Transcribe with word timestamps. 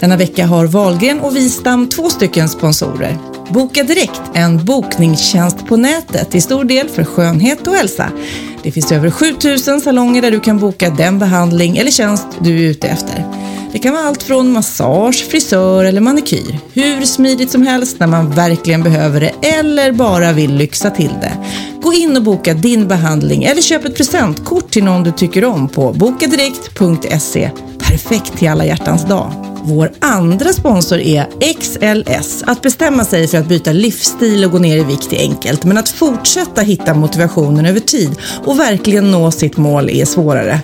Denna 0.00 0.16
vecka 0.16 0.46
har 0.46 0.66
Valgren 0.66 1.20
och 1.20 1.36
Wistam 1.36 1.88
två 1.88 2.10
stycken 2.10 2.48
sponsorer. 2.48 3.18
Boka 3.48 3.82
Direkt, 3.82 4.22
en 4.34 4.64
bokningstjänst 4.64 5.66
på 5.66 5.76
nätet, 5.76 6.30
till 6.30 6.42
stor 6.42 6.64
del 6.64 6.88
för 6.88 7.04
skönhet 7.04 7.66
och 7.66 7.74
hälsa. 7.74 8.12
Det 8.62 8.72
finns 8.72 8.92
över 8.92 9.10
7000 9.10 9.80
salonger 9.80 10.22
där 10.22 10.30
du 10.30 10.40
kan 10.40 10.58
boka 10.58 10.90
den 10.90 11.18
behandling 11.18 11.76
eller 11.76 11.90
tjänst 11.90 12.26
du 12.40 12.58
är 12.58 12.70
ute 12.70 12.88
efter. 12.88 13.24
Det 13.72 13.78
kan 13.78 13.94
vara 13.94 14.04
allt 14.04 14.22
från 14.22 14.52
massage, 14.52 15.26
frisör 15.30 15.84
eller 15.84 16.00
manikyr. 16.00 16.58
Hur 16.72 17.04
smidigt 17.04 17.50
som 17.50 17.62
helst 17.62 18.00
när 18.00 18.06
man 18.06 18.30
verkligen 18.30 18.82
behöver 18.82 19.20
det 19.20 19.48
eller 19.48 19.92
bara 19.92 20.32
vill 20.32 20.54
lyxa 20.54 20.90
till 20.90 21.12
det. 21.20 21.32
Gå 21.82 21.92
in 21.92 22.16
och 22.16 22.22
boka 22.22 22.54
din 22.54 22.88
behandling 22.88 23.44
eller 23.44 23.62
köp 23.62 23.84
ett 23.84 23.96
presentkort 23.96 24.70
till 24.70 24.84
någon 24.84 25.02
du 25.02 25.12
tycker 25.12 25.44
om 25.44 25.68
på 25.68 25.92
bokadirekt.se. 25.92 27.50
Perfekt 27.78 28.38
till 28.38 28.48
alla 28.48 28.64
hjärtans 28.64 29.04
dag. 29.04 29.32
Vår 29.62 29.92
andra 29.98 30.52
sponsor 30.52 30.98
är 30.98 31.26
XLS. 31.60 32.42
Att 32.46 32.62
bestämma 32.62 33.04
sig 33.04 33.28
för 33.28 33.38
att 33.38 33.48
byta 33.48 33.72
livsstil 33.72 34.44
och 34.44 34.50
gå 34.50 34.58
ner 34.58 34.76
i 34.76 34.84
vikt 34.84 35.12
är 35.12 35.18
enkelt, 35.20 35.64
men 35.64 35.78
att 35.78 35.88
fortsätta 35.88 36.60
hitta 36.60 36.94
motivationen 36.94 37.66
över 37.66 37.80
tid 37.80 38.10
och 38.44 38.58
verkligen 38.58 39.10
nå 39.10 39.30
sitt 39.30 39.56
mål 39.56 39.90
är 39.90 40.04
svårare. 40.04 40.60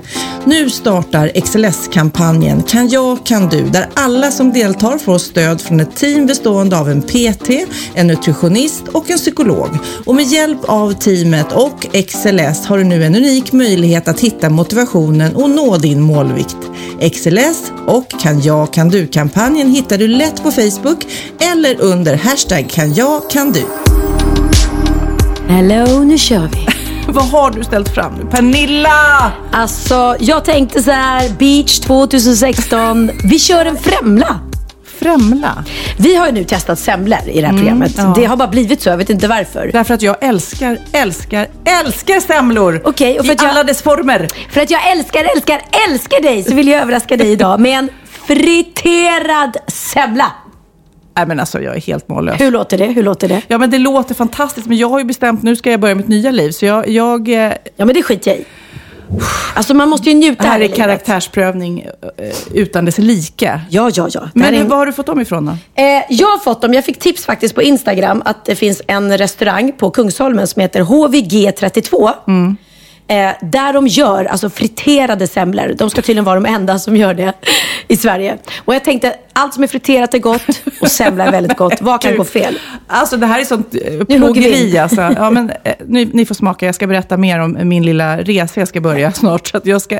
Nu 0.49 0.71
startar 0.71 1.41
XLS-kampanjen 1.41 2.63
Kan 2.63 2.89
jag, 2.89 3.27
kan 3.27 3.49
du, 3.49 3.63
där 3.69 3.89
alla 3.95 4.31
som 4.31 4.53
deltar 4.53 4.99
får 4.99 5.19
stöd 5.19 5.61
från 5.61 5.81
ett 5.81 5.97
team 5.97 6.27
bestående 6.27 6.79
av 6.79 6.91
en 6.91 7.03
PT, 7.03 7.51
en 7.95 8.07
nutritionist 8.07 8.89
och 8.93 9.11
en 9.11 9.19
psykolog. 9.19 9.69
Och 10.05 10.15
med 10.15 10.25
hjälp 10.25 10.59
av 10.65 10.93
teamet 10.93 11.53
och 11.53 11.87
XLS 12.07 12.67
har 12.67 12.79
du 12.79 12.85
nu 12.85 13.05
en 13.05 13.17
unik 13.17 13.53
möjlighet 13.53 14.09
att 14.09 14.21
hitta 14.21 14.51
motivationen 14.51 15.37
och 15.37 15.51
nå 15.51 15.77
din 15.77 16.01
målvikt. 16.01 16.57
XLS 17.13 17.73
och 17.87 18.11
Kan 18.21 18.43
jag, 18.43 18.73
kan 18.73 18.89
du-kampanjen 18.89 19.71
hittar 19.71 19.99
du 19.99 20.09
lätt 20.09 20.43
på 20.43 20.51
Facebook 20.51 21.07
eller 21.41 21.81
under 21.81 22.17
hashtag 22.17 22.71
kan 22.71 22.95
jag, 22.95 23.31
kan 23.31 23.53
du. 23.53 23.65
Hello, 25.49 26.05
nu 26.05 26.19
kör 26.19 26.49
vi. 26.53 26.76
Vad 27.13 27.25
har 27.29 27.51
du 27.51 27.65
ställt 27.65 27.89
fram 27.95 28.15
nu? 28.15 28.27
Pernilla! 28.31 29.33
Alltså, 29.53 30.17
jag 30.21 30.45
tänkte 30.45 30.83
så 30.83 30.91
här, 30.91 31.29
beach 31.39 31.79
2016. 31.81 33.11
Vi 33.25 33.39
kör 33.39 33.67
en 33.67 33.77
Främla. 33.77 34.41
Främla? 34.99 35.65
Vi 35.99 36.17
har 36.17 36.27
ju 36.27 36.33
nu 36.33 36.45
testat 36.45 36.79
semlor 36.79 37.19
i 37.29 37.41
det 37.41 37.47
här 37.47 37.57
programmet. 37.57 37.93
ja. 37.97 38.13
Det 38.17 38.25
har 38.25 38.37
bara 38.37 38.49
blivit 38.49 38.83
så, 38.83 38.89
jag 38.89 38.97
vet 38.97 39.11
inte 39.11 39.29
varför. 39.29 39.71
Därför 39.73 39.95
att 39.95 40.03
jag 40.03 40.17
älskar, 40.21 40.79
älskar, 40.93 41.49
älskar 41.65 42.21
semlor! 42.21 42.83
Okej, 42.85 43.17
för 43.19 43.25
I 43.25 43.29
jag- 43.39 43.45
alla 43.45 43.65
dess 43.65 43.83
former. 43.83 44.29
För 44.51 44.61
att 44.61 44.71
jag 44.71 44.91
älskar, 44.91 45.27
älskar, 45.35 45.61
älskar 45.89 46.23
dig 46.23 46.45
så 46.45 46.55
vill 46.55 46.69
jag 46.69 46.83
överraska 46.83 47.17
dig 47.17 47.33
idag 47.33 47.61
med 47.61 47.79
en 47.79 47.89
friterad 48.27 49.57
semla. 49.67 50.33
Nej 51.17 51.27
men 51.27 51.41
alltså 51.41 51.61
jag 51.61 51.77
är 51.77 51.81
helt 51.81 52.09
mållös. 52.09 52.41
Hur 52.41 52.51
låter 52.51 52.79
det? 52.79 52.87
Hur 52.87 53.03
låter 53.03 53.29
det? 53.29 53.43
Ja 53.49 53.59
men 53.59 53.71
det 53.71 53.79
låter 53.79 54.15
fantastiskt 54.15 54.67
men 54.67 54.77
jag 54.77 54.89
har 54.89 54.99
ju 54.99 55.05
bestämt 55.05 55.43
nu 55.43 55.57
ska 55.57 55.71
jag 55.71 55.81
börja 55.81 55.95
mitt 55.95 56.09
nya 56.09 56.31
liv 56.31 56.51
så 56.51 56.67
jag, 56.67 56.89
jag 56.89 57.29
eh, 57.29 57.53
Ja, 57.77 57.85
men 57.85 57.95
det 57.95 58.03
skiter 58.03 58.31
jag 58.31 58.41
i. 58.41 58.45
Alltså 59.55 59.75
man 59.75 59.89
måste 59.89 60.11
ju 60.11 60.17
njuta 60.17 60.43
det 60.43 60.49
här 60.49 60.61
i 60.61 60.65
är 60.65 60.69
karaktärsprövning 60.69 61.81
eh, 61.81 62.29
utan 62.53 62.85
dess 62.85 62.99
like. 62.99 63.61
Ja, 63.71 63.91
ja, 63.95 64.09
ja. 64.11 64.29
Men 64.35 64.45
här 64.45 64.53
är 64.53 64.65
var 64.65 64.77
har 64.77 64.87
du 64.87 64.93
fått 64.93 65.07
dem 65.07 65.21
ifrån 65.21 65.47
då? 65.47 65.83
Eh, 65.83 66.03
jag 66.09 66.27
har 66.27 66.39
fått 66.39 66.63
dem, 66.63 66.75
jag 66.75 66.85
fick 66.85 66.99
tips 66.99 67.25
faktiskt 67.25 67.55
på 67.55 67.63
Instagram 67.63 68.23
att 68.25 68.45
det 68.45 68.55
finns 68.55 68.83
en 68.87 69.19
restaurang 69.19 69.73
på 69.73 69.91
Kungsholmen 69.91 70.47
som 70.47 70.63
heter 70.63 70.81
HVG32. 70.81 72.13
Eh, 73.09 73.31
där 73.43 73.73
de 73.73 73.87
gör 73.87 74.25
alltså 74.25 74.51
friterade 74.51 75.27
semlor. 75.27 75.75
De 75.79 75.91
ska 75.91 76.03
tydligen 76.03 76.25
vara 76.25 76.41
de 76.41 76.47
enda 76.47 76.79
som 76.79 76.97
gör 76.97 77.15
det 77.15 77.33
i 77.89 77.97
Sverige. 77.97 78.39
Och 78.65 78.75
jag 78.75 78.85
tänkte, 78.85 79.15
allt 79.33 79.55
som 79.55 79.63
är 79.63 79.67
friterat 79.67 80.15
är 80.15 80.19
gott 80.19 80.63
och 80.81 80.91
semla 80.91 81.25
är 81.25 81.33
väldigt 81.33 81.57
gott. 81.57 81.81
Vad 81.81 82.01
kan 82.01 82.17
gå 82.17 82.25
fel? 82.25 82.59
Alltså 82.87 83.17
det 83.17 83.27
här 83.27 83.41
är 83.41 83.45
sånt 83.45 83.75
eh, 83.75 84.05
plågeri 84.05 84.79
alltså. 84.79 85.01
Ja, 85.17 85.31
men, 85.31 85.51
eh, 85.65 85.75
ni, 85.87 86.05
ni 86.05 86.27
får 86.27 86.35
smaka, 86.35 86.67
jag 86.67 86.75
ska 86.75 86.87
berätta 86.87 87.17
mer 87.17 87.39
om 87.39 87.59
min 87.63 87.83
lilla 87.83 88.19
resa 88.19 88.61
jag 88.61 88.69
ska 88.69 88.81
börja 88.81 89.13
snart. 89.13 89.47
Så 89.47 89.61
jag 89.65 89.83
ska... 89.83 89.99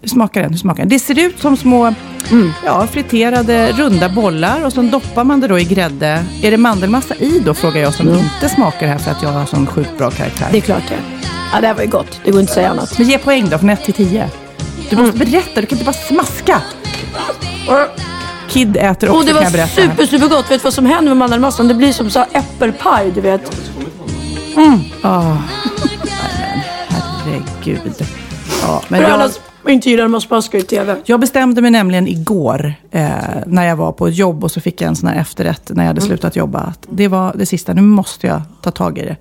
Hur 0.00 0.08
smakar 0.08 0.42
den? 0.42 0.50
Hur 0.50 0.58
smakar 0.58 0.82
den? 0.82 0.88
Det 0.88 0.98
ser 0.98 1.18
ut 1.18 1.40
som 1.40 1.56
små 1.56 1.94
Mm. 2.30 2.52
ja, 2.64 2.86
friterade 2.86 3.72
runda 3.72 4.08
bollar 4.08 4.64
och 4.64 4.72
så 4.72 4.82
doppar 4.82 5.24
man 5.24 5.40
det 5.40 5.48
då 5.48 5.58
i 5.58 5.64
grädde. 5.64 6.24
Är 6.42 6.50
det 6.50 6.56
mandelmassa 6.56 7.14
i 7.14 7.42
då, 7.44 7.54
frågar 7.54 7.80
jag 7.80 7.94
som 7.94 8.08
inte 8.08 8.48
smakar 8.48 8.86
det 8.86 8.92
här 8.92 8.98
för 8.98 9.10
att 9.10 9.22
jag 9.22 9.28
har 9.28 9.46
sån 9.46 9.66
sjukt 9.66 9.98
bra 9.98 10.10
karaktär. 10.10 10.40
Mm. 10.40 10.52
Det 10.52 10.58
är 10.58 10.62
klart 10.62 10.82
det. 10.88 10.98
Ja, 11.22 11.35
det 11.60 11.66
här 11.66 11.74
var 11.74 11.82
ju 11.82 11.88
gott. 11.88 12.20
Det 12.24 12.30
går 12.30 12.40
inte 12.40 12.50
att 12.50 12.54
säga 12.54 12.70
annat. 12.70 12.98
Men 12.98 13.08
ge 13.08 13.18
poäng 13.18 13.48
då, 13.50 13.58
från 13.58 13.70
1 13.70 13.84
till 13.84 13.94
10. 13.94 14.30
Du 14.90 14.96
måste 14.96 15.16
Mm. 15.16 15.30
berätta, 15.30 15.60
du 15.60 15.66
kan 15.66 15.78
inte 15.78 15.84
bara 15.84 15.92
smaska. 16.08 16.60
Kid 18.48 18.76
äter 18.76 19.08
också 19.08 19.18
Och 19.20 19.24
det 19.24 19.32
kan 19.32 19.42
jag 19.42 19.50
var 19.50 19.56
berätta. 19.58 19.82
super, 19.82 20.06
super 20.06 20.28
gott. 20.28 20.50
Vet 20.50 20.60
du 20.60 20.64
vad 20.64 20.72
som 20.74 20.86
händer 20.86 21.08
med 21.10 21.16
mandelmassan? 21.16 21.68
Det 21.68 21.74
blir 21.74 21.92
som 21.92 22.10
så 22.10 22.18
här 22.18 22.28
äppelpaj, 22.32 23.10
du 23.14 23.20
vet. 23.20 23.52
Herregud. 26.88 28.06
Ja, 28.62 28.82
men 28.88 29.00
För 29.02 29.08
jag, 29.08 29.20
alla 29.20 29.28
som 29.28 29.68
inte 29.68 29.90
gillar 29.90 30.04
när 30.04 30.08
man 30.08 30.20
smaskar 30.20 30.58
i 30.58 30.62
TV. 30.62 30.96
jag 31.04 31.20
bestämde 31.20 31.62
mig 31.62 31.70
nämligen 31.70 32.08
igår 32.08 32.74
eh, 32.90 33.08
när 33.46 33.66
jag 33.66 33.76
var 33.76 33.92
på 33.92 34.06
ett 34.08 34.16
jobb 34.16 34.44
och 34.44 34.50
så 34.50 34.60
fick 34.60 34.80
jag 34.80 34.88
en 34.88 34.96
sån 34.96 35.08
här 35.08 35.16
efterrätt 35.20 35.70
när 35.74 35.82
jag 35.82 35.88
hade 35.88 36.00
slutat 36.00 36.36
jobba. 36.36 36.58
Att 36.58 36.86
det 36.90 37.08
var 37.08 37.32
det 37.38 37.46
sista, 37.46 37.72
nu 37.72 37.82
måste 37.82 38.26
jag 38.26 38.42
ta 38.62 38.70
tag 38.70 38.98
i 38.98 39.02
det. 39.02 39.16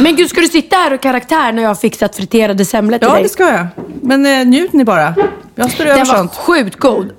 Men 0.00 0.16
gud, 0.16 0.28
ska 0.30 0.40
du 0.40 0.46
sitta 0.48 0.76
här 0.76 0.94
och 0.94 1.00
karaktär 1.02 1.52
när 1.52 1.62
jag 1.62 1.70
har 1.70 1.74
fixat 1.74 2.16
friterade 2.16 2.64
semlor 2.64 2.98
till 2.98 3.08
Ja, 3.08 3.14
dig? 3.14 3.22
det 3.22 3.28
ska 3.28 3.48
jag. 3.50 3.66
Men 4.02 4.26
eh, 4.26 4.46
njut 4.46 4.72
ni 4.72 4.84
bara. 4.84 5.14
Jag 5.54 5.70
står 5.70 5.84
över 5.84 5.96
Den 5.96 6.06
var 6.06 6.16
sånt. 6.16 6.34
sjukt 6.34 6.76
god. 6.76 7.10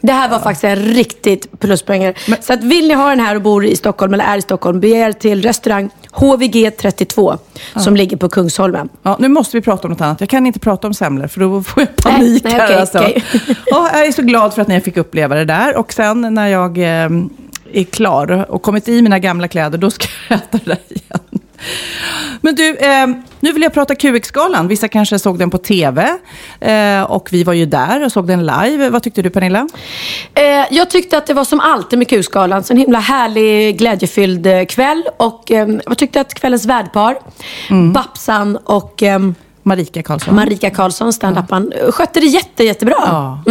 Det 0.00 0.12
här 0.12 0.28
var 0.28 0.38
faktiskt 0.38 0.64
en 0.64 0.76
riktigt 0.76 1.60
pluspoängare. 1.60 2.14
Så 2.40 2.52
att 2.52 2.64
vill 2.64 2.88
ni 2.88 2.94
ha 2.94 3.08
den 3.10 3.20
här 3.20 3.34
och 3.36 3.42
bor 3.42 3.64
i 3.64 3.76
Stockholm 3.76 4.14
eller 4.14 4.24
är 4.24 4.36
i 4.38 4.42
Stockholm, 4.42 4.80
begär 4.80 5.12
till 5.12 5.42
restaurang 5.42 5.90
HVG 6.10 6.76
32 6.78 7.38
som 7.76 7.96
ligger 7.96 8.16
på 8.16 8.28
Kungsholmen. 8.28 8.88
Ja, 9.02 9.16
nu 9.20 9.28
måste 9.28 9.56
vi 9.56 9.60
prata 9.60 9.88
om 9.88 9.92
något 9.92 10.00
annat. 10.00 10.20
Jag 10.20 10.28
kan 10.28 10.46
inte 10.46 10.58
prata 10.58 10.86
om 10.86 10.94
semlor 10.94 11.26
för 11.26 11.40
då 11.40 11.62
får 11.62 11.82
jag 11.82 11.96
panik 11.96 12.44
nej, 12.44 12.52
här. 12.52 12.64
okej, 12.66 12.76
alltså. 12.76 12.98
Ja, 13.66 13.90
jag 13.92 14.06
är 14.06 14.12
så 14.12 14.22
glad 14.22 14.54
för 14.54 14.62
att 14.62 14.68
ni 14.68 14.80
fick 14.80 14.96
uppleva 14.96 15.34
det 15.34 15.44
där. 15.44 15.76
Och 15.76 15.92
sen 15.92 16.34
när 16.34 16.46
jag 16.48 16.78
eh, 16.78 17.10
är 17.72 17.84
klar 17.84 18.46
och 18.50 18.62
kommit 18.62 18.88
i 18.88 19.02
mina 19.02 19.18
gamla 19.18 19.48
kläder, 19.48 19.78
då 19.78 19.90
ska 19.90 20.06
jag 20.28 20.36
äta 20.38 20.58
det 20.64 20.64
där 20.64 20.78
igen. 20.88 21.20
Men 22.40 22.54
du, 22.54 22.76
eh, 22.76 23.06
nu 23.40 23.52
vill 23.52 23.62
jag 23.62 23.72
prata 23.72 23.94
QX-galan. 23.94 24.68
Vissa 24.68 24.88
kanske 24.88 25.18
såg 25.18 25.38
den 25.38 25.50
på 25.50 25.58
tv. 25.58 26.18
Eh, 26.60 27.02
och 27.02 27.28
vi 27.32 27.44
var 27.44 27.52
ju 27.52 27.66
där 27.66 28.04
och 28.04 28.12
såg 28.12 28.26
den 28.26 28.46
live. 28.46 28.90
Vad 28.90 29.02
tyckte 29.02 29.22
du 29.22 29.30
Pernilla? 29.30 29.68
Eh, 30.34 30.44
jag 30.70 30.90
tyckte 30.90 31.18
att 31.18 31.26
det 31.26 31.34
var 31.34 31.44
som 31.44 31.60
alltid 31.60 31.98
med 31.98 32.08
Q-skalan, 32.08 32.64
så 32.64 32.72
en 32.72 32.76
himla 32.78 32.98
härlig, 32.98 33.78
glädjefylld 33.78 34.46
eh, 34.46 34.64
kväll. 34.64 35.02
Och 35.16 35.50
eh, 35.50 35.68
jag 35.86 35.98
tyckte 35.98 36.20
att 36.20 36.34
kvällens 36.34 36.64
värdpar, 36.66 37.18
Babsan 37.92 38.56
och 38.56 39.02
eh, 39.02 39.18
Marika 39.62 40.02
Karlsson. 40.02 40.34
Marika 40.34 40.70
Karlsson, 40.70 41.12
standupan, 41.12 41.72
eh, 41.72 41.92
skötte 41.92 42.20
det 42.20 42.26
jätte, 42.26 42.64
jättebra. 42.64 42.94
Ja. 42.98 43.42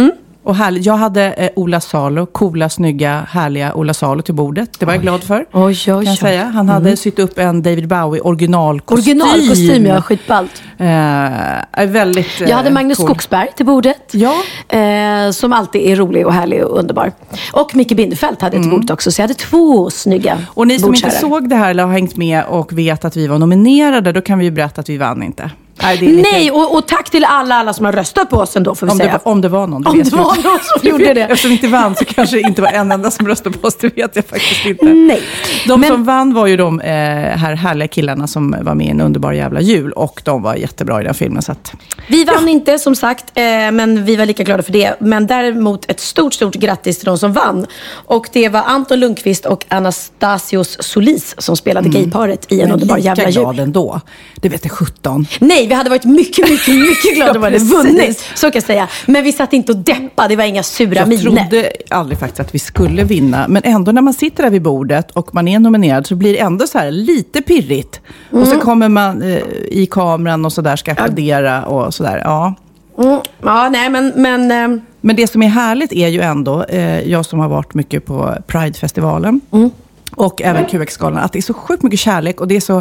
Och 0.44 0.56
härligt. 0.56 0.86
Jag 0.86 0.96
hade 0.96 1.32
eh, 1.32 1.50
Ola 1.56 1.80
Salo, 1.80 2.26
coola, 2.26 2.68
snygga, 2.68 3.26
härliga 3.28 3.74
Ola 3.74 3.94
Salo 3.94 4.22
till 4.22 4.34
bordet. 4.34 4.70
Det 4.78 4.86
var 4.86 4.92
jag 4.92 5.02
glad 5.02 5.22
för. 5.22 5.46
Oj, 5.52 5.62
oj, 5.62 5.84
Kan 5.84 6.04
jag 6.04 6.18
säga. 6.18 6.44
Han 6.44 6.68
hade 6.68 6.96
sytt 6.96 7.18
upp 7.18 7.38
en 7.38 7.62
David 7.62 7.88
Bowie 7.88 8.20
originalkostym. 8.20 9.22
Originalkostym, 9.22 9.86
ja. 9.86 10.02
Skitballt. 10.02 10.62
Eh, 10.78 11.86
väldigt 11.86 12.40
eh, 12.40 12.48
Jag 12.48 12.56
hade 12.56 12.70
Magnus 12.70 12.98
cool. 12.98 13.06
Skogsberg 13.06 13.48
till 13.56 13.66
bordet. 13.66 14.12
Ja. 14.12 14.34
Eh, 14.78 15.30
som 15.30 15.52
alltid 15.52 15.80
är 15.82 15.96
rolig 15.96 16.26
och 16.26 16.32
härlig 16.32 16.64
och 16.64 16.78
underbar. 16.78 17.12
Och 17.52 17.76
Micke 17.76 17.92
Bindefeld 17.96 18.42
hade 18.42 18.56
jag 18.56 18.62
till 18.62 18.70
bordet 18.70 18.90
också. 18.90 19.10
Så 19.10 19.20
jag 19.20 19.24
hade 19.24 19.34
två 19.34 19.90
snygga 19.90 20.32
Mm. 20.32 20.44
Och 20.48 20.66
ni 20.66 20.78
som 20.78 20.94
inte 20.94 21.10
såg 21.10 21.48
det 21.48 21.56
här 21.56 21.70
eller 21.70 21.84
har 21.84 21.92
hängt 21.92 22.16
med 22.16 22.44
och 22.44 22.78
vet 22.78 23.04
att 23.04 23.16
vi 23.16 23.26
var 23.26 23.38
nominerade, 23.38 24.12
då 24.12 24.20
kan 24.20 24.38
vi 24.38 24.44
ju 24.44 24.50
berätta 24.50 24.80
att 24.80 24.88
vi 24.88 24.98
vann 24.98 25.22
inte. 25.22 25.50
Nej, 25.82 25.98
det 25.98 26.06
är 26.06 26.10
lite- 26.10 26.28
Nej, 26.32 26.50
och, 26.50 26.74
och 26.76 26.86
tack 26.88 27.10
till 27.10 27.24
alla, 27.24 27.54
alla 27.54 27.72
som 27.72 27.84
har 27.84 27.92
röstat 27.92 28.30
på 28.30 28.36
oss 28.36 28.56
ändå 28.56 28.74
får 28.74 28.86
vi 28.86 28.92
Om 28.92 28.98
det, 28.98 29.04
säga. 29.04 29.20
var, 29.24 29.32
om 29.32 29.40
det 29.40 29.48
var 29.48 29.66
någon. 29.66 29.86
Om 29.86 29.96
vet 29.98 30.10
det 30.10 30.16
jag 30.16 30.24
var 30.24 30.34
någon 30.36 30.58
som 30.80 30.80
gjorde 30.90 31.14
det. 31.14 31.20
Eftersom 31.22 31.48
vi 31.48 31.54
inte 31.54 31.68
vann 31.68 31.96
så 31.96 32.04
kanske 32.04 32.36
det 32.36 32.40
inte 32.42 32.62
var 32.62 32.68
en 32.68 32.92
enda 32.92 33.10
som 33.10 33.28
röstade 33.28 33.58
på 33.58 33.68
oss. 33.68 33.76
Det 33.76 33.96
vet 33.96 34.16
jag 34.16 34.24
faktiskt 34.24 34.66
inte. 34.66 34.84
Nej. 34.84 35.22
De 35.66 35.80
Men- 35.80 35.90
som 35.90 36.04
vann 36.04 36.34
var 36.34 36.46
ju 36.46 36.56
de 36.56 36.80
eh, 36.80 36.86
här 36.90 37.54
härliga 37.56 37.88
killarna 37.88 38.26
som 38.26 38.56
var 38.62 38.74
med 38.74 38.86
i 38.86 38.90
en 38.90 39.00
underbar 39.00 39.32
jävla 39.32 39.60
jul. 39.60 39.92
Och 39.92 40.22
de 40.24 40.42
var 40.42 40.54
jättebra 40.54 41.00
i 41.00 41.04
den 41.04 41.14
filmen. 41.14 41.42
Så 41.42 41.52
att, 41.52 41.72
Vi 42.08 42.24
vann 42.24 42.48
inte 42.48 42.78
som 42.78 42.94
sagt, 42.94 43.24
eh, 43.34 43.42
men 43.72 44.04
vi 44.04 44.16
var 44.16 44.26
lika 44.26 44.42
glada 44.42 44.62
för 44.62 44.72
det. 44.72 44.94
Men 45.00 45.26
däremot 45.26 45.90
ett 45.90 46.00
stort, 46.00 46.34
stort 46.34 46.54
grattis 46.54 46.98
till 46.98 47.06
de 47.06 47.18
som 47.18 47.32
vann. 47.32 47.66
Och 47.92 48.26
det 48.32 48.48
var 48.48 48.62
Anton 48.66 49.00
Lundqvist 49.00 49.46
och 49.46 49.64
Anastasios 49.68 50.76
Solis 50.80 51.34
som 51.38 51.56
spelade 51.56 51.88
gayparet 51.88 52.52
i 52.52 52.60
en 52.60 52.70
underbar 52.72 52.96
lika 52.96 53.06
jävla 53.08 53.30
glad 53.30 53.54
jul. 53.54 53.62
ändå. 53.62 54.00
Det 54.36 54.48
vet 54.48 54.64
jag 54.64 54.72
17. 54.72 55.26
Nej, 55.40 55.66
vi 55.72 55.76
hade 55.76 55.90
varit 55.90 56.04
mycket, 56.04 56.50
mycket, 56.50 56.74
mycket 56.74 57.14
glada 57.16 57.32
om 57.32 57.40
vi 57.40 57.44
hade 57.44 57.58
vunnit. 57.58 58.24
Så 58.34 58.46
kan 58.46 58.52
jag 58.54 58.62
säga. 58.62 58.88
Men 59.06 59.24
vi 59.24 59.32
satt 59.32 59.52
inte 59.52 59.72
och 59.72 59.78
deppade, 59.78 60.28
det 60.28 60.36
var 60.36 60.44
inga 60.44 60.62
sura 60.62 60.94
Jag 60.94 61.08
miner. 61.08 61.22
trodde 61.22 61.72
aldrig 61.90 62.18
faktiskt 62.18 62.40
att 62.40 62.54
vi 62.54 62.58
skulle 62.58 63.04
vinna. 63.04 63.48
Men 63.48 63.62
ändå 63.64 63.92
när 63.92 64.02
man 64.02 64.14
sitter 64.14 64.42
där 64.42 64.50
vid 64.50 64.62
bordet 64.62 65.10
och 65.10 65.34
man 65.34 65.48
är 65.48 65.58
nominerad 65.58 66.06
så 66.06 66.14
blir 66.14 66.32
det 66.32 66.38
ändå 66.38 66.66
så 66.66 66.78
här 66.78 66.90
lite 66.90 67.42
pirrigt. 67.42 68.00
Och 68.30 68.36
Mm. 68.38 68.46
så 68.50 68.58
kommer 68.58 68.88
man 68.88 69.22
eh, 69.22 69.38
i 69.70 69.88
kameran 69.90 70.44
och 70.44 70.52
sådär 70.52 70.76
ska 70.76 70.92
applådera 70.92 71.64
och 71.64 71.94
sådär. 71.94 72.20
Ja. 72.24 72.54
Mm. 72.98 73.18
Ja, 73.42 73.68
nej 73.68 73.90
men... 73.90 74.12
men 74.16 74.50
eh, 74.50 74.80
Men 75.00 75.16
det 75.16 75.26
som 75.26 75.42
är 75.42 75.48
härligt 75.48 75.92
är 75.92 76.08
ju 76.08 76.20
ändå, 76.20 76.64
eh, 76.64 77.00
jag 77.10 77.24
som 77.26 77.38
har 77.38 77.48
varit 77.48 77.74
mycket 77.74 78.04
på 78.06 78.34
Pride-festivalen 78.46 79.40
Mm. 79.52 79.70
och 80.16 80.42
även 80.42 80.64
QX-galan, 80.64 81.18
att 81.18 81.32
det 81.32 81.38
är 81.38 81.42
så 81.42 81.54
sjukt 81.54 81.82
mycket 81.82 81.98
kärlek 82.00 82.40
och 82.40 82.48
det 82.48 82.56
är 82.56 82.60
så 82.60 82.76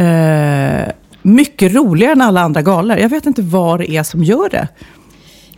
eh, 0.00 0.92
mycket 1.22 1.74
roligare 1.74 2.12
än 2.12 2.20
alla 2.20 2.40
andra 2.40 2.62
galor. 2.62 2.98
Jag 2.98 3.08
vet 3.08 3.26
inte 3.26 3.42
vad 3.42 3.80
det 3.80 3.90
är 3.90 4.02
som 4.02 4.24
gör 4.24 4.48
det. 4.48 4.68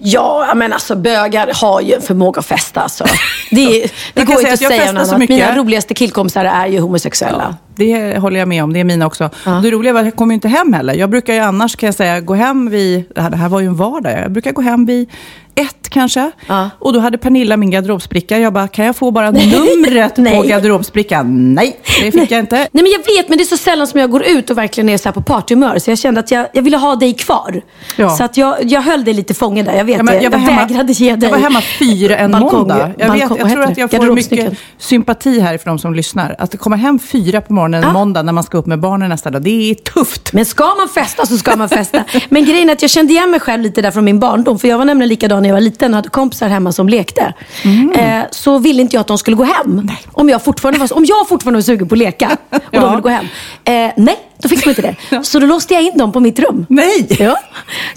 Ja, 0.05 0.53
men 0.56 0.73
alltså 0.73 0.97
bögar 0.97 1.50
har 1.55 1.81
ju 1.81 1.94
en 1.94 2.03
förmåga 2.03 2.38
att 2.38 2.47
festa. 2.47 2.81
Alltså. 2.81 3.05
Det, 3.50 3.93
det 4.14 4.25
går 4.25 4.38
inte 4.41 4.53
att 4.53 4.59
säga 4.59 4.93
något 4.93 5.12
annat. 5.12 5.29
Mina 5.29 5.56
roligaste 5.56 5.94
killkompisar 5.94 6.44
är 6.44 6.67
ju 6.67 6.79
homosexuella. 6.81 7.56
Det 7.75 8.19
håller 8.19 8.38
jag 8.38 8.49
med 8.49 8.64
om, 8.64 8.73
det 8.73 8.81
är 8.81 8.85
mina 8.85 9.06
också. 9.06 9.31
Det 9.62 9.70
roliga 9.70 9.93
var 9.93 10.00
att 10.00 10.06
jag 10.06 10.17
kommer 10.17 10.32
ju 10.32 10.35
inte 10.35 10.49
hem 10.49 10.73
heller. 10.73 10.94
Jag 10.94 11.11
brukar 11.11 11.35
ju 11.35 11.41
annars, 11.41 11.76
kan 11.76 11.87
jag 11.87 11.94
säga, 11.94 12.20
gå 12.20 12.35
hem 12.35 12.70
vid, 12.70 13.05
det 13.14 13.20
här, 13.20 13.31
det 13.31 13.37
här 13.37 13.49
var 13.49 13.61
ju 13.61 13.67
en 13.67 13.76
vardag, 13.76 14.12
jag 14.12 14.32
brukar 14.32 14.53
gå 14.53 14.62
hem 14.62 14.87
vid 14.87 15.11
ett 15.54 15.88
kanske. 15.88 16.31
Ja. 16.46 16.70
Och 16.78 16.93
då 16.93 17.00
hade 17.00 17.19
Pernilla 17.19 17.56
min 17.56 17.70
garderobspricka. 17.70 18.38
Jag 18.38 18.52
bara, 18.52 18.69
kan 18.69 18.84
jag 18.84 18.96
få 18.96 19.10
bara 19.10 19.31
numret 19.31 20.14
på 20.14 20.20
Nej. 20.22 20.46
garderobsprickan? 20.49 21.54
Nej, 21.54 21.81
det 22.02 22.12
fick 22.12 22.31
jag 22.31 22.40
inte. 22.40 22.56
Nej 22.56 22.69
men 22.72 22.87
jag 22.87 22.99
vet, 23.16 23.28
men 23.28 23.38
det 23.38 23.44
är 23.44 23.46
så 23.46 23.56
sällan 23.56 23.87
som 23.87 24.00
jag 24.00 24.10
går 24.10 24.22
ut 24.25 24.50
och 24.50 24.58
verkligen 24.58 24.88
är 24.88 24.99
så 24.99 25.04
här 25.08 25.12
på 25.12 25.22
partyhumör. 25.22 25.78
Så 25.78 25.90
jag 25.90 25.99
kände 25.99 26.20
att 26.20 26.31
jag, 26.31 26.46
jag 26.52 26.62
ville 26.62 26.76
ha 26.76 26.96
dig 26.96 27.14
kvar. 27.14 27.62
Ja. 27.96 28.10
Så 28.10 28.25
att 28.25 28.37
jag, 28.37 28.56
jag 28.62 28.81
höll 28.82 29.04
dig 29.04 29.14
lite 29.14 29.34
fången 29.34 29.64
där. 29.66 29.75
Jag 29.75 29.84
vet 29.84 29.96
Ja, 29.96 30.02
men 30.02 30.14
det. 30.19 30.22
Jag, 30.22 30.31
hemma, 30.38 30.66
vägrade 30.66 30.93
ge 30.93 31.16
dig 31.16 31.22
jag 31.31 31.31
var 31.31 31.43
hemma 31.43 31.60
fyra 31.78 32.16
en 32.16 32.34
balkong- 32.34 32.52
måndag. 32.52 32.90
Jag, 32.99 33.12
vet, 33.12 33.22
balkong- 33.22 33.37
jag 33.38 33.44
vad 33.44 33.52
tror 33.52 33.62
att 33.64 33.78
jag 33.78 33.90
får 33.90 34.14
mycket 34.14 34.58
sympati 34.78 35.40
här 35.40 35.58
för 35.58 35.66
de 35.70 35.78
som 35.78 35.94
lyssnar. 35.94 36.37
Att 36.38 36.58
komma 36.58 36.76
hem 36.76 36.99
fyra 36.99 37.40
på 37.40 37.52
morgonen 37.52 37.84
en 37.84 37.93
måndag 37.93 38.22
när 38.22 38.32
man 38.32 38.44
ska 38.44 38.58
upp 38.58 38.66
med 38.66 38.81
barnen 38.81 39.08
nästa 39.08 39.31
dag, 39.31 39.43
det 39.43 39.70
är 39.70 39.75
tufft. 39.75 40.32
Men 40.32 40.44
ska 40.44 40.64
man 40.64 40.88
festa 40.94 41.26
så 41.26 41.37
ska 41.38 41.56
man 41.56 41.69
festa. 41.69 42.04
Men 42.28 42.44
grejen 42.44 42.69
är 42.69 42.72
att 42.72 42.82
jag 42.82 42.90
kände 42.90 43.12
igen 43.12 43.31
mig 43.31 43.40
själv 43.40 43.62
lite 43.62 43.82
där 43.82 43.90
från 43.90 44.04
min 44.04 44.19
barndom. 44.19 44.58
För 44.58 44.69
jag 44.69 44.78
var 44.78 44.84
nämligen 44.84 45.08
likadan 45.08 45.42
när 45.43 45.49
jag 45.49 45.55
var 45.56 45.61
liten 45.61 45.91
och 45.93 45.97
hade 45.97 46.09
kompisar 46.09 46.49
hemma 46.49 46.73
som 46.73 46.89
lekte. 46.89 47.33
Mm. 47.65 47.93
Eh, 47.93 48.25
så 48.31 48.59
ville 48.59 48.83
inte 48.83 48.97
jag 48.97 49.00
att 49.00 49.06
de 49.06 49.19
skulle 49.19 49.37
gå 49.37 49.44
hem. 49.44 49.91
Om 50.12 50.29
jag 50.29 50.44
fortfarande 50.44 50.81
var, 50.81 50.97
om 50.97 51.05
jag 51.05 51.29
fortfarande 51.29 51.56
var 51.56 51.62
sugen 51.62 51.89
på 51.89 51.94
att 51.94 51.99
leka 51.99 52.37
och 52.50 52.59
Ja. 52.71 52.81
de 52.81 52.91
ville 52.91 53.03
gå 53.03 53.09
hem. 53.09 53.25
Eh, 53.65 53.93
nej, 53.97 54.17
då 54.43 54.49
fick 54.49 54.65
de 54.65 54.71
inte 54.71 54.83
det. 54.83 55.25
Så 55.25 55.39
då 55.39 55.47
låste 55.47 55.75
jag 55.75 55.83
in 55.83 55.99
dem 55.99 56.12
på 56.12 56.21
mitt 56.21 56.39
rum. 56.39 56.67
Nej! 56.69 57.06
Ja. 57.19 57.39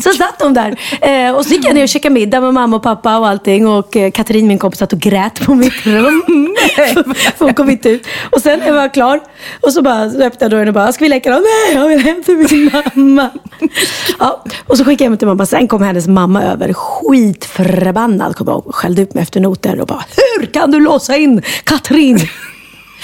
Så 0.04 0.14
satt 0.14 0.40
de 0.40 0.54
där. 0.54 0.80
Eh, 1.02 1.36
och 1.36 1.46
så 1.46 1.54
gick 1.54 1.66
jag 1.66 1.76
ner 1.76 1.84
och 1.84 1.90
käkade 1.90 2.14
middag 2.14 2.42
med 2.42 2.54
mamma 2.54 2.76
och 2.76 2.84
pappa 2.84 3.18
och 3.18 3.28
allting. 3.28 3.68
Och 3.68 3.98
eh, 3.98 4.12
Katrin, 4.12 4.48
min 4.48 4.60
kompis, 4.60 4.80
satt 4.80 4.94
och 4.94 5.00
grät 5.00 5.46
på 5.46 5.56
mitt 5.56 5.86
rum. 5.86 6.24
För 7.38 7.46
hon 7.46 7.54
kom 7.54 7.70
inte 7.70 7.90
ut. 7.90 8.08
Och 8.32 8.42
sen 8.42 8.60
när 8.60 8.68
jag 8.68 8.74
var 8.74 8.94
klar, 8.94 9.20
och 9.62 9.74
så 9.74 9.82
bara 9.82 10.10
så 10.10 10.22
öppnade 10.22 10.46
jag 10.46 10.52
dörren 10.52 10.68
och 10.68 10.74
bara, 10.74 10.92
ska 10.94 11.06
vi 11.06 11.10
leka 11.10 11.30
då? 11.30 11.36
Nej, 11.36 11.76
jag 11.76 11.88
vill 11.88 12.00
hem 12.00 12.24
till 12.24 12.38
min 12.38 12.72
mamma. 12.96 13.30
Ja, 14.20 14.44
och 14.68 14.78
så 14.78 14.86
skickade 14.86 15.04
jag 15.04 15.10
mig 15.10 15.20
till 15.20 15.28
mamma. 15.28 15.46
Sen 15.46 15.68
kom 15.68 15.84
hennes 15.84 16.08
mamma 16.08 16.44
över, 16.44 16.74
skitförbannad, 16.74 18.36
kom 18.36 18.48
jag 18.48 18.54
ihåg, 18.54 18.76
skällde 18.76 19.02
ut 19.02 19.14
mig 19.14 19.22
efter 19.22 19.40
noter 19.40 19.82
och 19.82 19.88
bara, 19.88 20.06
hur 20.18 20.46
kan 20.46 20.72
du 20.72 20.80
låsa 20.80 21.18
in 21.18 21.42
Katrin? 21.64 22.20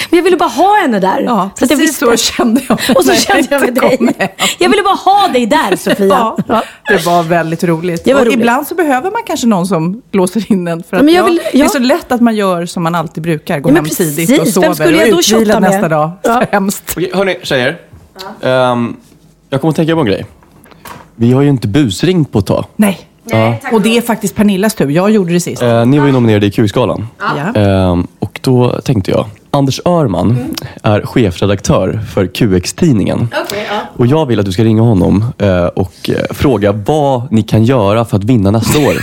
Men 0.09 0.17
jag 0.17 0.23
ville 0.23 0.37
bara 0.37 0.49
ha 0.49 0.75
henne 0.81 0.99
där. 0.99 1.21
Ja, 1.21 1.49
Så 1.55 1.65
att 1.65 1.71
jag 1.71 1.79
precis 1.79 2.01
visste. 2.01 2.17
så 2.17 2.33
kände 2.33 2.61
jag 2.69 2.79
Och 2.97 3.05
så 3.05 3.13
kände 3.13 3.47
jag 3.51 3.61
med 3.61 3.73
dig. 3.75 3.97
hem. 3.99 4.29
Jag 4.59 4.69
ville 4.69 4.83
bara 4.83 4.95
ha 4.95 5.27
dig 5.27 5.45
där 5.45 5.75
Sofia. 5.75 6.07
Ja, 6.07 6.37
Ja. 6.47 6.63
det 6.87 7.05
var 7.05 7.23
väldigt 7.23 7.63
roligt. 7.63 8.03
Det 8.05 8.13
var 8.13 8.21
och 8.21 8.25
roligt. 8.27 8.39
ibland 8.39 8.67
så 8.67 8.75
behöver 8.75 9.11
man 9.11 9.21
kanske 9.27 9.47
någon 9.47 9.67
som 9.67 10.01
låser 10.11 10.51
in 10.51 10.67
en. 10.67 10.83
För 10.83 10.97
att 10.97 11.05
men 11.05 11.13
jag 11.13 11.21
jag 11.21 11.25
vill- 11.25 11.41
Det 11.51 11.57
är 11.57 11.63
ja. 11.63 11.69
så 11.69 11.79
lätt 11.79 12.11
att 12.11 12.21
man 12.21 12.35
gör 12.35 12.65
som 12.65 12.83
man 12.83 12.95
alltid 12.95 13.23
brukar. 13.23 13.59
Gå 13.59 13.69
Ja, 13.69 13.73
men 13.73 13.75
hem 13.75 13.85
precis. 13.85 14.15
tidigt 14.15 14.39
och 14.39 14.45
Vem 14.45 14.51
sover 14.53 14.73
skulle 14.73 14.97
jag 15.05 15.13
och 15.13 15.19
utvilad 15.19 15.61
nästa 15.61 15.89
dag. 15.89 16.11
Ja. 16.23 16.33
Så 16.41 16.45
hemskt. 16.51 16.83
Okej, 16.97 17.11
hörni, 17.13 17.37
tjejer. 17.43 17.77
Ehm, 18.41 18.95
jag 19.49 19.61
kommer 19.61 19.69
att 19.69 19.75
tänka 19.75 19.93
på 19.95 19.99
en 20.01 20.05
grej. 20.07 20.25
Vi 21.15 21.31
har 21.31 21.41
ju 21.41 21.49
inte 21.49 21.67
busringt 21.67 22.31
på 22.31 22.39
ett 22.39 22.45
tag. 22.45 22.65
Nej. 22.75 23.07
Och 23.71 23.81
det 23.81 23.97
är 23.97 24.01
faktiskt 24.01 24.35
Pernillas 24.35 24.75
tur. 24.75 24.89
Jag 24.89 25.11
gjorde 25.11 25.33
det 25.33 25.39
sist. 25.39 25.61
Eh, 25.61 25.85
ni 25.85 25.99
var 25.99 26.05
ju 26.05 26.11
nominerade 26.11 26.45
i 26.45 26.51
Q-skalan. 26.51 27.07
Ja. 27.53 27.61
Ehm, 27.61 28.07
och 28.19 28.39
då 28.43 28.81
tänkte 28.81 29.11
jag, 29.11 29.25
Anders 29.53 29.81
Örman 29.85 30.55
är 30.83 31.01
chefredaktör 31.01 31.99
för 32.13 32.27
QX-tidningen. 32.27 33.27
Och 33.97 34.07
jag 34.07 34.25
vill 34.25 34.39
att 34.39 34.45
du 34.45 34.51
ska 34.51 34.63
ringa 34.63 34.81
honom 34.81 35.25
eh, 35.37 35.65
och 35.65 36.09
eh, 36.09 36.15
fråga 36.29 36.71
vad 36.71 37.31
ni 37.31 37.43
kan 37.43 37.63
göra 37.63 38.05
för 38.05 38.17
att 38.17 38.23
vinna 38.23 38.51
nästa 38.51 38.79
år. 38.79 38.95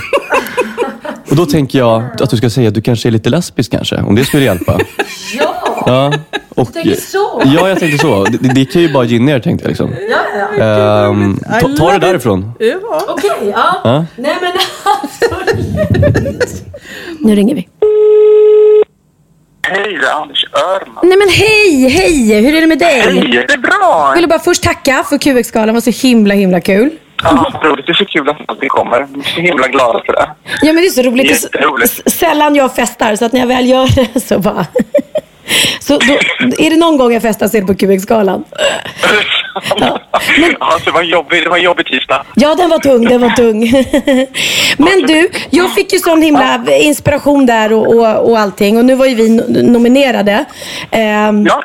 och 1.30 1.36
då 1.36 1.46
tänker 1.46 1.78
jag 1.78 2.02
att 2.22 2.30
du 2.30 2.36
ska 2.36 2.50
säga 2.50 2.68
att 2.68 2.74
du 2.74 2.82
kanske 2.82 3.08
är 3.08 3.10
lite 3.10 3.30
lesbisk 3.30 3.72
kanske, 3.72 3.96
om 3.96 4.14
det 4.14 4.24
skulle 4.24 4.44
hjälpa. 4.44 4.80
Ja! 5.38 5.54
Ja, 5.86 6.12
och, 6.48 6.72
tänker 6.72 6.94
så? 6.94 7.42
Ja, 7.44 7.68
jag 7.68 7.78
tänkte 7.78 7.98
så. 7.98 8.24
Det, 8.24 8.54
det 8.54 8.64
kan 8.64 8.82
ju 8.82 8.92
bara 8.92 9.04
gynna 9.04 9.32
er 9.32 9.40
tänkte 9.40 9.64
jag. 9.64 9.68
Liksom. 9.68 9.92
Ehm, 10.60 11.40
ta, 11.60 11.68
ta 11.78 11.92
det 11.92 11.98
därifrån. 11.98 12.52
Ja. 12.58 12.76
Okej, 13.08 13.30
ja. 13.54 13.80
Ja. 13.84 14.06
Nej 14.16 14.36
men 14.40 14.52
absolut. 15.02 16.64
Nu 17.20 17.34
ringer 17.34 17.54
vi. 17.54 17.68
Hej, 19.70 19.98
det 20.00 20.06
är 20.06 20.12
Anders 20.12 20.44
Öhrman. 20.52 21.08
Nej 21.08 21.18
men 21.18 21.28
hej, 21.28 21.88
hej! 21.88 22.40
Hur 22.40 22.56
är 22.56 22.60
det 22.60 22.66
med 22.66 22.78
dig? 22.78 23.00
Hej, 23.00 23.44
det 23.48 23.54
är 23.54 23.58
bra! 23.58 24.06
Jag 24.08 24.14
ville 24.14 24.28
bara 24.28 24.38
först 24.38 24.62
tacka 24.62 25.04
för 25.08 25.18
QX-galan, 25.18 25.74
var 25.74 25.80
så 25.80 26.06
himla 26.06 26.34
himla 26.34 26.60
kul. 26.60 26.90
Ja, 27.22 27.52
roligt. 27.62 27.86
Det 27.86 27.92
är 27.92 27.94
så 27.94 28.04
kul 28.04 28.28
att 28.28 28.36
alltid 28.46 28.68
kommer. 28.68 29.00
Jag 29.00 29.18
är 29.18 29.22
så 29.22 29.40
himla 29.40 29.68
glad 29.68 30.02
för 30.06 30.12
det. 30.12 30.28
Ja 30.62 30.72
men 30.72 30.76
det 30.76 30.86
är 30.86 30.90
så 30.90 31.02
roligt. 31.02 31.28
Det 31.28 31.32
Jätteroligt. 31.32 32.12
Sällan 32.12 32.54
jag 32.54 32.76
festar, 32.76 33.16
så 33.16 33.24
att 33.24 33.32
när 33.32 33.40
jag 33.40 33.46
väl 33.46 33.68
gör 33.68 33.88
det 34.14 34.20
så 34.20 34.38
bara... 34.38 34.66
Så 35.80 35.98
då, 35.98 36.12
är 36.58 36.70
det 36.70 36.76
någon 36.76 36.96
gång 36.96 37.12
jag 37.12 37.22
festar 37.22 37.48
så 37.48 37.56
är 37.56 37.60
det 37.60 37.66
på 37.66 37.74
QX-galan. 37.74 38.44
Ja, 40.60 40.78
så 40.78 40.84
det 40.84 40.90
var 40.90 41.00
en 41.00 41.08
jobbig, 41.08 41.42
det 41.42 41.48
var 41.48 41.56
en 41.56 41.62
jobbig 41.62 41.86
tisdag. 41.86 42.24
Ja, 42.34 42.54
den 42.54 42.70
var 42.70 42.78
tung, 42.78 43.04
den 43.04 43.20
var 43.20 43.30
tung. 43.30 43.60
Men 44.76 45.06
du, 45.06 45.30
jag 45.50 45.74
fick 45.74 45.92
ju 45.92 45.98
sån 45.98 46.22
himla 46.22 46.64
inspiration 46.80 47.46
där 47.46 47.72
och, 47.72 47.86
och, 47.86 48.30
och 48.30 48.38
allting. 48.38 48.78
Och 48.78 48.84
nu 48.84 48.94
var 48.94 49.06
ju 49.06 49.14
vi 49.14 49.28
no- 49.28 49.62
nominerade. 49.62 50.44
Ehm, 50.90 51.46
Ja, 51.46 51.62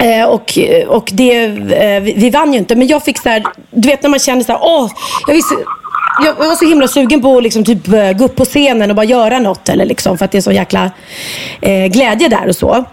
Eh, 0.00 0.24
och, 0.24 0.58
och 0.88 1.08
det, 1.12 1.44
eh, 1.44 2.02
vi, 2.02 2.14
vi 2.16 2.30
vann 2.30 2.52
ju 2.52 2.58
inte, 2.58 2.76
men 2.76 2.86
jag 2.86 3.04
fick 3.04 3.18
så 3.18 3.28
här, 3.28 3.42
du 3.70 3.88
vet 3.88 4.02
när 4.02 4.10
man 4.10 4.18
känner 4.18 4.42
så 4.42 4.52
här, 4.52 4.58
åh, 4.62 4.90
jag, 5.26 5.34
visste, 5.34 5.54
jag 6.24 6.34
var 6.34 6.54
så 6.54 6.64
himla 6.64 6.88
sugen 6.88 7.22
på 7.22 7.36
att 7.36 7.42
liksom, 7.42 7.64
typ, 7.64 7.88
eh, 7.88 8.12
gå 8.12 8.24
upp 8.24 8.36
på 8.36 8.44
scenen 8.44 8.90
och 8.90 8.96
bara 8.96 9.06
göra 9.06 9.38
något, 9.38 9.68
eller 9.68 9.84
liksom, 9.84 10.18
för 10.18 10.24
att 10.24 10.30
det 10.32 10.38
är 10.38 10.42
så 10.42 10.52
jäkla 10.52 10.90
eh, 11.60 11.86
glädje 11.86 12.28
där 12.28 12.48
och 12.48 12.56
så 12.56 12.84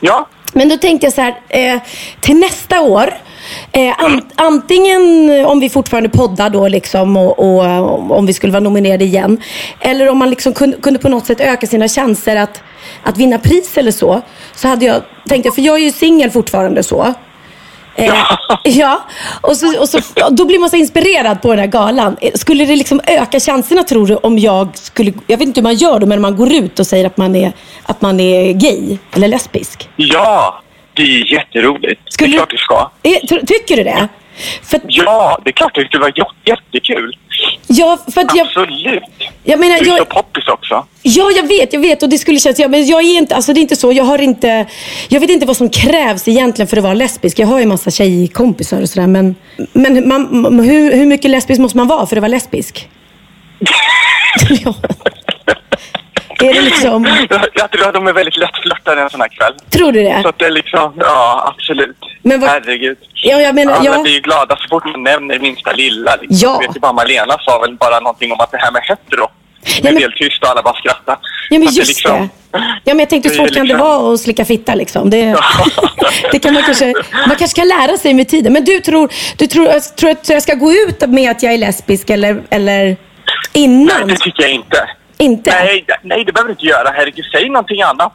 ja, 0.00 0.28
Men 0.52 0.68
då 0.68 0.76
tänkte 0.76 1.06
jag 1.06 1.12
så 1.12 1.20
här, 1.20 1.40
eh, 1.48 1.80
till 2.20 2.36
nästa 2.36 2.80
år, 2.80 3.14
eh, 3.72 4.04
an, 4.04 4.22
antingen 4.34 5.00
om 5.46 5.60
vi 5.60 5.70
fortfarande 5.70 6.08
poddar 6.08 6.50
då 6.50 6.68
liksom 6.68 7.16
och, 7.16 7.38
och 7.38 8.18
om 8.18 8.26
vi 8.26 8.32
skulle 8.32 8.52
vara 8.52 8.62
nominerade 8.62 9.04
igen. 9.04 9.42
Eller 9.80 10.08
om 10.08 10.18
man 10.18 10.30
liksom 10.30 10.52
kunde, 10.52 10.76
kunde 10.76 10.98
på 10.98 11.08
något 11.08 11.26
sätt 11.26 11.40
öka 11.40 11.66
sina 11.66 11.88
chanser 11.88 12.36
att, 12.36 12.62
att 13.02 13.18
vinna 13.18 13.38
pris 13.38 13.78
eller 13.78 13.90
så. 13.90 14.20
Så 14.54 14.68
hade 14.68 14.84
jag, 14.84 15.02
tänkte 15.28 15.46
jag, 15.46 15.54
för 15.54 15.62
jag 15.62 15.76
är 15.76 15.80
ju 15.82 15.92
singel 15.92 16.30
fortfarande 16.30 16.82
så. 16.82 17.14
Eh, 17.94 18.14
ja, 18.64 19.02
och, 19.40 19.56
så, 19.56 19.80
och 19.80 19.88
så, 19.88 19.98
då 20.30 20.44
blir 20.44 20.58
man 20.58 20.70
så 20.70 20.76
inspirerad 20.76 21.42
på 21.42 21.48
den 21.50 21.58
här 21.58 21.66
galan. 21.66 22.16
Eh, 22.20 22.32
Skulle 22.34 22.64
det 22.64 22.76
liksom 22.76 23.00
öka 23.06 23.40
chanserna 23.40 23.82
tror 23.82 24.06
du 24.06 24.16
om 24.16 24.38
jag 24.38 24.68
skulle, 24.76 25.12
jag 25.26 25.38
vet 25.38 25.46
inte 25.48 25.60
hur 25.60 25.62
man 25.62 25.74
gör 25.74 25.98
då, 25.98 26.06
men 26.06 26.20
man 26.20 26.36
går 26.36 26.52
ut 26.52 26.78
och 26.78 26.86
säger 26.86 27.06
att 27.06 27.16
man 27.16 27.36
är, 27.36 27.52
att 27.82 28.02
man 28.02 28.20
är 28.20 28.52
gay 28.52 28.98
eller 29.12 29.28
lesbisk? 29.28 29.88
Ja, 29.96 30.62
det 30.94 31.02
är 31.02 31.32
jätteroligt. 31.32 32.00
Skulle 32.12 32.30
det 32.30 32.34
är 32.34 32.38
klart 32.38 32.50
du 32.50 32.56
ska. 32.56 32.90
Eh, 33.02 33.10
tr- 33.10 33.46
Tycker 33.46 33.76
du 33.76 33.84
det? 33.84 34.08
För, 34.62 34.80
Ja, 34.86 35.38
det 35.44 35.50
är 35.50 35.52
klart 35.52 35.74
det 35.74 35.84
skulle 35.84 36.00
vara 36.00 36.10
jä- 36.12 36.34
jättekul. 36.44 37.16
Ja, 37.66 37.98
för 38.14 38.20
att 38.20 38.36
jag, 38.36 38.46
Absolut. 38.46 39.02
jag 39.44 39.60
menar, 39.60 39.78
Du 39.78 39.80
är 39.80 39.84
så 39.84 39.96
jag, 39.98 40.08
poppis 40.08 40.48
också. 40.48 40.86
Ja, 41.02 41.30
jag 41.30 41.48
vet, 41.48 41.72
jag 41.72 41.80
vet 41.80 42.02
och 42.02 42.08
det 42.08 42.18
skulle 42.18 42.40
kännas, 42.40 42.58
ja, 42.58 42.68
men 42.68 42.86
jag 42.86 43.00
är 43.02 43.18
inte, 43.18 43.36
alltså 43.36 43.52
det 43.52 43.60
är 43.60 43.62
inte 43.62 43.76
så, 43.76 43.92
jag 43.92 44.04
har 44.04 44.18
inte, 44.18 44.66
jag 45.08 45.20
vet 45.20 45.30
inte 45.30 45.46
vad 45.46 45.56
som 45.56 45.70
krävs 45.70 46.28
egentligen 46.28 46.66
för 46.66 46.76
att 46.76 46.82
vara 46.82 46.94
lesbisk. 46.94 47.38
Jag 47.38 47.46
har 47.46 47.58
ju 47.58 47.62
en 47.62 47.68
massa 47.68 47.90
tjejkompisar 47.90 48.82
och 48.82 48.88
sådär 48.88 49.06
men, 49.06 49.34
men 49.72 50.08
man, 50.08 50.60
hur, 50.60 50.92
hur 50.92 51.06
mycket 51.06 51.30
lesbisk 51.30 51.60
måste 51.60 51.76
man 51.76 51.88
vara 51.88 52.06
för 52.06 52.16
att 52.16 52.22
vara 52.22 52.28
lesbisk? 52.28 52.88
ja. 54.64 54.74
Är 56.42 56.54
det 56.54 56.60
liksom, 56.60 57.04
Jag, 57.30 57.40
jag 57.54 57.70
tror 57.70 57.88
att 57.88 57.94
de 57.94 58.06
är 58.06 58.12
väldigt 58.12 58.36
lättflörtade 58.36 59.00
en 59.02 59.10
sån 59.10 59.20
här 59.20 59.28
kväll. 59.28 59.54
tror 59.70 59.92
du 59.92 59.98
Så 60.04 60.10
det? 60.22 60.28
att 60.28 60.38
det 60.38 60.44
är 60.46 60.50
liksom, 60.50 60.94
ja 61.00 61.54
absolut. 61.56 61.96
Men 62.22 62.40
vad- 62.40 62.50
Herregud. 62.50 62.98
Ja, 63.22 63.40
jag 63.40 63.54
menar, 63.54 63.72
Alla 63.72 63.84
ja. 63.96 64.02
blir 64.02 64.12
ju 64.12 64.20
glada 64.20 64.56
så 64.56 64.68
fort 64.68 64.84
man 64.84 65.02
nämner 65.02 65.38
minsta 65.38 65.72
lilla. 65.72 66.16
Liksom. 66.20 66.36
Ja. 66.48 66.58
Jag 66.60 66.68
vet 66.68 66.76
ju 66.76 66.80
bara 66.80 66.92
Malena 66.92 67.36
sa 67.38 67.60
väl 67.60 67.76
bara 67.76 68.00
någonting 68.00 68.32
om 68.32 68.40
att 68.40 68.50
det 68.50 68.58
här 68.58 68.72
med 68.72 68.82
hetero. 68.82 69.28
Det 69.82 69.88
är 69.88 69.98
helt 70.00 70.16
tyst 70.16 70.42
och 70.42 70.48
alla 70.48 70.62
bara 70.62 70.74
skrattar. 70.74 71.16
Ja 71.50 71.58
men 71.58 71.68
Att 71.68 71.76
just 71.76 71.88
liksom- 71.88 72.28
det. 72.52 72.58
Ja 72.84 72.94
men 72.94 72.98
jag 72.98 73.08
tänkte 73.10 73.28
hur 73.28 73.36
det 73.36 73.42
svårt 73.42 73.54
kan 73.54 73.66
det 73.66 73.72
liksom- 73.72 73.88
vara 73.88 74.14
att 74.14 74.20
slicka 74.20 74.44
fitta 74.44 74.74
liksom? 74.74 75.10
Det, 75.10 75.36
det 76.32 76.38
kan 76.38 76.54
man 76.54 76.62
kanske, 76.62 76.94
man 77.26 77.36
kanske 77.36 77.60
kan 77.60 77.68
lära 77.68 77.96
sig 77.96 78.14
med 78.14 78.28
tiden. 78.28 78.52
Men 78.52 78.64
du 78.64 78.80
tror, 78.80 79.12
du 79.36 79.46
tror, 79.46 79.66
jag 79.66 79.96
tror 79.96 80.10
att 80.10 80.28
jag 80.28 80.42
ska 80.42 80.54
gå 80.54 80.72
ut 80.72 81.08
med 81.08 81.30
att 81.30 81.42
jag 81.42 81.52
är 81.54 81.58
lesbisk 81.58 82.10
eller, 82.10 82.42
eller 82.50 82.84
Nej, 82.84 82.96
innan? 83.52 84.08
det 84.08 84.16
tycker 84.16 84.42
jag 84.42 84.50
inte. 84.52 84.88
Inte? 85.20 85.50
Nej, 85.50 85.86
nej, 86.02 86.24
det 86.24 86.32
behöver 86.32 86.48
du 86.48 86.52
inte 86.52 86.66
göra. 86.66 86.90
Herregud, 86.94 87.24
säg 87.32 87.48
någonting 87.48 87.82
annat. 87.82 88.12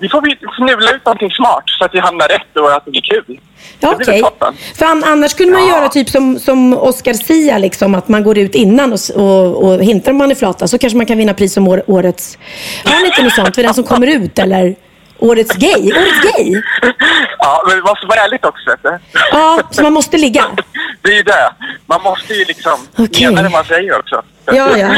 Vi 0.00 0.08
får 0.08 0.20
vi 0.22 0.36
fnula 0.56 0.90
ut 0.96 1.04
någonting 1.04 1.30
smart 1.30 1.62
så 1.66 1.84
att 1.84 1.94
vi 1.94 1.98
hamnar 1.98 2.28
rätt 2.28 2.56
och 2.56 2.72
att 2.72 2.84
det 2.84 2.90
blir 2.90 3.00
kul. 3.02 3.40
Ja, 3.80 3.94
okej. 4.00 4.20
toppen. 4.22 4.54
För 4.74 4.86
an, 4.86 5.04
annars 5.06 5.30
skulle 5.30 5.50
man 5.50 5.68
Ja. 5.68 5.76
göra 5.78 5.88
typ 5.88 6.08
som, 6.08 6.38
som 6.38 6.74
Oscar 6.78 7.12
Sia, 7.12 7.58
liksom, 7.58 7.94
att 7.94 8.08
man 8.08 8.22
går 8.22 8.38
ut 8.38 8.54
innan 8.54 8.92
och, 8.92 8.98
och, 9.16 9.64
och 9.64 9.84
hintar 9.84 10.10
om 10.12 10.18
man 10.18 10.30
är 10.30 10.34
flata. 10.34 10.68
Så 10.68 10.78
kanske 10.78 10.96
man 10.96 11.06
kan 11.06 11.18
vinna 11.18 11.34
pris 11.34 11.52
som 11.54 11.68
år, 11.68 11.82
årets... 11.86 12.38
Har 12.84 13.00
ni 13.00 13.06
inte 13.06 13.22
något 13.22 13.32
sånt 13.34 13.54
för 13.54 13.62
den 13.62 13.74
som 13.74 13.84
kommer 13.84 14.06
ut? 14.06 14.38
Eller 14.38 14.74
årets 15.18 15.56
gay? 15.56 15.92
Årets 15.92 16.36
gay? 16.36 16.62
Ja, 17.38 17.62
men 17.66 17.76
det 17.76 17.82
måste 17.82 18.06
vara 18.06 18.20
ärligt 18.20 18.44
också. 18.44 18.70
Du? 18.82 18.98
Ja, 19.32 19.60
så 19.70 19.82
man 19.82 19.92
måste 19.92 20.18
ligga? 20.18 20.44
Det 21.02 21.10
är 21.10 21.16
ju 21.16 21.22
det. 21.22 21.52
Man 21.86 22.02
måste 22.02 22.34
ju 22.34 22.44
liksom 22.44 22.78
Okej. 22.98 23.26
mena 23.26 23.42
det 23.42 23.48
man 23.50 23.64
säger 23.64 23.98
också. 23.98 24.22
Ja, 24.44 24.76
ja. 24.78 24.88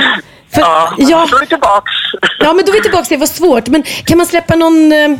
För, 0.54 0.60
Ja, 0.60 0.94
ja. 0.98 1.26
då 1.30 1.36
är 1.36 1.40
vi 1.40 1.46
tillbaks. 1.46 1.92
Ja, 2.38 2.52
men 2.52 2.64
då 2.64 2.72
är 2.72 2.76
vi 2.76 2.82
tillbaka 2.82 3.04
till 3.04 3.16
det 3.18 3.20
var 3.20 3.26
svårt. 3.26 3.68
Men 3.68 3.82
kan 3.82 4.18
man 4.18 4.26
släppa 4.26 4.56
någon... 4.56 4.92
Eh, 4.92 5.10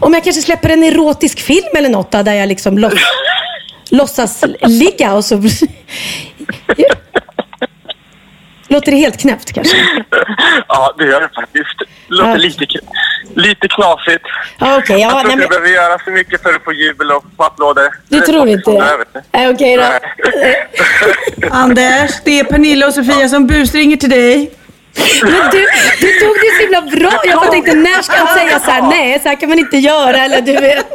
om 0.00 0.14
jag 0.14 0.24
kanske 0.24 0.42
släpper 0.42 0.68
en 0.68 0.84
erotisk 0.84 1.40
film 1.40 1.76
eller 1.76 1.88
något 1.88 2.10
där 2.10 2.34
jag 2.34 2.48
liksom 2.48 2.78
låts, 2.78 2.96
låtsas 3.90 4.44
ligga 4.60 5.14
och 5.14 5.24
så... 5.24 5.42
Låter 8.72 8.92
det 8.92 8.98
helt 8.98 9.20
knäppt 9.20 9.52
kanske? 9.52 9.76
Ja, 10.68 10.94
det 10.98 11.04
gör 11.04 11.20
det 11.20 11.28
faktiskt. 11.34 11.78
Det 12.08 12.14
låter 12.14 12.30
Ja. 12.30 12.36
lite, 12.36 12.66
lite 13.34 13.68
knasigt. 13.68 14.24
Ja, 14.58 14.78
okej. 14.78 15.00
jag 15.00 15.06
ja, 15.06 15.10
tror 15.10 15.22
nej, 15.24 15.32
inte 15.32 15.36
men, 15.36 15.40
jag 15.40 15.48
behöver 15.50 15.68
göra 15.68 15.98
så 16.04 16.10
mycket 16.10 16.42
för 16.42 16.54
att 16.54 16.64
få 16.64 16.72
jubel 16.72 17.10
och 17.12 17.24
få 17.36 17.42
applåder. 17.42 17.90
du 18.08 18.20
Det 18.20 18.26
tror 18.26 18.48
inte 18.48 18.70
det? 18.70 19.48
okej 19.50 19.76
då. 19.76 19.82
Nej. 19.82 20.68
Anders, 21.50 22.10
det 22.24 22.40
är 22.40 22.44
Pernilla 22.44 22.86
och 22.86 22.94
Sofia 22.94 23.28
som 23.28 23.46
busringer 23.46 23.96
till 23.96 24.10
dig. 24.10 24.50
Men 25.22 25.50
du, 25.50 25.66
du 26.00 26.12
tog 26.20 26.34
det 26.34 26.50
så 26.56 26.62
himla 26.62 26.80
bra. 26.82 27.20
Jag 27.24 27.38
bara 27.40 27.50
tänkte, 27.50 27.74
när 27.74 28.02
ska 28.02 28.16
han 28.16 28.38
säga 28.38 28.58
så 28.60 28.70
här? 28.70 28.82
Nej, 28.82 29.20
så 29.22 29.28
här 29.28 29.36
kan 29.40 29.48
man 29.48 29.58
inte 29.58 29.76
göra. 29.76 30.16
Eller 30.16 30.40
du 30.40 30.52
vet. 30.52 30.86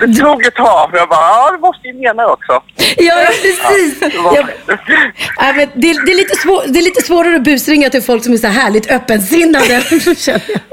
Det 0.00 0.20
tog 0.20 0.46
ett 0.46 0.54
tag. 0.54 0.90
för 0.90 0.96
Jag 0.98 1.08
bara, 1.08 1.20
ja, 1.20 1.50
det 1.52 1.58
måste 1.58 1.88
ju 1.88 1.94
mena 1.94 2.26
också. 2.26 2.52
Ja, 2.78 3.22
ja, 3.22 3.26
precis. 3.42 4.00
Det 4.00 4.18
var- 4.18 4.46
nej, 5.40 5.54
men 5.56 5.68
det, 5.74 5.92
det, 6.06 6.12
är 6.12 6.16
lite 6.16 6.36
svår, 6.36 6.62
det 6.66 6.78
är 6.78 6.82
lite 6.82 7.02
svårare 7.02 7.36
att 7.36 7.42
busringa 7.44 7.90
till 7.90 8.02
folk 8.02 8.24
som 8.24 8.32
är 8.32 8.36
så 8.38 8.46
här 8.46 8.62
härligt 8.62 8.90
öppensinnade. 8.90 9.82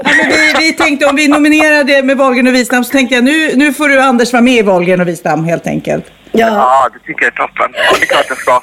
Ja, 0.04 0.10
men 0.16 0.28
vi, 0.28 0.54
vi 0.58 0.72
tänkte 0.72 1.06
om 1.06 1.16
vi 1.16 1.28
nominerade 1.28 2.02
med 2.02 2.16
Wahlgren 2.16 2.46
och 2.46 2.54
Wistam 2.54 2.84
så 2.84 2.90
tänkte 2.92 3.14
jag 3.14 3.24
nu, 3.24 3.52
nu 3.56 3.72
får 3.72 3.88
du 3.88 4.00
Anders 4.00 4.32
vara 4.32 4.42
med 4.42 4.54
i 4.54 4.62
Wahlgren 4.62 5.00
och 5.00 5.08
Wistam 5.08 5.44
helt 5.44 5.66
enkelt. 5.66 6.04
Ja, 6.32 6.46
Ja, 6.48 6.88
det 6.92 6.98
tycker 7.06 7.22
jag 7.24 7.32
är 7.32 7.36
toppen. 7.36 7.70
Ja, 7.74 7.92
det 7.98 8.02
är 8.04 8.06
klart 8.06 8.24
jag 8.28 8.38
ska. 8.38 8.60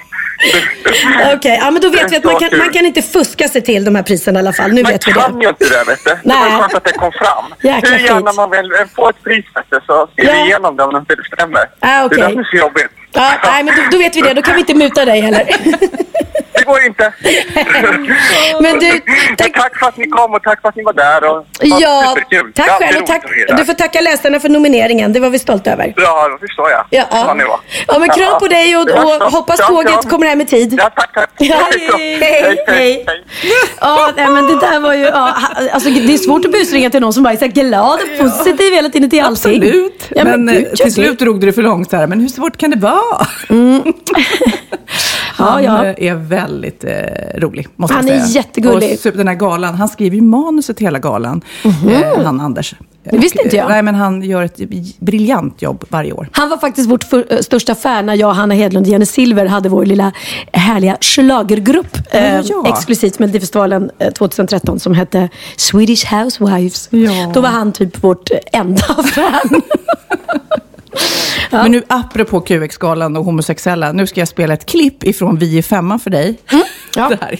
Okej. 1.35 1.57
Ja, 1.61 1.71
men 1.71 1.81
då 1.81 1.89
vet 1.89 2.11
vi 2.11 2.17
att 2.17 2.23
man 2.23 2.39
kan, 2.39 2.57
man 2.57 2.69
kan 2.69 2.85
inte 2.85 3.01
fuska 3.01 3.47
sig 3.47 3.61
till 3.61 3.85
de 3.85 3.95
här 3.95 4.03
priserna 4.03 4.39
i 4.39 4.41
alla 4.41 4.53
fall. 4.53 4.71
Nu 4.71 4.83
Man 4.83 4.91
vet 4.91 5.07
vi 5.07 5.11
kan 5.13 5.37
det. 5.39 5.43
ju 5.43 5.49
inte 5.49 5.65
det, 5.65 5.83
vet 5.91 5.99
du. 6.05 6.09
Det 6.11 6.19
Nej. 6.23 6.37
var 6.51 6.59
skönt 6.59 6.73
att 6.73 6.83
det 6.83 6.91
kom 6.91 7.11
fram. 7.11 7.45
Jäkla 7.63 7.89
Hur 7.97 8.05
gärna 8.05 8.33
man 8.33 8.49
väl 8.49 8.69
får 8.95 9.09
ett 9.09 9.23
pris, 9.23 9.45
så 9.87 10.07
ser 10.15 10.25
Ja. 10.25 10.33
vi 10.33 10.39
igenom 10.39 10.77
det 10.77 10.83
om 10.83 10.93
det 10.93 10.99
inte 10.99 11.15
stämmer. 11.35 11.65
Ah, 11.79 12.05
okej. 12.05 12.17
Det 12.17 12.23
är 12.23 12.27
det 12.27 12.33
som 12.33 12.39
är 12.39 12.43
så 12.51 12.57
jobbigt. 12.57 12.87
Ja, 13.13 13.33
nej, 13.43 13.63
men 13.63 13.75
då, 13.75 13.81
då 13.91 13.97
vet 13.97 14.15
vi 14.15 14.21
det. 14.21 14.33
Då 14.33 14.41
kan 14.41 14.53
vi 14.53 14.59
inte 14.59 14.73
muta 14.73 15.05
dig 15.05 15.19
heller. 15.21 15.43
Går 16.67 16.85
inte. 16.85 17.13
Men 18.61 18.79
du, 18.79 18.91
Men 19.27 19.35
tack, 19.37 19.53
tack 19.53 19.79
för 19.79 19.87
att 19.87 19.97
ni 19.97 20.07
kom 20.07 20.33
och 20.33 20.43
tack 20.43 20.61
för 20.61 20.69
att 20.69 20.75
ni 20.75 20.83
var 20.83 20.93
där. 20.93 21.23
Och, 21.31 21.45
ja, 21.61 22.13
superkul. 22.15 22.51
tack 22.55 22.69
alltid 22.69 22.87
själv 22.87 23.01
och 23.01 23.07
tack. 23.07 23.23
Du 23.57 23.65
får 23.65 23.73
tacka 23.73 24.01
läsarna 24.01 24.39
för 24.39 24.49
nomineringen. 24.49 25.13
Det 25.13 25.19
var 25.19 25.29
vi 25.29 25.39
stolta 25.39 25.71
över. 25.71 25.93
Ja, 25.97 26.29
det 26.29 26.47
förstår 26.47 26.69
jag. 26.69 26.85
Ja, 26.89 27.05
Ja, 27.11 27.35
ja. 27.39 27.59
ja 27.87 27.99
men 27.99 28.09
kram 28.09 28.39
på 28.39 28.47
dig 28.47 28.77
och, 28.77 28.89
Ja, 28.89 29.25
och 29.25 29.31
hoppas 29.31 29.67
tåget 29.67 30.09
kommer 30.09 30.27
hem 30.27 30.41
i 30.41 30.45
tid. 30.45 30.75
Ja, 30.77 30.89
tack, 30.95 31.13
tack. 31.13 31.29
Ja, 31.37 31.55
Hej, 31.97 32.17
hej, 32.19 32.63
hej. 32.67 33.05
Ja, 33.81 34.11
nej, 34.17 34.27
men 34.29 34.47
det 34.47 34.59
där 34.59 34.79
var 34.79 34.93
ju... 34.93 35.03
Ja, 35.03 35.33
alltså, 35.71 35.89
det 35.89 36.13
är 36.13 36.17
svårt 36.17 36.45
att 36.45 36.51
busringa 36.51 36.89
till 36.89 37.01
någon 37.01 37.13
som 37.13 37.23
bara 37.23 37.33
är 37.33 37.37
så 37.37 37.47
glad 37.47 37.99
och 38.01 38.19
positiv 38.19 38.73
hela 38.73 38.89
tiden 38.89 39.09
till 39.09 39.23
allting. 39.23 39.55
Absolut. 39.57 40.07
Ja, 40.09 40.23
men, 40.23 40.45
men 40.45 40.57
eh, 40.57 40.63
till 40.71 40.93
slut 40.93 41.19
drog 41.19 41.39
du 41.39 41.45
det 41.47 41.53
för 41.53 41.61
långt 41.61 41.91
här. 41.91 42.07
Men 42.07 42.19
hur 42.19 42.27
svårt 42.27 42.57
kan 42.57 42.69
det 42.71 42.77
vara? 42.77 43.27
Ja, 43.49 43.55
Han 45.33 45.63
ja. 45.63 45.85
eh, 45.85 46.07
är 46.07 46.15
väldigt 46.15 46.83
eh, 46.83 46.91
rolig, 47.39 47.67
måste 47.75 47.95
Han 47.95 48.07
jag 48.07 48.15
är 48.15 48.19
säga. 48.21 48.41
jättegullig. 48.43 48.93
Och 48.93 48.99
super- 48.99 49.17
den 49.17 49.27
här 49.27 49.35
galan, 49.35 49.75
han 49.75 49.87
skriver 49.87 50.15
ju 50.15 50.21
manuset 50.21 50.77
till 50.77 50.85
hela 50.85 50.99
galan. 50.99 51.41
Eh, 51.65 52.23
han 52.25 52.41
Anders. 52.41 52.75
Det 53.11 53.17
visste 53.17 53.39
Och, 53.39 53.45
inte 53.45 53.57
jag. 53.57 53.63
eh, 53.65 53.69
Nej, 53.69 53.81
men 53.83 53.95
han 53.95 54.21
gör 54.21 54.43
ett 54.43 54.57
briljant 54.99 55.61
jobb 55.61 55.83
varje 55.89 56.13
år. 56.13 56.29
Han 56.31 56.49
var 56.49 56.57
faktiskt 56.57 56.89
vårt 56.89 57.03
för, 57.03 57.25
eh, 57.33 57.39
största 57.39 57.75
fan 57.75 58.05
när 58.05 58.15
jag, 58.15 58.33
Hanna 58.33 58.53
Hedlund 58.53 58.85
och 58.85 58.91
Jenny 58.91 59.05
Silver 59.05 59.45
hade 59.45 59.69
vår 59.69 59.85
lilla 59.85 60.11
härliga 60.53 60.97
schlagergrupp. 61.01 61.97
eh, 62.11 62.39
ja. 62.39 62.63
Exklusivt 62.67 63.19
med 63.19 63.27
Melodifestivalen 63.29 63.91
eh, 63.99 64.11
2013 64.11 64.79
som 64.79 64.93
hette 64.93 65.29
Swedish 65.57 66.13
Housewives. 66.13 66.87
Ja. 66.91 67.31
Då 67.33 67.41
var 67.41 67.49
han 67.49 67.71
typ 67.71 68.03
vårt 68.03 68.31
eh, 68.31 68.37
enda 68.59 68.81
fan. 69.15 69.61
Men 71.51 71.71
nu 71.71 71.83
apropå 71.87 72.41
QX-galan 72.41 73.17
och 73.17 73.25
homosexuella, 73.25 73.91
nu 73.91 74.07
ska 74.07 74.21
jag 74.21 74.27
spela 74.27 74.53
ett 74.53 74.65
klipp 74.65 75.03
ifrån 75.03 75.37
Vi 75.37 75.57
i 75.57 75.63
femman 75.63 75.99
för 75.99 76.09
dig. 76.09 76.37
Ja. 76.95 77.09
Det 77.09 77.17
här 77.21 77.31
är 77.31 77.39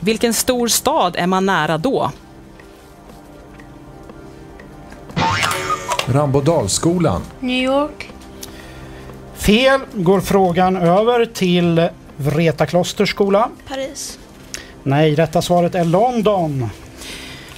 vilken 0.00 0.34
stor 0.34 0.68
stad 0.68 1.16
är 1.18 1.26
man 1.26 1.46
nära 1.46 1.78
då? 1.78 2.10
Rambodalsskolan. 6.06 7.22
New 7.40 7.64
York. 7.64 8.10
Fel 9.34 9.80
går 9.92 10.20
frågan 10.20 10.76
över 10.76 11.24
till 11.24 11.88
Vreta 12.16 12.66
klosterskola. 12.66 13.48
Paris. 13.68 14.18
Nej, 14.82 15.14
rätta 15.14 15.42
svaret 15.42 15.74
är 15.74 15.84
London. 15.84 16.70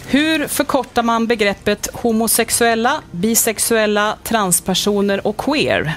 Hur 0.07 0.47
förkortar 0.47 1.03
man 1.03 1.27
begreppet 1.27 1.89
homosexuella, 1.93 3.01
bisexuella, 3.11 4.17
transpersoner 4.25 5.27
och 5.27 5.37
queer? 5.37 5.97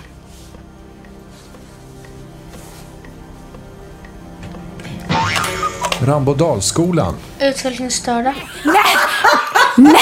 Rambodalsskolan. 6.06 7.14
Utvecklingsstörda. 7.42 8.34
Nej! 8.64 8.76
Nej! 9.78 9.96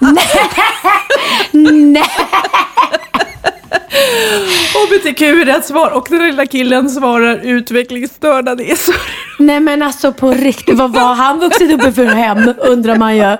Nej! 0.00 0.18
Nej! 1.62 2.02
HBTQ 4.74 5.22
är 5.22 5.44
rätt 5.44 5.64
svar 5.64 5.90
och 5.90 6.06
den 6.10 6.18
lilla 6.18 6.46
killen 6.46 6.90
svarar 6.90 7.36
utvecklingsstörda. 7.36 8.54
Det 8.54 8.70
är 8.70 8.76
så... 8.76 8.92
Nej 9.38 9.60
men 9.60 9.82
alltså 9.82 10.12
på 10.12 10.30
riktigt, 10.30 10.78
vad 10.78 10.92
var 10.92 11.14
han 11.14 11.38
vuxit 11.38 11.72
upp 11.72 11.86
i 11.86 11.92
för 11.92 12.04
hem 12.06 12.54
undrar 12.58 12.96
man 12.96 13.16
ju. 13.16 13.36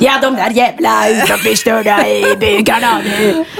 Ja 0.00 0.18
de 0.22 0.36
där 0.36 0.50
jävla 0.50 1.08
utvecklingsstörda 1.08 2.08
i 2.08 2.36
bygarna. 2.40 3.00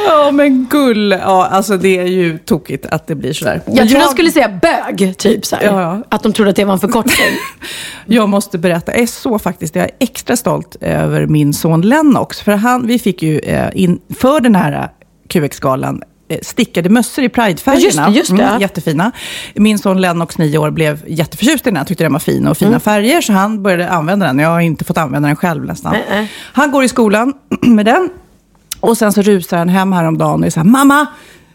Ja 0.07 0.31
men 0.31 0.67
gull. 0.71 1.11
Ja 1.11 1.47
alltså 1.47 1.77
det 1.77 1.99
är 1.99 2.07
ju 2.07 2.39
tokigt 2.39 2.87
att 2.87 3.07
det 3.07 3.15
blir 3.15 3.33
sådär. 3.33 3.61
Jag 3.67 3.77
trodde 3.77 3.93
jag... 3.93 4.01
han 4.01 4.11
skulle 4.11 4.31
säga 4.31 4.49
bög, 4.63 5.19
typ 5.19 5.47
så 5.47 5.57
ja, 5.63 5.81
ja. 5.81 6.03
Att 6.09 6.23
de 6.23 6.33
trodde 6.33 6.51
att 6.51 6.57
det 6.57 6.65
var 6.65 6.73
en 6.73 6.81
förkortning. 6.81 7.29
jag 8.07 8.29
måste 8.29 8.59
berätta, 8.59 8.93
jag 8.93 9.01
är 9.01 9.07
så 9.07 9.39
faktiskt, 9.39 9.75
jag 9.75 9.85
är 9.85 9.91
extra 9.99 10.37
stolt 10.37 10.77
över 10.81 11.27
min 11.27 11.55
son 11.55 11.81
Lennox. 11.81 12.41
För 12.41 12.53
han, 12.53 12.87
vi 12.87 12.99
fick 12.99 13.23
ju 13.23 13.39
eh, 13.39 13.69
inför 13.75 14.41
den 14.41 14.55
här 14.55 14.89
QX-galan 15.29 16.03
stickade 16.43 16.89
mössor 16.89 17.25
i 17.25 17.29
pridefärgerna. 17.29 17.85
Just 17.85 17.99
det, 17.99 18.11
just 18.11 18.37
det. 18.37 18.43
Mm, 18.43 18.61
jättefina. 18.61 19.13
Min 19.55 19.79
son 19.79 20.01
Lennox, 20.01 20.39
nio 20.39 20.59
år, 20.59 20.71
blev 20.71 21.03
jätteförtjust 21.07 21.67
i 21.67 21.71
den. 21.71 21.77
Han 21.77 21.87
tyckte 21.87 22.05
den 22.05 22.13
var 22.13 22.21
fin 22.21 22.47
och 22.47 22.57
fina 22.57 22.69
mm. 22.69 22.81
färger, 22.81 23.21
så 23.21 23.33
han 23.33 23.63
började 23.63 23.91
använda 23.91 24.27
den. 24.27 24.39
Jag 24.39 24.49
har 24.49 24.61
inte 24.61 24.85
fått 24.85 24.99
använda 24.99 25.27
den 25.27 25.37
själv 25.37 25.65
nästan. 25.65 25.95
Mm. 25.95 26.27
Han 26.53 26.71
går 26.71 26.85
i 26.85 26.89
skolan 26.89 27.33
med 27.63 27.87
den. 27.87 28.11
Och 28.81 28.99
sen 28.99 29.13
så 29.13 29.23
rusar 29.23 29.59
han 29.59 29.69
hem 29.69 29.93
häromdagen 29.93 30.41
och 30.41 30.47
är 30.47 30.51
så 30.51 30.61
här, 30.61 30.65
mamma, 30.65 31.07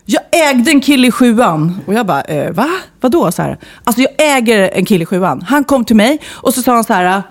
jag 0.06 0.22
ägde 0.32 0.72
en 0.72 0.82
kille 0.82 1.08
i 1.08 1.12
sjuan. 1.12 1.80
Och 1.86 1.94
jag 1.94 2.06
bara, 2.06 2.22
eh, 2.22 2.52
va? 2.52 2.70
Vadå? 3.02 3.32
Så 3.32 3.42
här, 3.42 3.58
alltså 3.84 4.02
jag 4.02 4.38
äger 4.38 4.70
en 4.74 4.86
kille 4.86 5.04
i 5.04 5.06
sjuan. 5.06 5.42
Han 5.42 5.64
kom 5.64 5.86
till 5.86 5.96
mig 5.96 6.22
och 6.30 6.54
så 6.54 6.62
sa 6.62 6.74
han 6.74 6.84
så 6.84 6.94
här, 6.94 7.24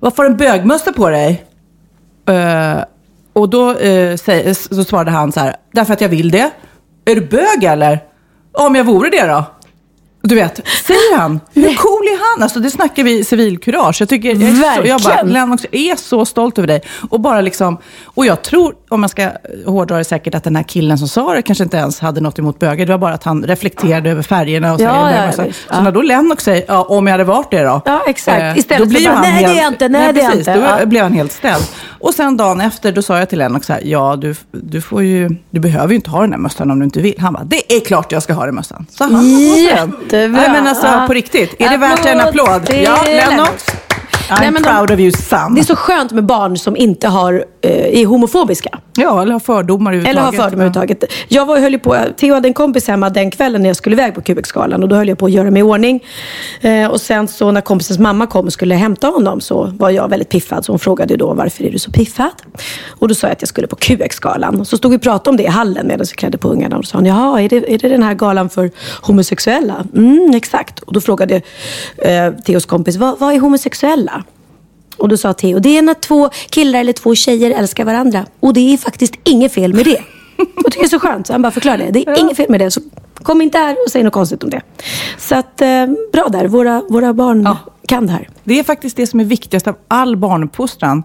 varför 0.00 0.22
har 0.22 0.24
du 0.24 0.32
en 0.32 0.36
bögmössa 0.36 0.92
på 0.92 1.10
dig? 1.10 1.44
Eh, 2.28 2.78
och 3.32 3.48
då 3.48 3.74
eh, 3.78 4.16
så 4.52 4.84
svarade 4.84 5.10
han 5.10 5.32
så 5.32 5.40
här, 5.40 5.56
därför 5.72 5.92
att 5.92 6.00
jag 6.00 6.08
vill 6.08 6.30
det. 6.30 6.50
Är 7.04 7.14
du 7.14 7.20
bög 7.20 7.64
eller? 7.64 7.98
Om 8.52 8.74
jag 8.74 8.84
vore 8.84 9.10
det 9.10 9.26
då? 9.26 9.44
Du 10.22 10.34
vet, 10.34 10.56
säger 10.86 11.16
han. 11.18 11.40
Hur 11.54 11.62
cool 11.62 12.06
är 12.06 12.34
han? 12.34 12.42
Alltså 12.42 12.60
det 12.60 12.70
snackar 12.70 13.02
vi 13.02 13.24
civilkurage. 13.24 14.00
Jag 14.00 14.08
tycker, 14.08 14.28
jag, 14.28 14.42
är 14.42 14.82
så, 14.82 14.88
jag 14.88 15.00
bara. 15.00 15.22
Lennox, 15.22 15.66
är 15.72 15.96
så 15.96 16.24
stolt 16.24 16.58
över 16.58 16.66
dig. 16.68 16.82
Och 17.10 17.20
bara 17.20 17.40
liksom, 17.40 17.78
och 18.04 18.26
jag 18.26 18.42
tror, 18.42 18.74
om 18.88 19.00
man 19.00 19.08
ska 19.08 19.30
hårdra 19.66 19.96
det 19.98 20.04
säkert, 20.04 20.34
att 20.34 20.44
den 20.44 20.56
här 20.56 20.62
killen 20.62 20.98
som 20.98 21.08
sa 21.08 21.34
det 21.34 21.42
kanske 21.42 21.64
inte 21.64 21.76
ens 21.76 22.00
hade 22.00 22.20
något 22.20 22.38
emot 22.38 22.58
bögar. 22.58 22.86
Det 22.86 22.92
var 22.92 22.98
bara 22.98 23.14
att 23.14 23.24
han 23.24 23.44
reflekterade 23.44 24.10
över 24.10 24.22
färgerna 24.22 24.74
och 24.74 24.80
Ja, 24.80 25.10
ja, 25.16 25.26
det. 25.26 25.32
Så, 25.32 25.42
visst. 25.42 25.58
så 25.60 25.66
Ja. 25.70 25.80
när 25.82 25.92
då 25.92 26.02
Lennox 26.02 26.44
säger, 26.44 26.64
ja, 26.68 26.82
om 26.82 27.06
jag 27.06 27.12
hade 27.14 27.24
varit 27.24 27.50
det 27.50 27.62
då. 27.62 27.82
Ja, 27.84 28.02
exakt. 28.06 28.40
Eh, 28.42 28.58
Istället 28.58 28.78
då 28.78 28.84
för 28.84 28.98
blir 28.98 29.06
bara, 29.08 29.14
han 29.16 29.22
"Nej, 29.22 29.44
det 29.44 29.50
är 29.50 29.56
jag 29.62 29.68
inte, 29.72 29.88
nej, 29.88 30.12
det 30.12 30.20
är 30.20 30.24
jag 30.24 30.34
inte." 30.34 30.54
Då 30.54 30.60
Ja. 30.80 30.86
blev 30.86 31.02
han 31.02 31.12
helt 31.12 31.32
ställd. 31.32 31.64
Och 32.00 32.14
sen 32.14 32.36
dagen 32.36 32.60
efter, 32.60 32.92
då 32.92 33.02
sa 33.02 33.18
jag 33.18 33.28
till 33.28 33.38
Lennox 33.38 33.66
så 33.66 33.72
här, 33.72 33.82
ja 33.84 34.16
du, 34.16 34.34
du, 34.52 34.80
får 34.80 35.02
ju, 35.02 35.28
du 35.50 35.60
behöver 35.60 35.88
ju 35.88 35.94
inte 35.94 36.10
ha 36.10 36.20
den 36.20 36.32
här 36.32 36.38
mössan 36.38 36.70
om 36.70 36.78
du 36.78 36.84
inte 36.84 37.00
vill. 37.00 37.14
Han 37.18 37.32
bara, 37.32 37.44
det 37.44 37.72
är 37.76 37.80
klart 37.80 38.12
jag 38.12 38.22
ska 38.22 38.32
ha 38.32 38.46
den 38.46 38.54
mössan. 38.54 38.86
Så 38.90 39.04
han. 39.04 39.40
Jättebra. 39.40 40.40
Nej 40.40 40.50
men 40.52 40.66
alltså 40.66 40.86
på 41.06 41.12
riktigt, 41.12 41.54
är 41.58 41.68
det 41.70 41.76
värt 41.76 42.06
en 42.06 42.20
applåd? 42.20 42.70
Ja, 42.84 43.04
Lennox. 43.06 43.64
I'm 44.30 44.36
Nej, 44.40 44.50
men 44.50 44.62
de- 44.62 44.68
proud 44.68 44.90
of 44.90 44.98
you 45.00 45.12
son. 45.12 45.54
Det 45.54 45.60
är 45.60 45.64
så 45.64 45.76
skönt 45.76 46.12
med 46.12 46.24
barn 46.26 46.58
som 46.58 46.76
inte 46.76 47.08
har, 47.08 47.44
eh, 47.62 48.00
är 48.00 48.06
homofobiska. 48.06 48.78
Ja, 48.96 49.22
eller 49.22 49.32
har 49.32 49.40
fördomar 49.40 49.92
Eller 49.92 50.00
överhuvudtaget. 50.00 50.40
har 50.40 50.44
fördomar 50.50 50.64
överhuvudtaget. 50.64 51.04
Jag 51.28 51.46
var, 51.46 51.58
höll 51.58 51.78
på, 51.78 51.96
Theo 52.16 52.34
hade 52.34 52.48
en 52.48 52.54
kompis 52.54 52.88
hemma 52.88 53.10
den 53.10 53.30
kvällen 53.30 53.62
när 53.62 53.68
jag 53.68 53.76
skulle 53.76 53.96
iväg 53.96 54.14
på 54.14 54.20
QX-galan 54.20 54.82
och 54.82 54.88
då 54.88 54.96
höll 54.96 55.08
jag 55.08 55.18
på 55.18 55.26
att 55.26 55.32
göra 55.32 55.50
mig 55.50 55.60
i 55.60 55.62
ordning. 55.62 56.04
Eh, 56.60 56.86
och 56.86 57.00
sen 57.00 57.28
så 57.28 57.50
när 57.50 57.60
kompisens 57.60 57.98
mamma 57.98 58.26
kom 58.26 58.46
och 58.46 58.52
skulle 58.52 58.74
hämta 58.74 59.06
honom 59.08 59.40
så 59.40 59.72
var 59.78 59.90
jag 59.90 60.08
väldigt 60.08 60.28
piffad. 60.28 60.64
Så 60.64 60.72
hon 60.72 60.78
frågade 60.78 61.16
då 61.16 61.34
varför 61.34 61.64
är 61.64 61.70
du 61.72 61.78
så 61.78 61.87
piffad? 61.92 62.42
Och 62.88 63.08
då 63.08 63.14
sa 63.14 63.26
jag 63.26 63.32
att 63.32 63.42
jag 63.42 63.48
skulle 63.48 63.66
på 63.66 63.76
QX-galan. 63.76 64.64
Så 64.64 64.76
stod 64.76 64.90
vi 64.90 64.96
och 64.96 65.02
pratade 65.02 65.30
om 65.30 65.36
det 65.36 65.42
i 65.42 65.46
hallen 65.46 65.86
medan 65.86 66.06
vi 66.10 66.16
klädde 66.16 66.38
på 66.38 66.48
ungarna. 66.48 66.78
Och 66.78 66.84
så 66.84 66.90
sa 66.90 66.98
hon, 66.98 67.06
jaha, 67.06 67.42
är 67.42 67.48
det, 67.48 67.74
är 67.74 67.78
det 67.78 67.88
den 67.88 68.02
här 68.02 68.14
galan 68.14 68.48
för 68.48 68.70
homosexuella? 69.02 69.84
Mm, 69.94 70.34
exakt. 70.34 70.78
Och 70.78 70.92
då 70.92 71.00
frågade 71.00 71.42
eh, 71.98 72.32
Theos 72.44 72.66
kompis, 72.66 72.96
vad, 72.96 73.18
vad 73.18 73.34
är 73.34 73.38
homosexuella? 73.38 74.24
Och 74.96 75.08
då 75.08 75.16
sa 75.16 75.32
Theo, 75.32 75.58
det 75.58 75.78
är 75.78 75.82
när 75.82 75.94
två 75.94 76.30
killar 76.50 76.80
eller 76.80 76.92
två 76.92 77.14
tjejer 77.14 77.50
älskar 77.50 77.84
varandra. 77.84 78.26
Och 78.40 78.52
det 78.52 78.72
är 78.72 78.76
faktiskt 78.76 79.14
inget 79.24 79.52
fel 79.52 79.74
med 79.74 79.84
det. 79.84 80.02
Och 80.38 80.70
det 80.70 80.80
är 80.80 80.88
så 80.88 80.98
skönt. 80.98 81.26
Så 81.26 81.32
han 81.32 81.42
bara 81.42 81.52
förklarar 81.52 81.78
det. 81.78 81.90
Det 81.90 82.08
är 82.08 82.20
inget 82.20 82.36
fel 82.36 82.50
med 82.50 82.60
det. 82.60 82.70
Så 82.70 82.80
kom 83.14 83.42
inte 83.42 83.58
här 83.58 83.76
och 83.86 83.90
säg 83.90 84.02
något 84.02 84.12
konstigt 84.12 84.44
om 84.44 84.50
det. 84.50 84.62
Så 85.18 85.34
att, 85.34 85.60
eh, 85.60 85.86
bra 86.12 86.28
där. 86.28 86.46
Våra, 86.46 86.82
våra 86.88 87.12
barn 87.12 87.56
kan 87.88 88.06
det 88.06 88.12
här. 88.12 88.28
Det 88.44 88.58
är 88.58 88.64
faktiskt 88.64 88.96
det 88.96 89.06
som 89.06 89.20
är 89.20 89.24
viktigast 89.24 89.68
av 89.68 89.76
all 89.88 90.16
barnuppfostran. 90.16 91.02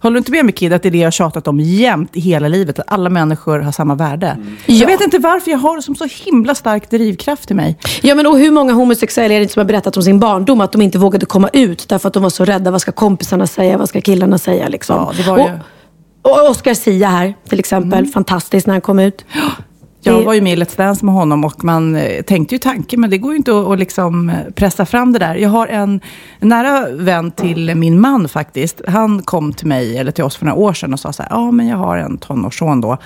Håller 0.00 0.14
du 0.14 0.18
inte 0.18 0.30
med 0.30 0.44
mig 0.44 0.54
Kid, 0.54 0.72
att 0.72 0.82
det 0.82 0.88
är 0.88 0.90
det 0.90 0.98
jag 0.98 1.06
har 1.06 1.10
tjatat 1.10 1.48
om 1.48 1.60
jämt 1.60 2.16
i 2.16 2.20
hela 2.20 2.48
livet? 2.48 2.78
Att 2.78 2.92
alla 2.92 3.10
människor 3.10 3.58
har 3.58 3.72
samma 3.72 3.94
värde. 3.94 4.36
Jag 4.66 4.86
vet 4.86 5.00
inte 5.00 5.18
varför 5.18 5.50
jag 5.50 5.58
har 5.58 5.76
det 5.76 5.82
som 5.82 5.94
så 5.96 6.06
himla 6.24 6.54
stark 6.54 6.90
drivkraft 6.90 7.50
i 7.50 7.54
mig. 7.54 7.78
Ja, 8.02 8.14
men 8.14 8.26
och 8.26 8.38
hur 8.38 8.50
många 8.50 8.72
homosexuella 8.72 9.34
är 9.34 9.38
det 9.38 9.42
inte 9.42 9.54
som 9.54 9.60
har 9.60 9.64
berättat 9.66 9.96
om 9.96 10.02
sin 10.02 10.18
barndom? 10.20 10.60
Att 10.60 10.72
de 10.72 10.82
inte 10.82 10.98
vågade 10.98 11.26
komma 11.26 11.48
ut 11.52 11.88
därför 11.88 12.08
att 12.08 12.14
de 12.14 12.22
var 12.22 12.30
så 12.30 12.44
rädda. 12.44 12.70
Vad 12.70 12.80
ska 12.80 12.92
kompisarna 12.92 13.46
säga? 13.46 13.78
Vad 13.78 13.88
ska 13.88 14.00
killarna 14.00 14.38
säga? 14.38 14.68
Liksom. 14.68 14.96
Ja, 14.96 15.12
det 15.16 15.22
var 15.30 15.38
ju- 15.38 15.44
och, 16.22 16.42
och 16.42 16.50
Oscar 16.50 16.74
Sia 16.74 17.08
här 17.08 17.34
till 17.48 17.58
exempel. 17.58 18.06
Fantastiskt 18.06 18.66
när 18.66 18.74
han 18.74 18.80
kom 18.80 18.98
ut. 18.98 19.24
Jag 20.06 20.22
var 20.22 20.34
ju 20.34 20.40
med 20.40 20.52
i 20.52 20.62
Let's 20.62 20.76
Dance 20.76 21.04
med 21.04 21.14
honom 21.14 21.44
och 21.44 21.64
man 21.64 21.96
eh, 21.96 22.22
tänkte 22.22 22.54
ju 22.54 22.58
tanken, 22.58 23.00
men 23.00 23.10
det 23.10 23.18
går 23.18 23.32
ju 23.32 23.36
inte 23.36 23.58
att, 23.58 23.66
att 23.66 23.78
liksom 23.78 24.30
eh, 24.30 24.36
pressa 24.54 24.86
fram 24.86 25.12
det 25.12 25.18
där. 25.18 25.34
Jag 25.34 25.48
har 25.48 25.66
en, 25.66 26.00
nära 26.40 26.88
vän 26.90 27.30
till 27.30 27.74
min 27.74 28.00
man 28.00 28.28
faktiskt. 28.28 28.80
Han 28.88 29.22
kom 29.22 29.52
till 29.52 29.66
mig, 29.66 29.98
eller 29.98 30.12
till 30.12 30.24
oss 30.24 30.36
för 30.36 30.46
några 30.46 30.58
år 30.58 30.72
sedan 30.72 30.92
och 30.92 31.00
sa 31.00 31.12
så 31.12 31.22
här, 31.22 31.30
ja 31.30 31.50
men 31.50 31.68
jag 31.68 31.76
har 31.76 31.96
en 31.96 32.18
tonårsson 32.18 32.80
då, 32.80 32.98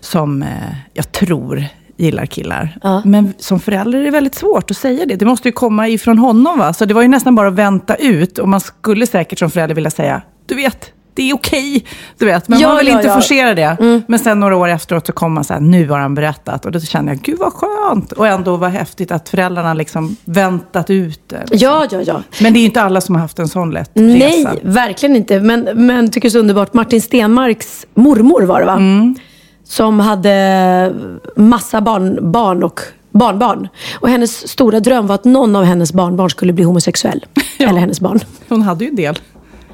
som 0.00 0.42
eh, 0.42 0.48
jag 0.92 1.12
tror 1.12 1.64
gillar 1.96 2.26
killar. 2.26 2.78
Men 3.04 3.34
som 3.38 3.60
förälder 3.60 3.98
är 3.98 4.04
det 4.04 4.10
väldigt 4.10 4.34
svårt 4.34 4.70
att 4.70 4.76
säga 4.76 5.06
det. 5.06 5.16
Det 5.16 5.24
måste 5.24 5.48
ju 5.48 5.52
komma 5.52 5.88
ifrån 5.88 6.18
honom. 6.18 6.58
Va? 6.58 6.72
Så 6.72 6.84
det 6.84 6.94
var 6.94 7.02
ju 7.02 7.08
nästan 7.08 7.34
bara 7.34 7.48
att 7.48 7.54
vänta 7.54 7.94
ut. 7.94 8.38
Och 8.38 8.48
man 8.48 8.60
skulle 8.60 9.06
säkert 9.06 9.38
som 9.38 9.50
förälder 9.50 9.74
vilja 9.74 9.90
säga, 9.90 10.22
du 10.46 10.54
vet, 10.54 10.92
det 11.14 11.30
är 11.30 11.34
okej. 11.34 11.84
Du 12.18 12.24
vet, 12.26 12.48
men 12.48 12.58
Ja, 12.58 12.68
man 12.68 12.76
vill 12.78 12.88
ja, 12.88 12.96
inte 12.96 13.06
ja. 13.08 13.14
forcera 13.14 13.54
det. 13.54 14.02
Men 14.06 14.18
sen 14.18 14.40
några 14.40 14.56
år 14.56 14.68
efteråt 14.68 15.06
så 15.06 15.12
kom 15.12 15.32
man 15.32 15.44
så 15.44 15.52
här, 15.52 15.60
nu 15.60 15.88
har 15.88 15.98
han 15.98 16.14
berättat. 16.14 16.64
Och 16.66 16.72
då 16.72 16.80
kände 16.80 17.12
jag, 17.12 17.20
gud 17.20 17.38
vad 17.38 17.52
skönt. 17.52 18.12
Och 18.12 18.26
ändå 18.26 18.56
vad 18.56 18.70
häftigt 18.70 19.10
att 19.10 19.28
föräldrarna 19.28 19.74
liksom 19.74 20.16
väntat 20.24 20.90
ut 20.90 21.20
det. 21.26 21.44
Ja, 21.50 21.86
ja, 21.90 22.00
ja. 22.06 22.22
Men 22.40 22.52
det 22.52 22.58
är 22.58 22.60
ju 22.60 22.66
inte 22.66 22.82
alla 22.82 23.00
som 23.00 23.14
har 23.14 23.22
haft 23.22 23.38
en 23.38 23.48
sån 23.48 23.70
lätt 23.70 23.90
Nej, 23.94 24.20
resa. 24.20 24.54
verkligen 24.62 25.16
inte. 25.16 25.40
Men, 25.40 25.68
men 25.74 26.10
tycker 26.10 26.20
det 26.20 26.28
är 26.28 26.30
så 26.30 26.38
underbart. 26.38 26.74
Martin 26.74 27.02
Stenmarks 27.02 27.86
mormor 27.94 28.42
var 28.42 28.60
det 28.60 28.66
va? 28.66 28.72
Mm. 28.76 29.14
Som 29.64 30.00
hade 30.00 30.92
massa 31.36 31.80
barn, 31.80 32.32
barn 32.32 32.62
och 32.62 32.80
barnbarn. 33.10 33.68
Och 33.94 34.08
hennes 34.08 34.48
stora 34.48 34.80
dröm 34.80 35.06
var 35.06 35.14
att 35.14 35.24
någon 35.24 35.56
av 35.56 35.64
hennes 35.64 35.92
barnbarn 35.92 36.30
skulle 36.30 36.52
bli 36.52 36.64
homosexuell. 36.64 37.26
Eller 37.58 37.80
hennes 37.80 38.00
barn. 38.00 38.20
Hon 38.48 38.62
hade 38.62 38.84
ju 38.84 38.90
en 38.90 38.96
del. 38.96 39.18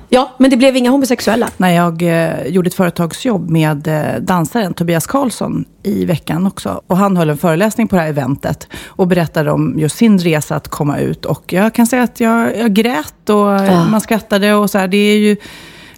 Ja, 0.09 0.35
men 0.39 0.51
det 0.51 0.57
blev 0.57 0.77
inga 0.77 0.91
homosexuella. 0.91 1.49
när 1.57 1.71
jag 1.71 2.03
eh, 2.03 2.47
gjorde 2.47 2.69
ett 2.69 2.75
företagsjobb 2.75 3.51
med 3.51 3.89
eh, 3.89 4.21
dansaren 4.21 4.75
Tobias 4.75 5.07
Karlsson 5.07 5.65
i 5.83 6.05
veckan 6.05 6.47
också. 6.47 6.81
Och 6.87 6.97
han 6.97 7.17
höll 7.17 7.31
en 7.31 7.39
föreläsning 7.39 7.89
på 7.89 7.97
det 7.97 8.03
här 8.03 8.09
eventet 8.09 8.69
och 8.87 9.07
berättade 9.07 9.51
om 9.51 9.75
just 9.79 9.97
sin 9.97 10.19
resa 10.19 10.57
att 10.57 10.69
komma 10.69 10.99
ut. 10.99 11.25
Och 11.25 11.53
jag 11.53 11.75
kan 11.75 11.87
säga 11.87 12.03
att 12.03 12.21
jag, 12.21 12.59
jag 12.59 12.75
grät 12.75 13.31
och 13.31 13.55
eh, 13.55 13.91
man 13.91 14.01
skrattade 14.01 14.55
och 14.55 14.71
så 14.71 14.79
här. 14.79 14.89
Det 14.89 14.97
är 14.97 15.19
ju 15.19 15.37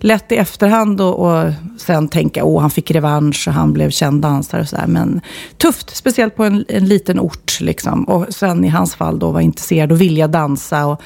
lätt 0.01 0.33
i 0.33 0.37
efterhand 0.37 1.01
och, 1.01 1.19
och 1.19 1.53
sen 1.79 2.09
tänka, 2.09 2.45
åh 2.45 2.61
han 2.61 2.71
fick 2.71 2.91
revansch 2.91 3.49
och 3.49 3.55
han 3.55 3.73
blev 3.73 3.91
känd 3.91 4.23
dansare 4.23 4.61
och 4.61 4.69
så 4.69 4.77
här. 4.77 4.87
Men 4.87 5.21
tufft, 5.57 5.97
speciellt 5.97 6.37
på 6.37 6.45
en, 6.45 6.65
en 6.69 6.87
liten 6.87 7.21
ort 7.21 7.61
liksom. 7.61 8.05
Och 8.05 8.27
sen 8.35 8.65
i 8.65 8.69
hans 8.69 8.95
fall 8.95 9.19
då 9.19 9.31
var 9.31 9.41
intresserad 9.41 9.93
och 9.93 10.01
vilja 10.01 10.29
dansa. 10.29 10.87
Och, 10.87 11.03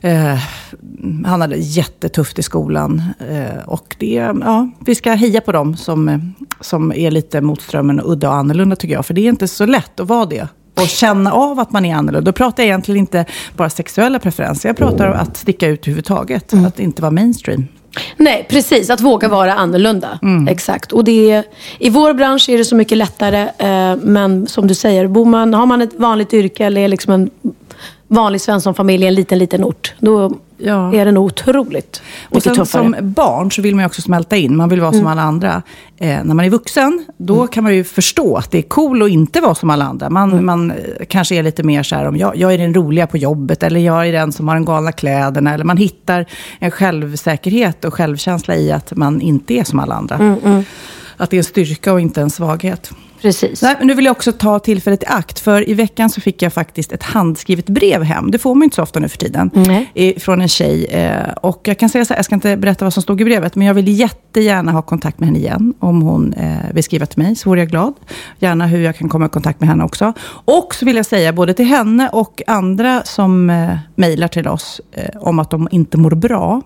eh, 0.00 0.38
han 1.26 1.40
hade 1.40 1.56
jättetufft 1.56 2.38
i 2.38 2.42
skolan. 2.42 3.02
Eh, 3.30 3.64
och 3.66 3.96
det, 3.98 4.06
ja, 4.40 4.70
vi 4.86 4.94
ska 4.94 5.12
heja 5.12 5.40
på 5.40 5.52
dem 5.52 5.76
som, 5.76 6.32
som 6.60 6.92
är 6.92 7.10
lite 7.10 7.40
mot 7.40 7.62
strömmen 7.62 8.00
och 8.00 8.12
udda 8.12 8.28
och 8.28 8.34
annorlunda 8.34 8.76
tycker 8.76 8.94
jag. 8.94 9.06
För 9.06 9.14
det 9.14 9.20
är 9.20 9.28
inte 9.28 9.48
så 9.48 9.66
lätt 9.66 10.00
att 10.00 10.08
vara 10.08 10.26
det. 10.26 10.48
Och 10.74 10.88
känna 10.88 11.32
av 11.32 11.60
att 11.60 11.72
man 11.72 11.84
är 11.84 11.94
annorlunda. 11.94 12.30
Då 12.30 12.32
pratar 12.32 12.62
jag 12.62 12.68
egentligen 12.68 12.98
inte 12.98 13.24
bara 13.56 13.70
sexuella 13.70 14.18
preferenser. 14.18 14.68
Jag 14.68 14.76
pratar 14.76 15.08
om 15.08 15.16
att 15.20 15.36
sticka 15.36 15.68
ut 15.68 15.80
överhuvudtaget. 15.80 16.54
Att 16.54 16.80
inte 16.80 17.02
vara 17.02 17.12
mainstream. 17.12 17.66
Nej, 18.16 18.46
precis. 18.50 18.90
Att 18.90 19.00
våga 19.00 19.28
vara 19.28 19.54
annorlunda. 19.54 20.18
Mm. 20.22 20.48
Exakt. 20.48 20.92
Och 20.92 21.04
det 21.04 21.30
är, 21.30 21.44
I 21.78 21.90
vår 21.90 22.14
bransch 22.14 22.48
är 22.48 22.58
det 22.58 22.64
så 22.64 22.76
mycket 22.76 22.98
lättare. 22.98 23.40
Eh, 23.58 23.96
men 24.02 24.46
som 24.46 24.66
du 24.66 24.74
säger, 24.74 25.06
bor 25.06 25.24
man, 25.24 25.54
har 25.54 25.66
man 25.66 25.82
ett 25.82 25.94
vanligt 25.94 26.34
yrke 26.34 26.64
eller 26.66 26.80
är 26.80 26.88
liksom 26.88 27.12
en 27.12 27.30
vanlig 28.08 28.40
svenssonfamilj 28.40 29.04
i 29.04 29.08
en 29.08 29.14
liten, 29.14 29.38
liten 29.38 29.64
ort. 29.64 29.94
Då 29.98 30.32
Ja. 30.62 30.94
är 30.94 31.04
det 31.04 31.12
nog 31.12 31.26
otroligt 31.26 32.02
Och 32.28 32.34
mycket 32.34 32.44
sen 32.44 32.54
tuffare. 32.54 32.82
som 32.82 32.96
barn 33.00 33.50
så 33.50 33.62
vill 33.62 33.74
man 33.74 33.82
ju 33.82 33.86
också 33.86 34.02
smälta 34.02 34.36
in. 34.36 34.56
Man 34.56 34.68
vill 34.68 34.80
vara 34.80 34.92
som 34.92 35.06
alla 35.06 35.22
andra. 35.22 35.62
Eh, 35.98 36.24
när 36.24 36.34
man 36.34 36.44
är 36.44 36.50
vuxen, 36.50 37.04
då 37.16 37.46
kan 37.46 37.64
man 37.64 37.74
ju 37.74 37.84
förstå 37.84 38.36
att 38.36 38.50
det 38.50 38.58
är 38.58 38.62
cool 38.62 39.02
att 39.02 39.08
inte 39.08 39.40
vara 39.40 39.54
som 39.54 39.70
alla 39.70 39.84
andra. 39.84 40.10
Man, 40.10 40.44
man 40.44 40.70
eh, 40.70 40.76
kanske 41.08 41.34
är 41.34 41.42
lite 41.42 41.62
mer 41.62 41.82
så 41.82 41.96
här 41.96 42.08
om, 42.08 42.16
jag, 42.16 42.36
jag 42.36 42.54
är 42.54 42.58
den 42.58 42.74
roliga 42.74 43.06
på 43.06 43.16
jobbet, 43.16 43.62
eller 43.62 43.80
jag 43.80 44.08
är 44.08 44.12
den 44.12 44.32
som 44.32 44.48
har 44.48 44.54
de 44.54 44.64
galna 44.64 44.92
kläderna. 44.92 45.54
Eller 45.54 45.64
man 45.64 45.76
hittar 45.76 46.26
en 46.58 46.70
självsäkerhet 46.70 47.84
och 47.84 47.94
självkänsla 47.94 48.56
i 48.56 48.72
att 48.72 48.96
man 48.96 49.20
inte 49.20 49.54
är 49.54 49.64
som 49.64 49.78
alla 49.78 49.94
andra. 49.94 50.36
Att 51.16 51.30
det 51.30 51.36
är 51.36 51.38
en 51.38 51.44
styrka 51.44 51.92
och 51.92 52.00
inte 52.00 52.20
en 52.20 52.30
svaghet. 52.30 52.90
Precis. 53.22 53.62
Nej, 53.62 53.74
men 53.78 53.86
nu 53.86 53.94
vill 53.94 54.04
jag 54.04 54.12
också 54.12 54.32
ta 54.32 54.58
tillfället 54.58 55.02
i 55.02 55.06
akt. 55.06 55.38
För 55.38 55.68
i 55.68 55.74
veckan 55.74 56.10
så 56.10 56.20
fick 56.20 56.42
jag 56.42 56.52
faktiskt 56.52 56.92
ett 56.92 57.02
handskrivet 57.02 57.66
brev 57.66 58.02
hem. 58.02 58.30
Det 58.30 58.38
får 58.38 58.54
man 58.54 58.60
ju 58.60 58.64
inte 58.64 58.76
så 58.76 58.82
ofta 58.82 59.00
nu 59.00 59.08
för 59.08 59.18
tiden. 59.18 59.50
I- 59.94 60.20
Från 60.20 60.40
en 60.40 60.48
tjej. 60.48 60.84
Eh, 60.84 61.32
och 61.42 61.60
jag 61.64 61.78
kan 61.78 61.88
säga 61.88 62.04
så 62.04 62.12
här, 62.14 62.18
jag 62.18 62.24
ska 62.24 62.34
inte 62.34 62.56
berätta 62.56 62.84
vad 62.84 62.92
som 62.94 63.02
stod 63.02 63.20
i 63.20 63.24
brevet. 63.24 63.56
Men 63.56 63.66
jag 63.66 63.74
vill 63.74 63.88
jättegärna 63.88 64.72
ha 64.72 64.82
kontakt 64.82 65.20
med 65.20 65.26
henne 65.28 65.38
igen. 65.38 65.74
Om 65.78 66.02
hon 66.02 66.32
eh, 66.32 66.56
vill 66.74 66.84
skriva 66.84 67.06
till 67.06 67.22
mig 67.22 67.36
så 67.36 67.48
vore 67.50 67.60
jag 67.60 67.68
glad. 67.68 67.94
Gärna 68.38 68.66
hur 68.66 68.80
jag 68.80 68.96
kan 68.96 69.08
komma 69.08 69.26
i 69.26 69.28
kontakt 69.28 69.60
med 69.60 69.68
henne 69.68 69.84
också. 69.84 70.12
Och 70.44 70.74
så 70.74 70.84
vill 70.84 70.96
jag 70.96 71.06
säga 71.06 71.32
både 71.32 71.54
till 71.54 71.66
henne 71.66 72.08
och 72.12 72.42
andra 72.46 73.02
som 73.04 73.50
eh, 73.50 73.76
mejlar 73.94 74.28
till 74.28 74.48
oss. 74.48 74.80
Om 75.20 75.38
att 75.38 75.50
de 75.50 75.68
inte 75.70 75.96
mår 75.98 76.10
bra. 76.10 76.62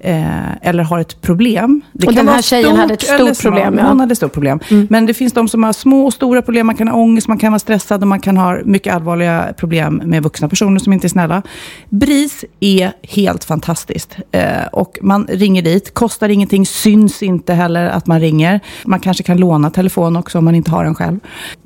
Eh, 0.00 0.68
eller 0.68 0.82
har 0.82 0.98
ett 0.98 1.20
problem. 1.20 1.80
Det 1.92 2.06
Och 2.06 2.14
kan 2.14 2.26
den 2.26 2.34
här 2.34 2.42
tjejen 2.42 2.76
hade 2.76 2.94
ett 2.94 3.02
stort 3.02 3.42
problem, 3.42 3.78
ja. 3.78 3.88
Hon 3.88 4.00
hade 4.00 4.12
ett 4.12 4.18
stort 4.18 4.32
problem. 4.32 4.60
Men 4.88 5.06
det 5.06 5.14
finns 5.14 5.32
de 5.32 5.48
som 5.48 5.62
har 5.62 5.72
små 5.72 6.06
och 6.06 6.12
stora 6.12 6.42
problem. 6.42 6.66
Man 6.66 6.76
kan 6.76 6.88
ha 6.88 6.96
ångest, 6.96 7.28
man 7.28 7.38
kan 7.38 7.52
vara 7.52 7.58
stressad 7.58 8.02
och 8.02 8.08
man 8.08 8.20
kan 8.20 8.36
ha 8.36 8.58
mycket 8.64 8.94
allvarliga 8.94 9.52
problem 9.56 10.02
med 10.04 10.22
vuxna 10.22 10.48
personer 10.48 10.78
som 10.78 10.92
inte 10.92 11.06
är 11.06 11.08
snälla. 11.08 11.42
BRIS 11.88 12.44
är 12.60 12.92
helt 13.02 13.44
fantastiskt. 13.44 14.16
Eh, 14.32 14.66
och 14.72 14.98
man 15.02 15.26
ringer 15.26 15.62
dit, 15.62 15.94
kostar 15.94 16.28
ingenting, 16.28 16.66
syns 16.66 17.22
inte 17.22 17.54
heller 17.54 17.88
att 17.88 18.06
man 18.06 18.20
ringer. 18.20 18.60
Man 18.84 19.00
kanske 19.00 19.22
kan 19.22 19.36
låna 19.36 19.70
telefon 19.70 20.16
också 20.16 20.38
om 20.38 20.44
man 20.44 20.54
inte 20.54 20.70
har 20.70 20.84
en 20.84 20.94
själv. 20.94 21.18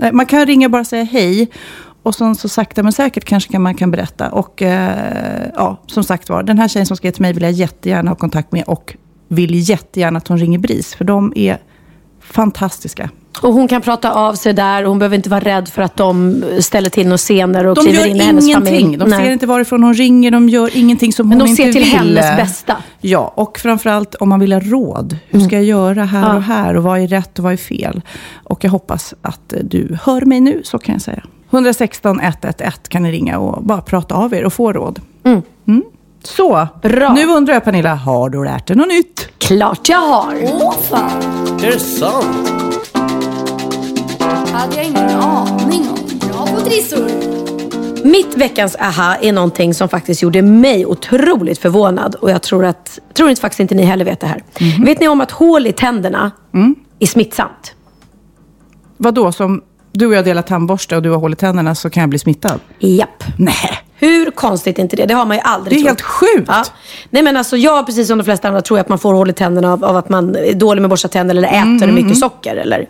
Eh, 0.03 0.13
man 0.13 0.27
kan 0.27 0.47
ringa 0.47 0.67
och 0.67 0.71
bara 0.71 0.85
säga 0.85 1.05
hej. 1.05 1.49
Och 2.05 2.15
sen 2.15 2.35
så 2.35 2.49
sakta 2.49 2.83
men 2.83 2.93
säkert 2.93 3.25
kanske 3.25 3.53
kan 3.53 3.63
man 3.63 3.75
kan 3.75 3.91
berätta. 3.91 4.29
Och 4.31 4.63
eh, 4.63 5.51
ja, 5.55 5.81
som 5.87 6.05
sagt 6.05 6.29
var, 6.29 6.43
den 6.43 6.59
här 6.59 6.69
tjejen 6.69 6.87
som 6.87 6.97
skrev 6.97 7.11
till 7.11 7.23
mig 7.23 7.33
vill 7.33 7.43
jag 7.43 7.53
jättegärna 7.53 8.11
ha 8.11 8.17
kontakt 8.17 8.53
med. 8.53 8.65
Och 8.67 8.97
vill 9.29 9.69
jättegärna 9.71 10.19
att 10.19 10.29
hon 10.29 10.39
ringer 10.39 10.59
BRIS. 10.59 10.95
För 10.95 11.05
de 11.05 11.33
är 11.37 11.59
fantastiska. 12.21 13.11
Och 13.43 13.53
hon 13.53 13.69
kan 13.69 13.83
prata 13.83 14.13
av 14.13 14.35
sig 14.35 14.53
där. 14.53 14.85
Hon 14.85 14.99
behöver 14.99 15.17
inte 15.17 15.31
vara 15.31 15.41
rädd 15.41 15.69
för 15.69 15.83
att 15.83 15.97
de 15.97 16.43
ställer 16.61 16.91
till 16.91 17.07
några 17.07 17.17
scener 17.19 17.67
och 17.67 17.75
De 17.75 17.85
kliver 17.85 18.01
gör 18.01 18.07
in 18.07 18.17
i 18.17 18.21
hennes 18.25 18.45
ingenting. 18.47 18.75
familj. 18.83 18.97
De 18.97 19.09
Nej. 19.11 19.25
ser 19.25 19.31
inte 19.33 19.47
varifrån 19.47 19.83
hon 19.83 19.95
ringer. 19.95 20.31
De 20.31 20.49
gör 20.49 20.77
ingenting 20.77 21.13
som 21.13 21.29
Men 21.29 21.41
hon 21.41 21.47
de 21.47 21.51
inte 21.51 21.63
ser 21.63 21.73
till 21.73 21.83
vill. 21.83 21.93
hennes 22.19 22.37
bästa. 22.37 22.77
Ja, 23.01 23.33
och 23.37 23.59
framförallt 23.59 24.15
om 24.15 24.29
man 24.29 24.41
vill 24.41 24.53
ha 24.53 24.61
råd. 24.61 25.19
Hur 25.29 25.41
ska 25.41 25.57
jag 25.57 25.65
göra 25.65 26.05
här 26.05 26.29
Ja. 26.29 26.35
och 26.37 26.43
här? 26.43 26.77
Och 26.77 26.83
vad 26.83 27.01
är 27.01 27.07
rätt 27.09 27.39
och 27.39 27.45
vad 27.45 27.53
är 27.53 27.57
fel? 27.57 28.03
Och 28.45 28.65
jag 28.65 28.71
hoppas 28.71 29.15
att 29.23 29.55
du 29.63 29.99
hör 30.03 30.21
mig 30.21 30.41
nu, 30.41 30.61
så 30.65 30.79
kan 30.79 30.93
jag 30.95 31.03
säga. 31.03 31.23
116 31.55 32.21
111 32.21 32.73
kan 32.89 33.03
ni 33.03 33.13
ringa 33.13 33.39
och 33.39 33.63
bara 33.65 33.81
prata 33.81 34.15
av 34.15 34.35
er 34.35 34.45
och 34.45 34.53
få 34.53 34.73
råd. 34.73 35.01
Mm. 35.25 35.43
Mm. 35.69 35.83
Så, 36.23 36.69
Bra. 36.83 37.13
nu 37.15 37.27
undrar 37.27 37.55
jag 37.55 37.65
Pernilla, 37.65 37.95
har 37.95 38.31
du 38.31 38.45
lärt 38.45 38.67
dig 38.67 38.77
något 38.77 38.89
nytt? 38.89 39.29
Klart 39.39 39.89
jag 39.89 39.99
har. 39.99 40.35
Åh 40.43 40.75
fan, 40.91 41.23
Är 41.63 41.71
det 41.71 41.79
sant? 41.79 42.27
hade 44.53 44.77
jag 44.77 44.85
ingen 44.85 45.11
aning 45.11 45.89
om. 45.89 46.19
Bra 46.29 46.47
på 46.47 46.61
trissor. 46.61 47.09
Mitt 48.07 48.37
veckans 48.37 48.77
aha 48.77 49.15
är 49.21 49.33
någonting 49.33 49.75
som 49.75 49.89
faktiskt 49.89 50.23
gjorde 50.23 50.43
mig 50.43 50.87
otroligt 50.87 51.59
förvånad. 51.59 52.15
Och 52.15 52.31
jag 52.31 52.43
tror 52.43 52.65
att, 52.65 52.99
tror 53.15 53.29
inte 53.31 53.41
faktiskt 53.41 53.61
inte 53.61 53.75
ni 53.75 53.83
heller 53.83 54.05
vet 54.05 54.21
det 54.21 54.27
här. 54.27 54.43
Mhm. 54.61 54.85
Vet 54.85 55.01
ni 55.01 55.09
om 55.09 55.21
att 55.21 55.31
hål 55.31 55.67
i 55.67 55.73
tänderna 55.73 56.31
Mm. 56.55 56.75
är 56.99 57.07
smittsamt? 57.07 57.75
Vad 58.97 59.15
då 59.15 59.33
som 59.33 59.63
du 59.95 60.07
och 60.07 60.15
jag 60.15 60.25
delar 60.25 60.43
tandborste 60.43 60.97
och 60.97 61.03
du 61.03 61.11
har 61.11 61.19
hål 61.19 61.33
i 61.33 61.37
tänderna 61.37 61.75
så 61.75 61.91
kan 61.91 62.01
jag 62.01 62.11
bli 62.11 62.19
smittad? 62.19 62.61
Japp. 62.79 63.25
Nej. 63.39 63.55
Hur 63.97 64.31
konstigt 64.31 64.79
är 64.79 64.83
inte 64.83 64.97
det? 64.97 65.07
Det 65.07 65.15
har 65.15 65.27
man 65.27 65.37
ju 65.37 65.41
aldrig 65.45 65.79
Det 65.79 65.81
är 65.81 65.95
trott. 65.95 66.01
helt 66.01 66.03
sjukt. 66.03 66.49
Ja. 66.49 66.65
Nej 67.11 67.23
men 67.23 67.37
alltså 67.37 67.57
jag, 67.57 67.87
precis 67.87 68.09
som 68.09 68.19
de 68.19 68.25
flesta 68.25 68.49
andra, 68.49 68.61
tror 68.63 68.79
att 68.79 68.89
man 68.89 68.99
får 68.99 69.15
hål 69.15 69.31
i 69.31 69.33
tänderna 69.33 69.73
av, 69.73 69.85
av 69.85 69.97
att 69.97 70.09
man 70.09 70.37
är 70.37 70.53
dålig 70.55 70.81
med 70.83 70.87
att 70.87 70.91
borsta 70.91 71.09
tänder 71.09 71.35
eller 71.35 71.49
Mm, 71.49 71.77
äter 71.77 71.87
mycket 71.93 72.19
socker 72.19 72.57
eller 72.57 72.89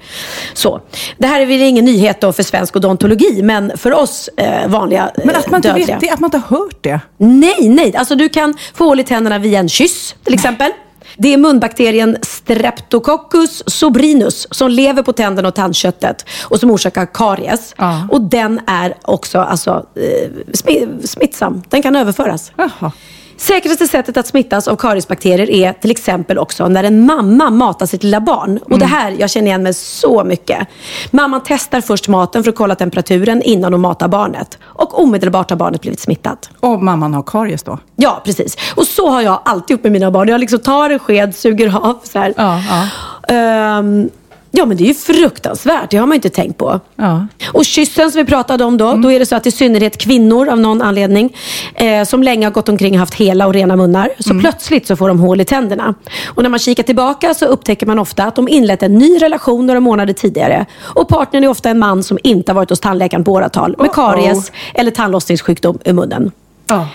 så. 0.54 0.80
Det 1.18 1.26
här 1.26 1.40
är 1.40 1.46
väl 1.46 1.60
ingen 1.60 1.84
nyhet 1.84 2.20
då 2.20 2.32
för 2.32 2.42
svensk 2.42 2.76
odontologi, 2.76 3.42
men 3.42 3.72
för 3.76 3.92
oss 3.92 4.28
eh, 4.36 4.68
vanliga 4.68 5.10
eh, 5.16 5.22
Men 5.26 5.36
att 5.36 5.50
man 5.50 5.58
inte 5.58 5.68
dödliga. 5.68 5.86
vet 5.86 6.00
det, 6.00 6.10
att 6.10 6.20
man 6.20 6.28
inte 6.28 6.42
har 6.48 6.58
hört 6.58 6.76
det. 6.80 7.00
Nej, 7.18 7.68
nej. 7.68 7.96
Alltså 7.96 8.14
du 8.14 8.28
kan 8.28 8.54
få 8.74 8.84
hål 8.84 9.00
i 9.00 9.04
tänderna 9.04 9.38
via 9.38 9.58
en 9.58 9.68
kyss 9.68 10.14
till 10.24 10.34
exempel. 10.34 10.70
Det 11.16 11.34
är 11.34 11.38
munbakterien 11.38 12.16
Streptococcus 12.22 13.62
sobrinus 13.66 14.46
som 14.50 14.70
lever 14.70 15.02
på 15.02 15.12
tänderna 15.12 15.48
och 15.48 15.54
tandköttet 15.54 16.24
och 16.42 16.60
som 16.60 16.70
orsakar 16.70 17.06
karies. 17.14 17.74
Ja. 17.78 18.08
Och 18.10 18.20
den 18.20 18.60
är 18.66 18.94
också 19.02 19.38
alltså, 19.38 19.86
eh, 19.94 20.30
smi- 20.52 21.06
smittsam. 21.06 21.62
Den 21.68 21.82
kan 21.82 21.96
överföras. 21.96 22.52
Jaha. 22.56 22.92
Säkraste 23.36 23.86
sättet 23.86 24.16
att 24.16 24.26
smittas 24.26 24.68
av 24.68 24.76
kariesbakterier 24.76 25.50
är 25.50 25.72
till 25.72 25.90
exempel 25.90 26.38
också 26.38 26.68
när 26.68 26.84
en 26.84 27.06
mamma 27.06 27.50
matar 27.50 27.86
sitt 27.86 28.02
lilla 28.02 28.20
barn. 28.20 28.58
Och 28.64 28.78
det 28.78 28.86
här, 28.86 29.16
jag 29.18 29.30
känner 29.30 29.46
igen 29.46 29.62
mig 29.62 29.74
så 29.74 30.24
mycket. 30.24 30.68
Mamman 31.10 31.40
testar 31.44 31.80
först 31.80 32.08
maten 32.08 32.44
för 32.44 32.50
att 32.50 32.56
kolla 32.56 32.74
temperaturen 32.74 33.42
innan 33.42 33.72
hon 33.72 33.80
matar 33.80 34.08
barnet. 34.08 34.58
Och 34.62 35.02
omedelbart 35.02 35.50
har 35.50 35.56
barnet 35.56 35.80
blivit 35.80 36.00
smittat. 36.00 36.50
Och 36.60 36.82
mamman 36.82 37.14
har 37.14 37.22
karies 37.22 37.62
då? 37.62 37.78
Ja, 37.96 38.22
precis. 38.24 38.56
Och 38.74 38.86
så 38.86 39.10
har 39.10 39.22
jag 39.22 39.40
alltid 39.44 39.74
gjort 39.74 39.82
med 39.82 39.92
mina 39.92 40.10
barn. 40.10 40.28
Jag 40.28 40.40
liksom 40.40 40.58
tar 40.58 40.90
en 40.90 40.98
sked, 40.98 41.36
suger 41.36 41.76
av 41.76 41.98
så 42.02 42.18
här. 42.18 42.34
Ja, 42.36 42.60
ja. 42.68 42.88
Ehm, 43.34 44.10
ja, 44.56 44.66
men 44.66 44.76
det 44.76 44.84
är 44.84 44.88
ju 44.88 44.94
fruktansvärt. 44.94 45.90
Det 45.90 45.96
har 45.96 46.06
man 46.06 46.14
ju 46.14 46.16
inte 46.16 46.30
tänkt 46.30 46.58
på. 46.58 46.80
Ja. 46.96 47.26
Och 47.52 47.64
kyssen 47.64 48.10
som 48.12 48.18
vi 48.18 48.24
pratade 48.24 48.64
om 48.64 48.76
då, 48.76 48.88
Mm. 48.88 49.02
då 49.02 49.12
är 49.12 49.18
det 49.18 49.26
så 49.26 49.36
att 49.36 49.46
i 49.46 49.50
synnerhet 49.50 49.98
kvinnor 49.98 50.48
av 50.48 50.58
någon 50.60 50.82
anledning, 50.82 51.36
eh, 51.74 52.04
som 52.04 52.22
länge 52.22 52.46
har 52.46 52.50
gått 52.52 52.68
omkring 52.68 52.92
och 52.94 52.98
haft 53.00 53.14
hela 53.14 53.46
och 53.46 53.54
rena 53.54 53.76
munnar, 53.76 54.10
så 54.18 54.30
Mm. 54.30 54.40
plötsligt 54.40 54.86
så 54.86 54.96
får 54.96 55.08
de 55.08 55.20
hål 55.20 55.40
i 55.40 55.44
tänderna. 55.44 55.94
Och 56.26 56.42
när 56.42 56.50
man 56.50 56.58
kikar 56.58 56.82
tillbaka 56.82 57.34
så 57.34 57.44
upptäcker 57.46 57.86
man 57.86 57.98
ofta 57.98 58.24
att 58.24 58.36
de 58.36 58.48
inlett 58.48 58.82
en 58.82 58.94
ny 58.94 59.18
relation 59.18 59.66
några 59.66 59.80
månader 59.80 60.12
tidigare. 60.12 60.66
Och 60.82 61.08
partnern 61.08 61.44
är 61.44 61.48
ofta 61.48 61.70
en 61.70 61.78
man 61.78 62.02
som 62.02 62.18
inte 62.22 62.52
har 62.52 62.54
varit 62.54 62.70
hos 62.70 62.80
tandläkaren 62.80 63.24
på 63.24 63.32
åratal, 63.32 63.74
med 63.78 63.86
Uh-oh. 63.90 63.94
karies 63.94 64.52
eller 64.74 64.90
tandlossningssjukdom 64.90 65.78
i 65.84 65.92
munnen. 65.92 66.30
Ja. 66.66 66.88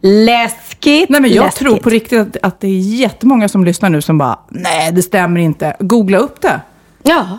Läskigt, 0.00 1.08
Nej, 1.08 1.20
men 1.20 1.32
jag 1.32 1.44
läskigt. 1.44 1.58
tror 1.66 1.76
på 1.76 1.90
riktigt 1.90 2.20
att, 2.20 2.36
att 2.42 2.60
det 2.60 2.66
är 2.66 2.78
jättemånga 2.78 3.48
som 3.48 3.64
lyssnar 3.64 3.90
nu 3.90 4.02
som 4.02 4.18
bara, 4.18 4.38
nej 4.48 4.92
det 4.92 5.02
stämmer 5.02 5.40
inte. 5.40 5.76
Googla 5.78 6.18
upp 6.18 6.40
det. 6.42 6.60
Ja. 7.06 7.38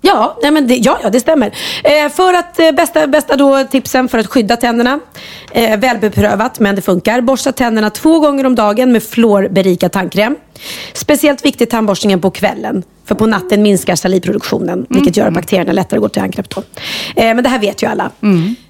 Ja, 0.00 0.38
nej 0.42 0.50
men 0.50 0.66
det, 0.66 0.74
ja, 0.76 0.98
ja, 1.02 1.10
det 1.10 1.20
stämmer. 1.20 1.54
Eh, 1.84 2.12
för 2.12 2.34
att 2.34 2.58
eh, 2.58 2.72
bästa, 2.72 3.06
bästa 3.06 3.36
då 3.36 3.64
tipsen 3.64 4.08
för 4.08 4.18
att 4.18 4.26
skydda 4.26 4.56
tänderna. 4.56 5.00
Eh, 5.52 5.78
välbeprövat, 5.78 6.60
men 6.60 6.76
det 6.76 6.82
funkar. 6.82 7.20
Borsta 7.20 7.52
tänderna 7.52 7.90
två 7.90 8.18
gånger 8.18 8.46
om 8.46 8.54
dagen 8.54 8.92
med 8.92 9.02
fluorberikad 9.02 9.92
tandkräm. 9.92 10.36
Speciellt 10.92 11.44
viktigt 11.44 11.70
tandborstningen 11.70 12.20
på 12.20 12.30
kvällen. 12.30 12.82
För 13.06 13.14
på 13.14 13.26
natten 13.26 13.62
minskar 13.62 13.96
salivproduktionen, 13.96 14.86
vilket 14.88 15.16
gör 15.16 15.26
att 15.26 15.34
bakterierna 15.34 15.72
lättare 15.72 16.00
går 16.00 16.08
till 16.08 16.22
angrepp 16.22 16.50
då. 16.50 16.62
Eh, 17.16 17.34
men 17.34 17.42
det 17.42 17.48
här 17.48 17.58
vet 17.58 17.82
ju 17.82 17.86
alla. 17.86 18.10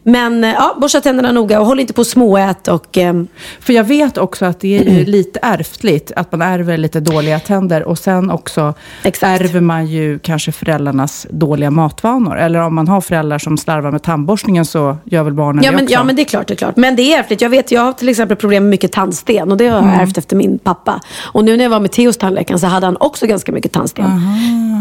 Men 0.03 0.45
eh, 0.45 0.51
ja, 0.53 0.77
borsta 0.81 1.01
tänderna 1.01 1.33
noga 1.33 1.61
och 1.61 1.67
håll 1.67 1.81
inte 1.81 1.93
på 1.93 2.01
och 2.01 2.07
småät 2.07 2.69
och... 2.69 2.97
ehm, 2.99 3.27
För 3.61 3.73
jag 3.73 3.85
vet 3.85 4.19
också 4.19 4.45
att 4.45 4.61
det 4.61 4.79
är 4.79 4.83
ju 4.99 5.05
lite 5.05 5.39
ärftligt, 5.43 6.13
att 6.17 6.33
man 6.33 6.43
ärver 6.43 6.77
lite 6.77 7.01
dåliga 7.01 7.39
tänder. 7.39 7.83
Och 7.83 7.99
sen 7.99 8.31
också 8.31 8.75
Exakt. 9.03 9.41
ärver 9.41 9.61
man 9.61 9.87
ju 9.87 10.19
kanske 10.19 10.53
föräldrarnas 10.53 11.27
dåliga 11.31 11.71
matvanor. 11.71 12.39
Eller 12.39 12.61
om 12.61 12.75
man 12.75 12.89
har 12.89 13.01
föräldrar 13.01 13.39
som 13.39 13.59
slarvar 13.59 13.91
med 13.91 14.03
tandborstningen 14.03 14.65
så 14.65 14.97
gör 15.05 15.23
väl 15.23 15.33
barnen 15.35 15.65
Ja 15.65 15.71
det 15.71 15.77
men, 15.77 15.85
också. 15.85 15.93
ja 15.93 16.05
men 16.05 16.17
det 16.17 16.23
är 16.23 16.25
klart, 16.25 16.49
det 16.49 16.55
är 16.55 16.57
klart. 16.57 16.77
Men 16.77 16.97
det 16.97 17.03
är 17.03 17.21
ärftligt. 17.21 17.41
Jag 17.41 17.51
vet, 17.51 17.71
jag 17.71 17.81
har 17.81 17.93
till 17.93 18.09
exempel 18.09 18.37
problem 18.37 18.63
med 18.63 18.71
mycket 18.71 18.93
tandsten 18.93 19.51
och 19.53 19.57
det 19.59 19.69
har 19.69 19.77
jag 19.89 20.01
ärvt 20.03 20.19
efter 20.19 20.37
min 20.37 20.59
pappa. 20.59 21.01
Och 21.23 21.45
nu 21.45 21.57
när 21.57 21.65
jag 21.65 21.71
var 21.75 21.81
med 21.81 21.91
Theos 21.93 22.17
tandläkaren 22.17 22.61
så 22.61 22.67
hade 22.67 22.87
han 22.87 22.97
också 23.01 23.27
ganska 23.27 23.53
mycket 23.53 23.73
tandsten. 23.73 24.05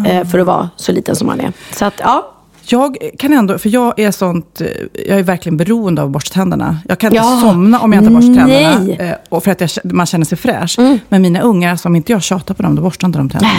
Eh, 0.07 0.27
för 0.27 0.39
att 0.39 0.45
vara 0.47 0.69
så 0.75 0.91
liten 0.91 1.15
som 1.15 1.27
han 1.29 1.39
är. 1.39 1.53
Så 1.73 1.85
att, 1.85 1.93
ja. 1.99 2.29
Jag 2.65 2.97
kan 3.19 3.33
ändå, 3.33 3.57
för 3.57 3.69
jag 3.69 3.99
är 3.99 4.11
sånt, 4.11 4.61
eh, 4.61 4.67
jag 5.07 5.19
är 5.19 5.23
verkligen 5.23 5.57
beroende 5.57 6.01
av 6.01 6.07
att 6.07 6.11
borsta 6.13 6.33
tänderna. 6.33 6.77
Jag 6.89 6.99
kan 6.99 7.07
inte 7.15 7.25
Ja. 7.27 7.39
somna 7.41 7.79
om 7.79 7.93
jag 7.93 8.03
inte 8.03 8.13
borstar 8.13 8.35
tänderna. 8.35 8.93
Eh, 9.09 9.15
Och 9.29 9.43
för 9.43 9.51
att 9.51 9.61
jag, 9.61 9.69
man 9.83 10.05
känner 10.05 10.25
sig 10.25 10.37
fräsch. 10.37 10.75
Men 11.09 11.21
mina 11.21 11.41
ungar, 11.41 11.75
som 11.75 11.95
inte 11.95 12.11
jag 12.11 12.23
tjatar 12.23 12.53
på 12.53 12.63
dem, 12.63 12.75
då 12.75 12.81
borstar 12.81 13.07
inte 13.07 13.19
de 13.19 13.29
tänderna. 13.29 13.51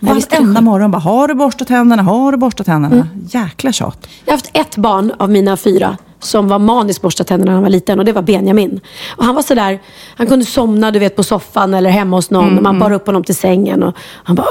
Det 0.00 0.06
Varenda 0.30 0.60
morgon 0.60 0.90
bara, 0.90 0.98
har 0.98 1.28
du 1.28 1.34
borstat 1.34 1.68
tänderna? 1.68 2.02
Har 2.02 2.32
du 2.32 2.38
borstat 2.38 2.66
tänderna? 2.66 3.08
Jäkla 3.30 3.72
tjat. 3.72 4.06
Jag 4.24 4.32
har 4.32 4.36
haft 4.38 4.50
ett 4.52 4.76
barn 4.76 5.12
av 5.18 5.30
mina 5.30 5.56
fyra 5.56 5.96
som 6.22 6.48
var 6.48 6.58
maniskt 6.58 7.02
borstad 7.02 7.24
tänderna 7.24 7.50
när 7.50 7.54
han 7.54 7.62
var 7.62 7.70
liten 7.70 7.98
och 7.98 8.04
det 8.04 8.12
var 8.12 8.22
Benjamin. 8.22 8.80
Och 9.16 9.24
han 9.24 9.34
var 9.34 9.42
sådär, 9.42 9.80
han 10.16 10.26
kunde 10.26 10.44
somna 10.44 10.90
du 10.90 10.98
vet 10.98 11.16
på 11.16 11.22
soffan 11.22 11.74
eller 11.74 11.90
hemma 11.90 12.16
hos 12.16 12.30
någon 12.30 12.56
och 12.56 12.62
man 12.62 12.78
bar 12.78 12.92
upp 12.92 13.06
honom 13.06 13.24
till 13.24 13.36
sängen 13.36 13.82
och 13.82 13.96
han 14.24 14.36
bara, 14.36 14.46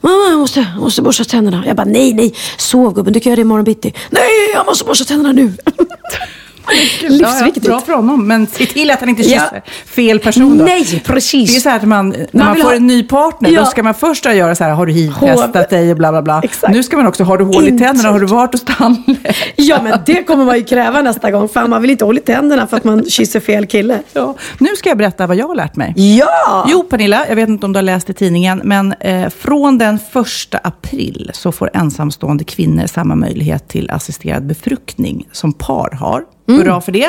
mamma 0.00 0.30
jag 0.30 0.38
måste, 0.38 0.60
jag 0.74 0.82
måste 0.82 1.02
borsta 1.02 1.24
tänderna. 1.24 1.62
Jag 1.66 1.76
bara, 1.76 1.84
nej 1.84 2.14
nej, 2.14 2.34
sov 2.56 2.94
gubben, 2.94 3.12
du 3.12 3.20
kan 3.20 3.30
göra 3.30 3.36
det 3.36 3.42
imorgon 3.42 3.64
bitti. 3.64 3.94
Nej, 4.10 4.50
jag 4.54 4.66
måste 4.66 4.84
borsta 4.84 5.04
tänderna 5.04 5.32
nu. 5.32 5.52
Livsviktigt. 7.08 7.66
Ja, 7.66 7.70
bra 7.72 7.80
för 7.80 7.92
honom, 7.92 8.28
men 8.28 8.46
se 8.46 8.66
till 8.66 8.90
att 8.90 9.00
han 9.00 9.08
inte 9.08 9.22
kysser 9.22 9.62
fel 9.86 10.18
person 10.18 10.58
då. 10.58 10.64
Nej, 10.64 11.02
precis. 11.06 11.50
Det 11.52 11.56
är 11.56 11.60
så 11.60 11.68
här 11.68 11.76
att 11.76 11.88
man, 11.88 12.08
när 12.08 12.26
Man 12.32 12.46
man, 12.46 12.56
får 12.56 12.62
ha- 12.64 12.74
en 12.74 12.86
ny 12.86 13.02
partner, 13.02 13.56
då 13.56 13.64
ska 13.64 13.82
man 13.82 13.94
först 13.94 14.24
göra 14.24 14.54
så 14.54 14.64
här, 14.64 14.70
har 14.70 14.86
du 14.86 14.92
hivtestat 14.92 15.70
dig 15.70 15.90
och 15.90 15.96
bla 15.96 16.10
bla 16.10 16.22
bla. 16.22 16.40
Exakt. 16.44 16.72
Nu 16.72 16.82
ska 16.82 16.96
man 16.96 17.06
också, 17.06 17.24
har 17.24 17.38
du 17.38 17.44
hål 17.44 17.68
i 17.68 17.78
tänderna, 17.78 18.10
har 18.10 18.20
du 18.20 18.26
varit 18.26 18.52
hos 18.52 18.64
tandläkaren? 18.64 19.34
Ja, 19.56 19.82
men 19.82 19.98
det 20.06 20.22
kommer 20.22 20.44
man 20.44 20.56
ju 20.56 20.64
kräva 20.64 21.02
nästa 21.02 21.30
gång. 21.30 21.48
Fan, 21.48 21.70
man 21.70 21.82
vill 21.82 21.90
inte 21.90 22.04
hålla 22.04 22.18
i 22.18 22.22
tänderna 22.22 22.66
för 22.66 22.76
att 22.76 22.84
man 22.84 23.04
kysser 23.04 23.40
fel 23.40 23.66
kille. 23.66 23.98
Ja. 24.12 24.34
Nu 24.58 24.76
ska 24.76 24.88
jag 24.88 24.98
berätta 24.98 25.26
vad 25.26 25.36
jag 25.36 25.48
har 25.48 25.54
lärt 25.54 25.76
mig. 25.76 25.94
Ja! 25.96 26.66
Jo, 26.70 26.82
Pernilla, 26.82 27.24
jag 27.28 27.36
vet 27.36 27.48
inte 27.48 27.66
om 27.66 27.72
du 27.72 27.76
har 27.76 27.82
läst 27.82 28.10
i 28.10 28.12
tidningen, 28.12 28.60
men 28.64 28.92
eh, 29.00 29.28
från 29.28 29.78
den 29.78 29.98
första 30.12 30.58
april 30.58 31.30
så 31.34 31.52
får 31.52 31.70
ensamstående 31.74 32.44
kvinnor 32.44 32.86
samma 32.86 33.14
möjlighet 33.14 33.68
till 33.68 33.90
assisterad 33.90 34.46
befruktning 34.46 35.28
som 35.32 35.52
par 35.52 35.90
har. 36.00 36.22
Hurra 36.58 36.80
för 36.80 36.92
det. 36.92 37.08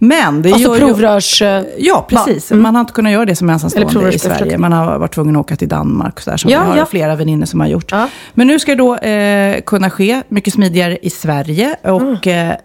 Men 0.00 0.42
det 0.42 0.48
Mm. 0.48 0.54
Alltså 0.54 0.70
gör 0.72 0.78
provrörs... 0.88 1.42
eh, 1.42 1.62
Ja, 1.78 2.06
precis. 2.08 2.50
Man 2.50 2.74
har 2.74 2.80
inte 2.80 2.92
kunnat 2.92 3.12
göra 3.12 3.24
det 3.24 3.36
som 3.36 3.50
ensamstående 3.50 4.14
i. 4.14 4.18
Sverige. 4.18 4.58
Man 4.58 4.72
har 4.72 4.98
varit 4.98 5.14
tvungen 5.14 5.36
att 5.36 5.40
åka 5.40 5.56
till 5.56 5.68
Danmark 5.68 6.14
och 6.14 6.20
så 6.22 6.30
där, 6.30 6.36
som 6.36 6.50
Ja, 6.50 6.62
vi 6.62 6.70
har 6.70 6.76
ja. 6.76 6.86
flera 6.86 7.16
vänner 7.16 7.46
som 7.46 7.60
har 7.60 7.66
gjort. 7.66 7.92
Ja. 7.92 8.08
Men 8.34 8.46
nu 8.46 8.58
ska 8.58 8.72
det 8.74 8.78
då 8.78 8.96
eh, 8.96 9.60
kunna 9.60 9.90
ske 9.90 10.22
mycket 10.28 10.52
smidigare 10.54 10.98
i 11.02 11.10
Sverige. 11.10 11.76
Och 11.82 12.26
Mm. 12.26 12.56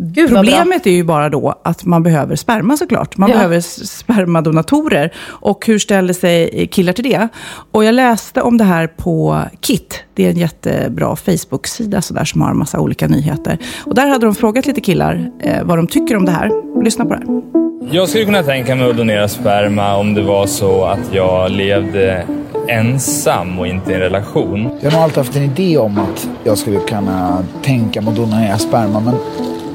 Vad 0.00 0.28
Problemet 0.28 0.86
är 0.86 0.90
ju 0.90 1.04
bara 1.04 1.28
då 1.28 1.60
att 1.64 1.84
man 1.84 2.02
behöver 2.02 2.36
sperma 2.36 2.76
såklart. 2.76 3.16
Man 3.16 3.30
Ja. 3.30 3.36
behöver 3.36 3.60
spermadonatorer. 3.86 5.12
Och 5.26 5.66
hur 5.66 5.78
ställer 5.78 6.12
sig 6.14 6.66
killar 6.72 6.92
till 6.92 7.04
det? 7.04 7.28
Och 7.72 7.84
jag 7.84 7.94
läste 7.94 8.42
om 8.42 8.58
det 8.58 8.64
här 8.64 8.86
på 8.86 9.40
KIT. 9.60 9.94
Det 10.14 10.26
är 10.26 10.30
en 10.30 10.36
jättebra 10.38 11.16
Facebook-sida 11.16 12.02
så 12.02 12.14
där, 12.14 12.24
som 12.24 12.40
har 12.42 12.50
en 12.50 12.58
massa 12.58 12.80
olika 12.80 13.06
nyheter. 13.08 13.58
Och 13.86 13.94
där 13.94 14.06
hade 14.08 14.26
de 14.26 14.34
frågat 14.34 14.66
lite 14.66 14.80
killar 14.80 15.30
eh, 15.40 15.62
vad 15.64 15.78
de 15.78 15.86
tycker 15.86 16.16
om 16.16 16.24
det 16.24 16.32
här. 16.32 16.50
Lyssna 16.84 17.04
på 17.04 17.14
det 17.14 17.20
här. 17.26 17.42
Jag 17.90 18.08
skulle 18.08 18.24
kunna 18.24 18.42
tänka 18.42 18.74
mig 18.74 18.90
att 18.90 18.96
donera 18.96 19.28
sperma 19.28 19.96
om 19.96 20.14
det 20.14 20.22
var 20.22 20.46
så 20.46 20.84
att 20.84 21.00
jag 21.12 21.50
levde 21.50 22.26
ensam 22.68 23.58
och 23.58 23.66
inte 23.66 23.90
i 23.92 23.94
en 23.94 24.00
relation. 24.00 24.70
Jag 24.80 24.90
har 24.90 25.02
alltid 25.02 25.18
haft 25.18 25.36
en 25.36 25.42
idé 25.42 25.78
om 25.78 25.98
att 25.98 26.28
jag 26.44 26.58
skulle 26.58 26.78
kunna 26.80 27.44
tänka 27.62 28.00
mig 28.00 28.10
att 28.10 28.16
donera 28.16 28.58
sperma. 28.58 29.00
Men 29.00 29.14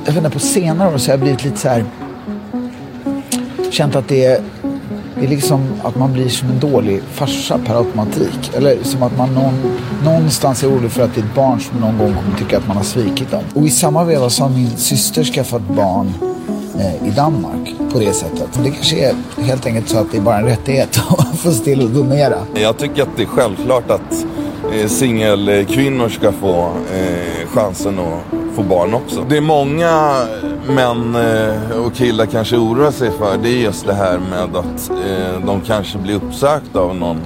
jag 0.06 0.14
vet 0.14 0.24
inte, 0.24 0.30
på 0.30 0.40
senare 0.40 0.94
år 0.94 0.98
så 0.98 1.08
har 1.08 1.14
jag 1.14 1.20
blivit 1.20 1.44
lite 1.44 1.58
så 1.58 1.70
här... 1.70 1.86
Känt 3.72 3.96
att 3.96 4.08
det 4.08 4.26
är, 4.26 4.42
det 5.16 5.26
är 5.26 5.28
liksom 5.28 5.68
att 5.84 5.96
man 5.96 6.14
blir 6.14 6.30
som 6.30 6.50
en 6.50 6.60
dålig 6.60 7.02
farsa 7.12 7.60
per 7.66 7.76
automatik. 7.76 8.52
Eller 8.54 8.84
som 8.84 9.04
att 9.04 9.18
man 9.18 9.34
någon, 9.34 9.54
någonstans 10.06 10.64
är 10.64 10.68
orolig 10.68 10.92
för 10.92 11.04
att 11.04 11.16
det 11.16 11.22
är 11.22 11.26
ett 11.26 11.36
barn 11.36 11.60
som 11.60 11.80
någon 11.80 11.98
gång 11.98 12.14
kommer 12.14 12.38
tycka 12.38 12.58
att 12.58 12.68
man 12.68 12.78
har 12.78 12.84
svikit 12.84 13.32
dem. 13.32 13.44
Och 13.54 13.68
i 13.68 13.70
samma 13.70 14.04
veva 14.04 14.30
så 14.30 14.44
har 14.44 14.50
min 14.50 14.70
syster 14.78 15.24
skaffat 15.24 15.62
barn 15.62 16.14
eh, 16.80 17.08
i 17.08 17.12
Danmark 17.12 17.76
på 17.94 18.00
det 18.00 18.14
sättet. 18.14 18.60
Det 18.64 18.70
kanske 18.70 19.10
är 19.10 19.16
helt 19.44 19.66
enkelt 19.66 19.90
så 19.90 19.98
att 19.98 20.12
det 20.12 20.18
är 20.18 20.22
bara 20.22 20.38
en 20.38 20.46
rättighet 20.46 21.00
att 21.18 21.40
få 21.40 21.52
se 21.52 21.64
till 21.64 21.86
att 21.86 21.94
donera. 21.94 22.38
Jag 22.56 22.78
tycker 22.78 23.04
att 23.04 23.18
det 23.18 23.24
är 23.24 23.28
självklart 23.28 23.92
att 23.92 24.26
eh, 24.74 24.88
singelkvinnor 24.88 26.10
ska 26.10 26.32
få 26.32 26.72
eh, 26.94 27.48
chansen 27.48 28.00
att 28.00 28.43
få 28.56 28.64
barn 28.64 28.94
också. 28.94 29.26
Det 29.30 29.38
är 29.38 29.42
många 29.42 30.26
män 30.68 31.16
eh, 31.16 31.78
och 31.86 31.94
killar 31.96 32.26
kanske 32.26 32.56
oroar 32.56 32.92
sig 32.92 33.12
för 33.12 33.38
det 33.44 33.50
är 33.50 33.58
just 33.58 33.86
det 33.86 33.94
här 33.94 34.20
med 34.30 34.56
att 34.56 34.90
eh, 34.90 35.46
de 35.46 35.62
kanske 35.62 35.98
blir 35.98 36.16
uppsökta 36.16 36.80
av 36.80 36.96
någon 36.96 37.18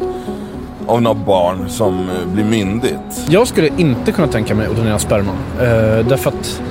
av 0.88 1.02
något 1.02 1.26
barn 1.26 1.70
som 1.70 2.10
eh, 2.10 2.34
blir 2.34 2.44
myndigt. 2.44 3.26
Jag 3.30 3.48
skulle 3.48 3.70
inte 3.78 4.12
kunna 4.12 4.28
tänka 4.28 4.56
mig 4.56 4.68
att 4.68 4.76
donera 4.76 5.00
sperma. 5.00 5.32
Eh, 5.60 6.06
därför 6.08 6.30
att 6.30 6.62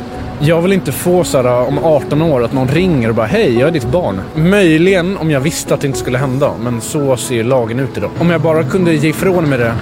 jag 0.41 0.63
vill 0.63 0.73
inte 0.73 0.93
få 0.93 1.25
så 1.25 1.43
här 1.43 1.69
om 1.69 1.79
18 1.79 2.23
år 2.23 2.45
att 2.45 2.53
någon 2.53 2.69
ringer 2.69 3.09
och 3.09 3.15
bara 3.15 3.27
hej, 3.27 3.59
jag 3.59 3.69
är 3.69 3.73
ditt 3.73 3.93
barn. 3.93 4.21
Möjligen 4.35 5.17
om 5.17 5.31
jag 5.31 5.41
visste 5.41 5.75
att 5.75 5.81
det 5.81 5.87
inte 5.87 5.99
skulle 5.99 6.19
hända, 6.19 6.51
men 6.61 6.81
så 6.81 7.17
ser 7.17 7.45
lagen 7.45 7.81
ut 7.81 7.97
idag. 7.97 8.11
Om 8.19 8.31
jag 8.31 8.41
bara 8.41 8.65
kunde 8.65 8.95
ge 8.95 9.09
ifrån 9.09 9.49
mig 9.49 9.59
det 9.59 9.75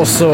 och 0.00 0.08
så 0.08 0.30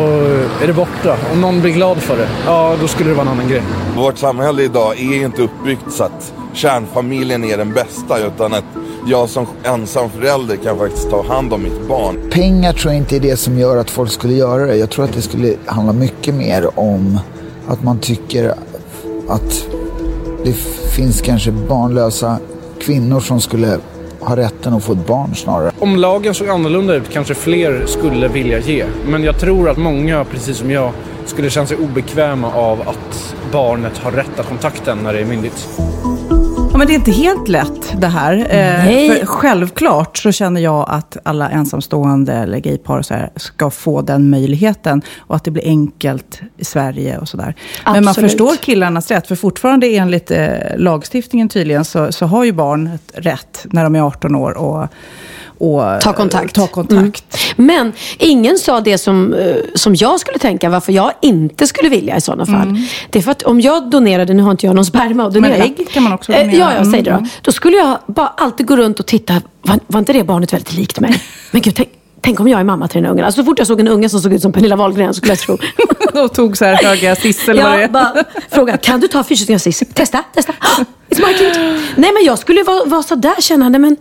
är 0.63 0.67
det 0.67 0.73
borta. 0.73 1.17
Om 1.33 1.41
någon 1.41 1.61
blir 1.61 1.73
glad 1.73 1.99
för 1.99 2.17
det, 2.17 2.29
ja 2.47 2.77
då 2.81 2.89
skulle 2.89 3.09
det 3.09 3.15
vara 3.15 3.27
en 3.27 3.33
annan 3.33 3.49
grej. 3.49 3.63
Vårt 3.97 4.19
samhälle 4.19 4.63
idag 4.63 5.01
är 5.01 5.25
inte 5.25 5.43
uppbyggt 5.43 5.93
så 5.93 6.05
att 6.05 6.33
kärnfamiljen 6.53 7.45
är 7.45 7.57
den 7.57 7.73
bästa 7.73 8.19
utan 8.27 8.55
att 8.55 8.65
jag 9.07 9.29
som 9.29 9.47
ensam 9.65 10.11
förälder 10.11 10.57
kan 10.57 10.79
faktiskt 10.79 11.11
ta 11.11 11.23
hand 11.27 11.53
om 11.53 11.63
mitt 11.63 11.89
barn. 11.89 12.31
Pengar 12.31 12.73
tror 12.73 12.93
jag 12.93 13.03
inte 13.03 13.17
är 13.17 13.21
det 13.21 13.37
som 13.37 13.59
gör 13.59 13.77
att 13.77 13.91
folk 13.91 14.11
skulle 14.11 14.35
göra 14.35 14.67
det. 14.67 14.77
Jag 14.77 14.91
tror 14.91 15.05
att 15.05 15.13
det 15.13 15.23
skulle 15.23 15.55
handla 15.67 15.93
mycket 15.93 16.35
mer 16.35 16.79
om 16.79 17.21
att 17.69 17.83
man 17.83 17.99
tycker 17.99 18.55
att 19.29 19.67
det 20.45 20.53
finns 20.97 21.21
kanske 21.21 21.53
barnlösa 21.53 22.39
kvinnor 22.81 23.21
som 23.21 23.41
skulle 23.41 23.79
ha 24.21 24.37
rätten 24.37 24.73
att 24.75 24.85
få 24.85 24.93
ett 24.93 25.07
barn 25.07 25.35
snarare. 25.35 25.73
Om 25.79 25.97
lagen 25.97 26.35
såg 26.35 26.49
annorlunda 26.49 26.95
ut 26.95 27.11
kanske 27.12 27.35
fler 27.35 27.87
skulle 27.87 28.29
vilja 28.29 28.59
ge. 28.59 28.85
Men 29.07 29.25
jag 29.25 29.39
tror 29.39 29.68
att 29.68 29.77
många, 29.77 30.25
precis 30.25 30.57
som 30.57 30.71
jag, 30.71 30.93
skulle 31.27 31.51
känna 31.51 31.66
sig 31.66 31.77
obekväma 31.77 32.55
av 32.55 32.81
att 32.81 33.35
barnet 33.53 33.99
har 33.99 34.12
rätt 34.12 34.41
att 34.41 34.49
kontakta 34.49 34.93
en 34.93 34.99
när 34.99 35.12
det 35.12 35.21
är 35.21 35.25
myndigt. 35.25 35.68
Men 36.81 36.87
det 36.87 36.93
är 36.93 36.95
inte 36.95 37.12
helt 37.12 37.49
lätt 37.49 37.95
det 38.01 38.07
här. 38.07 38.33
Eh, 38.33 38.85
Nej. 38.85 39.09
För 39.18 39.26
självklart 39.26 40.18
så 40.18 40.33
känner 40.33 40.61
jag 40.61 40.87
att 40.89 41.16
alla 41.22 41.51
ensamstående 41.51 42.33
eller 42.33 42.59
gaypar 42.59 43.03
så 43.03 43.14
här 43.14 43.31
ska 43.37 43.70
få 43.70 44.03
den 44.03 44.31
möjligheten. 44.31 45.03
Och 45.18 45.37
att 45.37 45.45
det 45.45 45.51
blir 45.51 45.64
enkelt 45.64 46.41
i 46.57 46.64
Sverige 46.64 47.18
och 47.18 47.28
sådär. 47.28 47.55
Men 47.85 48.05
man 48.05 48.14
förstår 48.14 48.57
killarnas 48.57 49.11
rätt. 49.11 49.26
För 49.26 49.37
fortfarande 49.37 49.87
enligt 49.87 50.31
eh, 50.31 50.49
lagstiftningen 50.76 51.49
tydligen 51.49 51.85
så, 51.85 52.12
så 52.12 52.26
har 52.26 52.45
ju 52.45 52.53
barn 52.53 52.99
rätt 53.14 53.66
när 53.70 53.85
de 53.85 53.95
är 53.97 54.01
18 54.01 54.35
år 54.35 54.57
och, 54.57 54.89
och 55.61 56.01
Ta 56.01 56.12
kontakt. 56.12 56.55
Ta 56.55 56.66
kontakt. 56.66 57.39
Men 57.57 57.93
ingen 58.18 58.59
sa 58.59 58.81
det 58.81 58.99
som, 58.99 59.35
eh, 59.35 59.57
som 59.74 59.95
jag 59.95 60.20
skulle 60.20 60.39
tänka, 60.39 60.68
varför 60.68 60.93
jag 60.93 61.12
inte 61.22 61.66
skulle 61.66 61.89
vilja 61.89 62.16
i 62.16 62.20
sådana 62.20 62.47
fall. 62.47 62.78
Det 63.11 63.18
är 63.18 63.22
för 63.22 63.31
att 63.31 63.43
om 63.43 63.61
jag 63.61 63.91
donerade, 63.91 64.35
nu 64.35 64.43
har 64.43 64.51
inte 64.51 64.66
jag 64.66 64.74
någon 64.74 64.85
sperma 64.85 65.26
att 65.26 65.35
donera. 65.35 65.53
Men 65.53 65.62
ägg 65.62 65.89
kan 65.91 66.03
man 66.03 66.12
också 66.12 66.33
Eh, 66.33 66.47
donera. 66.47 66.59
Ja, 66.59 66.70
jag 66.75 66.87
säger 66.87 67.05
det 67.05 67.11
då. 67.11 67.16
Mm. 67.16 67.29
Då 67.43 67.53
skulle 67.53 67.77
jag 67.77 67.99
bara 68.07 68.29
alltid 68.37 68.66
gå 68.66 68.77
runt 68.77 69.01
och 69.01 69.07
titta, 69.07 69.35
var, 69.62 69.79
var 69.87 69.99
inte 69.99 70.12
det 70.12 70.25
barnet 70.25 70.53
väldigt 70.53 70.73
likt 70.73 71.01
mig? 71.01 71.23
Men 71.51 71.61
gud, 71.62 71.75
tänk, 71.77 71.89
tänk 72.21 72.41
om 72.41 72.49
jag 72.49 72.61
är 72.61 72.64
mamma 72.64 72.89
till 72.89 72.97
den 72.97 73.05
här 73.05 73.12
ungen. 73.12 73.25
Alltså, 73.25 73.41
så 73.41 73.45
fort 73.45 73.59
jag 73.59 73.66
såg 73.66 73.81
en 73.81 73.89
unge 73.89 74.09
som 74.09 74.21
såg 74.21 74.33
ut 74.33 74.43
som 74.43 74.53
Pernilla 74.53 74.77
Wahlgren 74.77 75.14
så 75.14 75.18
skulle 75.18 75.33
jag 75.33 75.39
tro. 75.39 75.59
och 76.25 76.35
tog 76.35 76.57
så 76.57 76.64
här 76.64 76.75
höga 76.75 77.16
siss 77.16 77.49
eller 77.49 77.62
vad 77.62 77.73
det 77.79 77.99
är. 77.99 78.25
Fråga, 78.55 78.77
kan 78.77 79.01
du 79.01 79.09
ta 79.09 79.25
fysisk 79.25 79.51
assist? 79.51 79.95
Testa, 79.95 80.25
testa. 80.35 80.53
It's 81.11 81.27
my 81.27 81.35
kid. 81.35 81.53
Nej 81.97 82.12
men 82.12 82.25
jag 82.25 82.39
skulle 82.39 82.62
vara, 82.62 82.85
vara 82.85 83.03
sådär 83.03 83.35
känna, 83.41 83.68
nej 83.68 83.81
men 83.81 83.97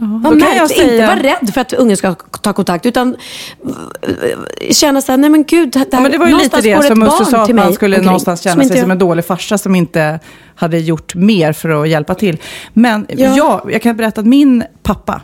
kan 0.00 0.22
jag 0.22 0.36
märkligt. 0.36 0.68
säga- 0.78 0.92
Inte 0.92 1.06
vara 1.06 1.22
rädd 1.22 1.50
för 1.54 1.60
att 1.60 1.72
ungen 1.72 1.96
ska 1.96 2.14
ta 2.14 2.52
kontakt 2.52 2.86
utan 2.86 3.16
eh, 4.02 4.72
känna 4.72 5.00
såhär, 5.00 5.16
nej 5.16 5.30
men 5.30 5.44
gud, 5.44 5.70
där, 5.72 5.86
Ja, 5.90 6.00
men 6.00 6.12
det 6.12 6.18
var 6.18 6.26
ju 6.26 6.36
lite 6.38 6.60
det 6.60 6.82
som 6.84 6.98
Musse 6.98 7.24
sa, 7.24 7.42
att 7.42 7.54
man 7.54 7.72
skulle 7.72 8.00
någonstans 8.00 8.42
känna 8.42 8.64
sig 8.64 8.80
som 8.80 8.90
en 8.90 8.98
dålig 8.98 9.24
farsa 9.24 9.58
som 9.58 9.74
inte 9.74 10.20
hade 10.60 10.78
gjort 10.78 11.14
mer 11.14 11.52
för 11.52 11.82
att 11.82 11.88
hjälpa 11.88 12.14
till. 12.14 12.38
Men 12.72 13.06
Ja. 13.08 13.34
ja. 13.36 13.64
jag 13.70 13.82
kan 13.82 13.96
berätta 13.96 14.20
att 14.20 14.26
min 14.26 14.64
pappa 14.82 15.20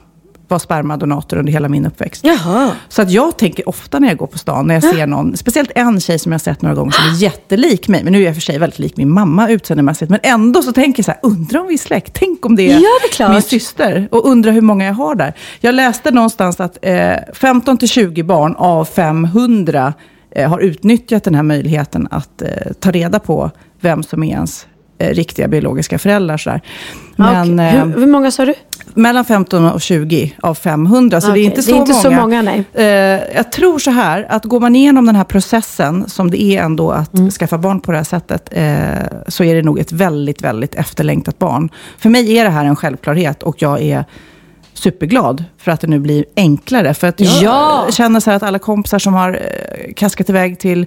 var 0.49 0.59
spermadonator 0.59 1.37
under 1.37 1.53
hela 1.53 1.69
min 1.69 1.87
uppväxt. 1.87 2.25
Jaha. 2.25 2.71
Så 2.89 3.03
att 3.03 3.11
jag 3.11 3.37
tänker 3.39 3.69
ofta 3.69 3.99
när 3.99 4.09
jag 4.09 4.17
går 4.17 4.27
på 4.27 4.39
stan, 4.39 4.67
när 4.67 4.75
jag 4.75 4.85
ser 4.85 5.07
någon, 5.07 5.37
speciellt 5.37 5.71
en 5.75 6.01
tjej 6.01 6.19
som 6.19 6.33
jag 6.33 6.41
sett 6.41 6.63
några 6.63 6.75
gånger 6.75 6.91
som 6.93 7.05
är 7.11 7.23
jättelik 7.23 7.89
mig. 7.89 8.05
Men 8.05 8.13
nu 8.13 8.23
är 8.23 8.27
jag 8.27 8.35
för 8.35 8.41
sig 8.41 8.59
väldigt 8.59 8.79
lik 8.79 8.97
min 8.97 9.13
mamma 9.13 9.49
utseendemässigt. 9.51 10.11
Men 10.11 10.21
ändå 10.23 10.63
så 10.63 10.73
tänker 10.73 10.99
jag 11.01 11.05
så 11.05 11.11
här, 11.11 11.21
undrar 11.23 11.61
om 11.61 11.67
vi 11.67 11.75
är 11.75 11.79
släkt? 11.79 12.13
Tänk 12.15 12.47
om 12.47 12.57
det 12.57 12.63
är, 12.73 12.75
Ja, 12.81 12.89
det 13.19 13.25
är 13.25 13.29
min 13.29 13.43
syster. 13.43 14.09
Och 14.11 14.27
undrar 14.29 14.53
hur 14.53 14.61
många 14.61 14.85
jag 14.85 14.95
har 14.95 15.15
där. 15.15 15.33
Jag 15.61 15.75
läste 15.75 16.11
någonstans 16.11 16.61
att 16.61 16.79
eh, 16.83 17.15
15 17.35 17.79
till 17.79 17.89
20 17.89 18.23
barn 18.23 18.55
av 18.59 18.85
500 18.85 19.95
eh, 20.31 20.51
har 20.51 20.59
utnyttjat 20.59 21.25
den 21.25 21.35
här 21.35 21.43
möjligheten 21.43 22.09
att 22.11 22.43
eh, 22.43 22.49
ta 22.81 22.91
reda 22.91 23.19
på 23.19 23.51
vem 23.81 24.03
som 24.03 24.23
är 24.23 24.31
ens 24.31 24.67
riktiga 24.99 25.49
biologiska 25.49 25.99
föräldrar. 25.99 26.37
Så 26.39 26.51
där. 26.51 26.61
Men, 27.17 27.53
Okej. 27.55 27.67
eh, 27.67 27.85
hur, 27.85 28.01
hur 28.01 28.07
många 28.07 28.31
sa 28.31 28.45
du? 28.45 28.55
mellan 28.95 29.25
15 29.25 29.65
och 29.71 29.81
20 29.81 30.35
av 30.43 30.55
500, 30.55 31.21
så 31.21 31.27
det 31.27 31.33
Okej, 31.33 31.43
är 31.43 31.45
inte 31.45 31.57
det 31.57 31.63
så 31.63 31.71
är 31.75 31.77
inte 31.77 31.93
många. 31.93 32.03
så 32.03 32.11
många, 32.11 32.43
nej. 32.43 32.65
Eh, 32.75 32.85
jag 33.37 33.53
tror 33.53 33.79
så 33.79 33.91
här, 33.91 34.27
att 34.29 34.45
går 34.45 34.61
man 34.61 34.77
igenom 34.77 35.07
den 35.07 35.17
här 35.17 35.25
processen, 35.25 36.05
som 36.09 36.31
det 36.31 36.43
är 36.43 36.63
ändå 36.63 36.91
att 36.91 37.15
Mm. 37.15 37.31
skaffa 37.31 37.59
barn 37.59 37.81
på 37.81 37.93
det 37.93 37.97
här 37.99 38.05
sättet, 38.05 38.49
eh, 38.53 39.07
så 39.29 39.45
är 39.45 39.55
det 39.55 39.63
nog 39.63 39.79
ett 39.79 39.93
väldigt, 39.93 40.43
väldigt 40.43 40.75
efterlängtat 40.75 41.39
barn. 41.39 41.69
För 41.99 42.09
mig 42.11 42.39
är 42.39 42.45
det 42.45 42.51
här 42.51 42.65
en 42.65 42.77
självklarhet 42.77 43.43
och 43.43 43.63
jag 43.63 43.83
är 43.83 44.05
superglad 44.75 45.45
för 45.59 45.71
att 45.73 45.81
det 45.81 45.87
nu 45.87 45.99
blir 45.99 46.25
enklare. 46.37 46.95
För 46.95 47.07
att 47.07 47.21
jag 47.21 47.43
Ja! 47.43 47.87
känner 47.91 48.21
så 48.21 48.31
här 48.31 48.37
att 48.37 48.43
alla 48.43 48.59
kompisar 48.59 48.99
som 48.99 49.15
har 49.15 49.31
eh, 49.31 49.93
kaskat 49.95 50.29
iväg 50.31 50.59
till 50.59 50.87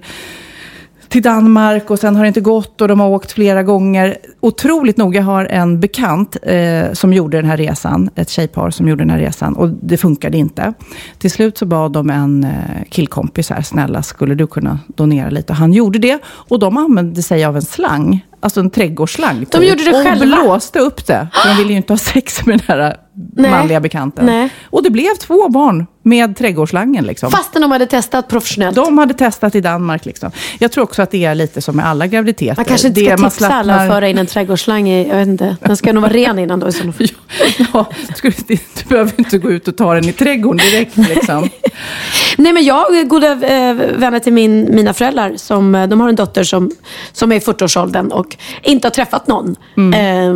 till 1.10 1.22
Danmark 1.22 1.90
och 1.90 1.98
sen 1.98 2.16
har 2.16 2.22
det 2.22 2.28
inte 2.28 2.40
gått 2.40 2.80
och 2.80 2.88
de 2.88 3.00
har 3.00 3.08
åkt 3.08 3.32
flera 3.32 3.62
gånger. 3.62 4.16
Otroligt 4.40 4.96
nog, 4.96 5.16
jag 5.16 5.22
har 5.22 5.44
en 5.44 5.80
bekant 5.80 6.36
eh, 6.42 6.92
som 6.92 7.12
gjorde 7.12 7.36
den 7.36 7.46
här 7.46 7.56
resan, 7.56 8.10
ett 8.14 8.28
tjejpar 8.28 8.70
som 8.70 8.88
gjorde 8.88 9.02
den 9.02 9.10
här 9.10 9.18
resan 9.18 9.56
och 9.56 9.68
det 9.68 9.96
funkade 9.96 10.38
inte. 10.38 10.72
Till 11.18 11.30
slut 11.30 11.58
så 11.58 11.66
bad 11.66 11.92
de 11.92 12.10
en 12.10 12.44
eh, 12.44 12.50
killkompis 12.90 13.50
här, 13.50 13.62
snälla 13.62 14.02
skulle 14.02 14.34
du 14.34 14.46
kunna 14.46 14.78
donera 14.86 15.30
lite? 15.30 15.52
Han 15.52 15.72
gjorde 15.72 15.98
det 15.98 16.18
och 16.24 16.58
de 16.58 16.76
använde 16.76 17.22
sig 17.22 17.44
av 17.44 17.56
en 17.56 17.62
slang, 17.62 18.26
alltså 18.40 18.60
en 18.60 18.70
trädgårdsslang. 18.70 19.46
De 19.50 19.64
gjorde 19.64 19.84
det 19.84 19.90
och 19.90 20.04
själva? 20.06 20.36
blåste 20.36 20.78
upp 20.78 21.06
det. 21.06 21.28
De 21.46 21.56
ville 21.56 21.70
ju 21.70 21.76
inte 21.76 21.92
ha 21.92 21.98
sex 21.98 22.46
med 22.46 22.58
den 22.58 22.78
här 22.78 22.96
Nej. 23.36 23.50
manliga 23.50 23.80
bekanten. 23.80 24.26
Nej. 24.26 24.48
Och 24.64 24.82
det 24.82 24.90
blev 24.90 25.14
två 25.14 25.48
barn 25.48 25.86
med 26.02 26.36
trädgårdsslangen. 26.36 27.04
Liksom. 27.04 27.30
Fastän 27.30 27.62
de 27.62 27.70
hade 27.70 27.86
testat 27.86 28.28
professionellt. 28.28 28.76
De 28.76 28.98
hade 28.98 29.14
testat 29.14 29.54
i 29.54 29.60
Danmark. 29.60 30.04
Liksom. 30.04 30.30
Jag 30.58 30.72
tror 30.72 30.84
också 30.84 31.02
att 31.02 31.10
det 31.10 31.24
är 31.24 31.34
lite 31.34 31.62
som 31.62 31.76
med 31.76 31.86
alla 31.86 32.06
graviditeter. 32.06 32.56
Man 32.56 32.64
kanske 32.64 32.88
inte 32.88 33.00
ska 33.00 33.16
tipsa 33.16 33.48
alla 33.48 33.62
slappnar- 33.74 33.86
att 33.86 33.92
föra 33.92 34.08
in 34.08 34.18
en 34.18 34.26
trädgårdsslang 34.26 34.88
i, 34.88 35.08
jag 35.08 35.16
vet 35.16 35.28
inte. 35.28 35.56
Den 35.60 35.76
ska 35.76 35.92
nog 35.92 36.02
vara 36.02 36.12
ren 36.12 36.38
innan 36.38 36.60
då 36.60 36.68
i 36.68 36.72
sådana 36.72 36.92
fall. 36.92 37.06
Ja, 37.72 37.86
du, 38.22 38.32
du 38.46 38.58
behöver 38.88 39.12
inte 39.18 39.38
gå 39.38 39.50
ut 39.50 39.68
och 39.68 39.76
ta 39.76 39.94
den 39.94 40.04
i 40.08 40.12
trädgården 40.12 40.58
direkt. 40.70 40.96
Liksom. 40.96 41.48
Nej 42.38 42.52
men 42.52 42.64
jag 42.64 42.96
är 42.98 43.04
goda 43.04 43.32
eh, 43.32 43.74
vänner 43.74 44.18
till 44.18 44.32
min, 44.32 44.74
mina 44.74 44.94
föräldrar. 44.94 45.32
Som, 45.36 45.74
eh, 45.74 45.88
de 45.88 46.00
har 46.00 46.08
en 46.08 46.16
dotter 46.16 46.44
som, 46.44 46.70
som 47.12 47.32
är 47.32 47.36
i 47.36 47.38
40-årsåldern 47.38 48.08
och 48.12 48.36
inte 48.62 48.86
har 48.86 48.90
träffat 48.90 49.26
någon. 49.26 49.56
Eh, 49.94 50.34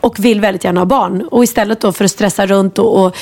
och 0.00 0.18
vill 0.18 0.40
väldigt 0.40 0.64
gärna 0.64 0.80
ha 0.80 0.84
barn. 0.84 1.28
Och 1.30 1.44
istället 1.44 1.80
då 1.80 1.92
för 1.92 2.04
att 2.04 2.10
stressa 2.10 2.46
runt 2.46 2.78
och, 2.78 3.04
och 3.04 3.16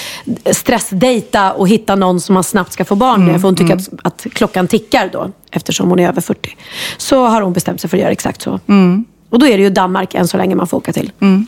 stressdejta 0.51 1.53
och 1.53 1.69
hitta 1.69 1.95
någon 1.95 2.21
som 2.21 2.35
man 2.35 2.45
snabbt 2.45 2.73
ska 2.73 2.85
få 2.85 2.95
barn 2.95 3.27
med. 3.27 3.41
För 3.41 3.49
hon 3.49 3.57
tycker 3.57 3.75
att, 3.75 3.89
att 4.03 4.27
klockan 4.33 4.69
tickar 4.69 5.09
då. 5.13 5.31
Eftersom 5.51 5.89
hon 5.89 5.99
är 5.99 6.09
över 6.09 6.21
40. 6.21 6.57
Så 6.97 7.27
har 7.27 7.43
hon 7.43 7.53
bestämt 7.53 7.81
sig 7.81 7.91
för 7.91 7.97
att 7.97 8.01
göra 8.01 8.13
exakt 8.13 8.43
så. 8.43 8.61
Och 9.31 9.39
då 9.39 9.47
är 9.47 9.57
det 9.57 9.63
ju 9.63 9.71
Danmark 9.71 10.15
än 10.15 10.29
så 10.29 10.37
länge 10.37 10.55
man 10.55 10.67
får 10.67 10.77
åka 10.77 10.93
till. 10.93 11.13
Mm. 11.21 11.47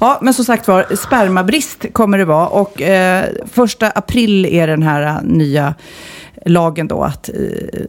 Ja, 0.00 0.18
men 0.22 0.34
som 0.34 0.44
sagt 0.44 0.68
var, 0.68 0.96
spermabrist 0.96 1.84
kommer 1.92 2.18
det 2.18 2.24
vara. 2.24 2.46
Och 2.46 2.82
eh, 2.82 3.24
första 3.52 3.90
april 3.90 4.46
är 4.46 4.66
den 4.66 4.82
här 4.82 5.02
eh, 5.02 5.22
nya 5.22 5.74
lagen 6.46 6.88
då 6.88 7.02
att 7.02 7.28
eh, 7.28 7.34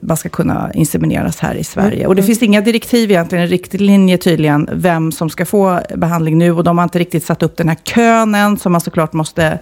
man 0.02 0.18
ska 0.18 0.30
kunna 0.30 0.72
insemineras 0.74 1.40
här 1.40 1.56
i 1.56 1.64
Sverige. 1.64 1.98
Mm. 1.98 2.08
Och 2.08 2.16
det 2.16 2.24
finns 2.24 2.44
inga 2.44 2.62
direktiv 2.62 3.12
egentligen, 3.12 3.44
en 3.44 3.50
riktlinje 3.50 4.18
tydligen, 4.18 4.70
vem 4.74 5.12
som 5.12 5.30
ska 5.30 5.46
få 5.46 5.80
behandling 5.96 6.38
nu. 6.38 6.52
Och 6.52 6.64
de 6.64 6.78
har 6.78 6.84
inte 6.84 7.00
riktigt 7.00 7.26
satt 7.26 7.44
upp 7.44 7.58
den 7.58 7.70
här 7.70 7.76
kön 7.76 8.36
än, 8.36 8.58
som 8.58 8.72
man 8.72 8.82
såklart 8.82 9.14
måste 9.14 9.60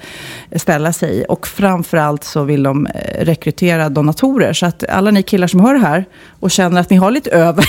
ställa 0.56 0.94
sig 0.94 1.20
i. 1.20 1.26
Och 1.30 1.48
framförallt 1.48 2.24
så 2.24 2.44
vill 2.44 2.64
de 2.64 2.88
eh, 2.88 3.26
rekrytera 3.26 3.90
donatorer. 3.90 4.54
Så 4.54 4.66
att 4.66 4.90
alla 4.90 5.12
ni 5.12 5.24
killar 5.24 5.48
som 5.48 5.60
hör 5.60 5.74
det 5.74 5.80
här 5.80 6.06
och 6.40 6.52
känner 6.52 6.82
att 6.82 6.90
ni 6.90 6.98
har 6.98 7.12
lite 7.12 7.30
över. 7.30 7.66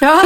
Ja. 0.00 0.22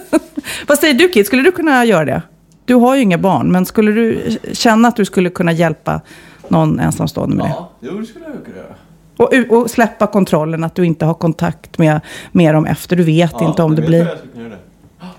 Vad 0.66 0.78
säger 0.78 0.94
du 0.94 1.08
Kit, 1.08 1.26
skulle 1.26 1.42
du 1.42 1.52
kunna 1.52 1.84
göra 1.84 2.04
det? 2.04 2.22
Du 2.64 2.74
har 2.74 2.96
ju 2.96 3.02
inga 3.02 3.18
barn, 3.18 3.52
men 3.52 3.66
skulle 3.66 3.92
du 3.92 4.38
känna 4.52 4.88
att 4.88 4.96
du 4.96 5.04
skulle 5.04 5.30
kunna 5.30 5.52
hjälpa 5.52 6.00
någon 6.48 6.80
ensamstående 6.80 7.36
med 7.36 7.44
det? 7.44 7.48
Ja, 7.48 7.72
jo, 7.80 7.98
det 7.98 8.06
skulle 8.06 8.24
jag 8.24 8.44
kunna 8.44 8.56
göra. 8.56 8.74
Och, 9.16 9.32
och 9.50 9.70
släppa 9.70 10.06
kontrollen, 10.06 10.64
att 10.64 10.74
du 10.74 10.86
inte 10.86 11.04
har 11.04 11.14
kontakt 11.14 11.78
med, 11.78 12.00
med 12.32 12.54
dem 12.54 12.66
efter. 12.66 12.96
Du 12.96 13.02
vet 13.02 13.40
inte 13.40 13.62
om 13.62 13.74
det 13.76 13.82
blir... 13.82 14.08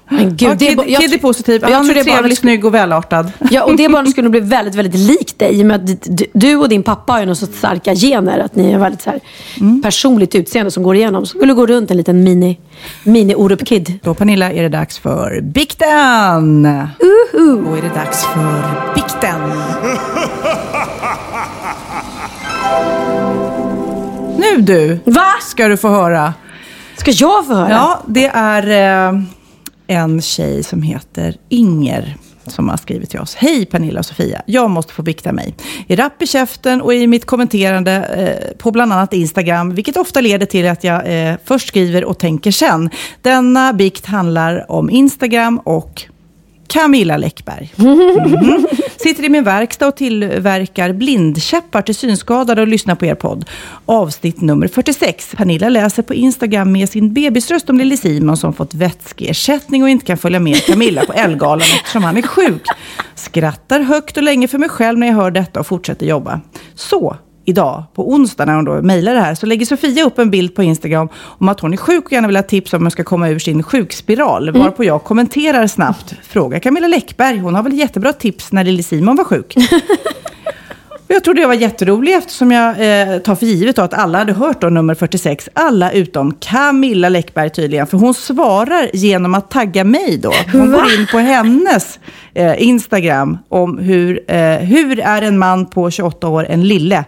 Men 0.09 0.29
gud, 0.29 0.41
ja, 0.41 0.55
det 0.55 0.65
Kid, 0.67 0.79
jag 0.87 1.01
Kid 1.01 1.13
är 1.13 1.17
positiv. 1.17 1.61
jag 1.61 1.69
Han 1.69 1.85
tror 1.85 1.95
det 1.95 2.03
trevlig, 2.03 2.17
skulle- 2.17 2.35
snygg 2.35 2.65
och 2.65 2.73
välartad. 2.73 3.31
Ja, 3.51 3.63
och 3.63 3.75
det 3.75 3.89
barnet 3.89 4.11
skulle 4.11 4.29
bli 4.29 4.39
väldigt, 4.55 4.75
väldigt 4.75 4.95
likt 5.01 5.39
dig. 5.39 5.59
i 5.59 5.61
och 5.63 5.65
med 5.65 5.75
att 5.75 6.07
du 6.33 6.55
och 6.55 6.69
din 6.69 6.83
pappa 6.83 7.13
har 7.13 7.19
ju 7.19 7.25
någon 7.25 7.35
sorts 7.35 7.57
starka 7.57 7.95
gener. 7.95 8.39
Att 8.39 8.55
ni 8.55 8.71
är 8.71 8.77
väldigt 8.79 9.01
så 9.01 9.09
här, 9.09 9.19
Mm. 9.59 9.81
personligt 9.81 10.35
utseende 10.35 10.71
som 10.71 10.83
går 10.83 10.95
igenom. 10.95 11.25
Så 11.25 11.37
skulle 11.37 11.53
gå 11.53 11.65
runt 11.65 11.91
en 11.91 11.97
liten 11.97 12.23
mini, 12.23 12.57
mini 13.03 13.35
Orup-kid. 13.35 13.99
Då 14.03 14.13
Pernilla 14.13 14.51
är 14.51 14.63
det 14.63 14.69
dags 14.69 14.97
för 14.99 15.41
bikten. 15.41 16.65
Uh-huh. 16.65 17.65
Då 17.69 17.75
är 17.75 17.81
det 17.81 17.95
dags 17.95 18.25
för 18.25 18.63
bikten. 18.95 19.41
Nu 24.55 24.61
du, 24.61 24.99
Va? 25.05 25.27
ska 25.41 25.67
du 25.67 25.77
få 25.77 25.87
höra. 25.87 26.33
Ska 26.97 27.11
jag 27.11 27.47
få 27.47 27.53
höra? 27.53 27.69
Ja, 27.69 28.03
det 28.07 28.25
är 28.27 28.67
eh, 29.09 29.21
en 29.87 30.21
tjej 30.21 30.63
som 30.63 30.81
heter 30.81 31.35
Inger 31.49 32.17
som 32.45 32.69
har 32.69 32.77
skrivit 32.77 33.09
till 33.09 33.19
oss. 33.19 33.35
Hej 33.35 33.65
Pernilla 33.65 33.99
och 33.99 34.05
Sofia, 34.05 34.41
jag 34.45 34.69
måste 34.69 34.93
få 34.93 35.01
bikta 35.01 35.31
mig. 35.31 35.55
I 35.87 35.95
rapp 35.95 36.21
i 36.21 36.27
käften 36.27 36.81
och 36.81 36.93
i 36.93 37.07
mitt 37.07 37.25
kommenterande 37.25 37.91
eh, 37.93 38.57
på 38.57 38.71
bland 38.71 38.93
annat 38.93 39.13
Instagram, 39.13 39.75
vilket 39.75 39.97
ofta 39.97 40.21
leder 40.21 40.45
till 40.45 40.67
att 40.67 40.83
jag 40.83 41.29
eh, 41.29 41.35
först 41.45 41.67
skriver 41.67 42.05
och 42.05 42.17
tänker 42.17 42.51
sen. 42.51 42.89
Denna 43.21 43.73
bikt 43.73 44.05
handlar 44.05 44.71
om 44.71 44.89
Instagram 44.89 45.59
och 45.59 46.03
Camilla 46.67 47.17
Läckberg. 47.17 47.73
Mhm. 47.77 48.67
Sitter 48.97 49.23
i 49.23 49.29
min 49.29 49.43
verkstad 49.43 49.87
och 49.87 49.95
tillverkar 49.95 50.93
blindkäppar 50.93 51.81
till 51.81 51.95
synskadade 51.95 52.61
och 52.61 52.67
lyssnar 52.67 52.95
på 52.95 53.05
er 53.05 53.15
podd. 53.15 53.45
Avsnitt 53.85 54.41
nummer 54.41 54.67
46. 54.67 55.35
Pernilla 55.37 55.69
läser 55.69 56.03
på 56.03 56.13
Instagram 56.13 56.71
med 56.71 56.89
sin 56.89 57.13
bebisröst 57.13 57.69
om 57.69 57.77
lille 57.77 57.97
Simon 57.97 58.37
som 58.37 58.53
fått 58.53 58.73
vätskeersättning 58.73 59.83
och 59.83 59.89
inte 59.89 60.05
kan 60.05 60.17
följa 60.17 60.39
med 60.39 60.65
Camilla 60.65 61.05
på 61.05 61.13
Elgalan 61.13 61.67
eftersom 61.77 62.03
han 62.03 62.17
är 62.17 62.21
sjuk. 62.21 62.63
Skrattar 63.15 63.79
högt 63.79 64.17
och 64.17 64.23
länge 64.23 64.47
för 64.47 64.57
mig 64.57 64.69
själv 64.69 64.99
när 64.99 65.07
jag 65.07 65.13
hör 65.15 65.31
detta 65.31 65.59
och 65.59 65.67
fortsätter 65.67 66.05
jobba. 66.05 66.41
Så, 66.75 67.17
idag, 67.47 67.83
på 67.93 68.11
onsdag 68.11 68.45
när 68.45 68.55
hon 68.55 68.65
då 68.65 68.81
mejlar 68.81 69.13
det 69.13 69.19
här, 69.19 69.35
så 69.35 69.45
lägger 69.45 69.65
Sofia 69.65 70.05
upp 70.05 70.19
en 70.19 70.29
bild 70.29 70.55
på 70.55 70.63
Instagram 70.63 71.09
om 71.15 71.49
att 71.49 71.59
hon 71.59 71.73
är 71.73 71.77
sjuk 71.77 72.05
och 72.05 72.11
gärna 72.11 72.27
vill 72.27 72.35
ha 72.35 72.43
tips 72.43 72.73
om 72.73 72.79
hur 72.79 72.85
hon 72.85 72.91
ska 72.91 73.03
komma 73.03 73.29
ur 73.29 73.39
sin 73.39 73.63
sjukspiral. 73.63 74.49
Mm. 74.49 74.61
Varpå 74.61 74.83
jag 74.83 75.03
kommenterar 75.03 75.67
snabbt. 75.67 76.13
Fråga 76.23 76.59
Camilla 76.59 76.87
Läckberg, 76.87 77.37
hon 77.37 77.55
har 77.55 77.63
väl 77.63 77.73
jättebra 77.73 78.13
tips 78.13 78.51
när 78.51 78.63
lille 78.63 78.83
Simon 78.83 79.15
var 79.15 79.23
sjuk. 79.23 79.55
Jag 81.09 81.23
trodde 81.23 81.41
jag 81.41 81.47
var 81.47 81.55
jätterolig 81.55 82.15
eftersom 82.15 82.51
jag 82.51 82.69
eh, 82.69 83.17
tar 83.17 83.35
för 83.35 83.45
givet 83.45 83.79
att 83.79 83.93
alla 83.93 84.17
hade 84.17 84.33
hört 84.33 84.61
då 84.61 84.69
nummer 84.69 84.95
46. 84.95 85.49
Alla 85.53 85.91
utom 85.91 86.33
Camilla 86.33 87.09
Läckberg 87.09 87.49
tydligen. 87.49 87.87
För 87.87 87.97
hon 87.97 88.13
svarar 88.13 88.89
genom 88.93 89.35
att 89.35 89.51
tagga 89.51 89.83
mig 89.83 90.17
då. 90.17 90.33
Hon 90.51 90.71
Va? 90.71 90.77
går 90.77 90.99
in 90.99 91.07
på 91.11 91.17
hennes 91.17 91.99
eh, 92.33 92.63
Instagram 92.63 93.37
om 93.49 93.77
hur, 93.77 94.31
eh, 94.31 94.57
hur 94.57 94.99
är 94.99 95.21
en 95.21 95.37
man 95.37 95.65
på 95.65 95.91
28 95.91 96.27
år 96.27 96.45
en 96.49 96.67
lille. 96.67 97.05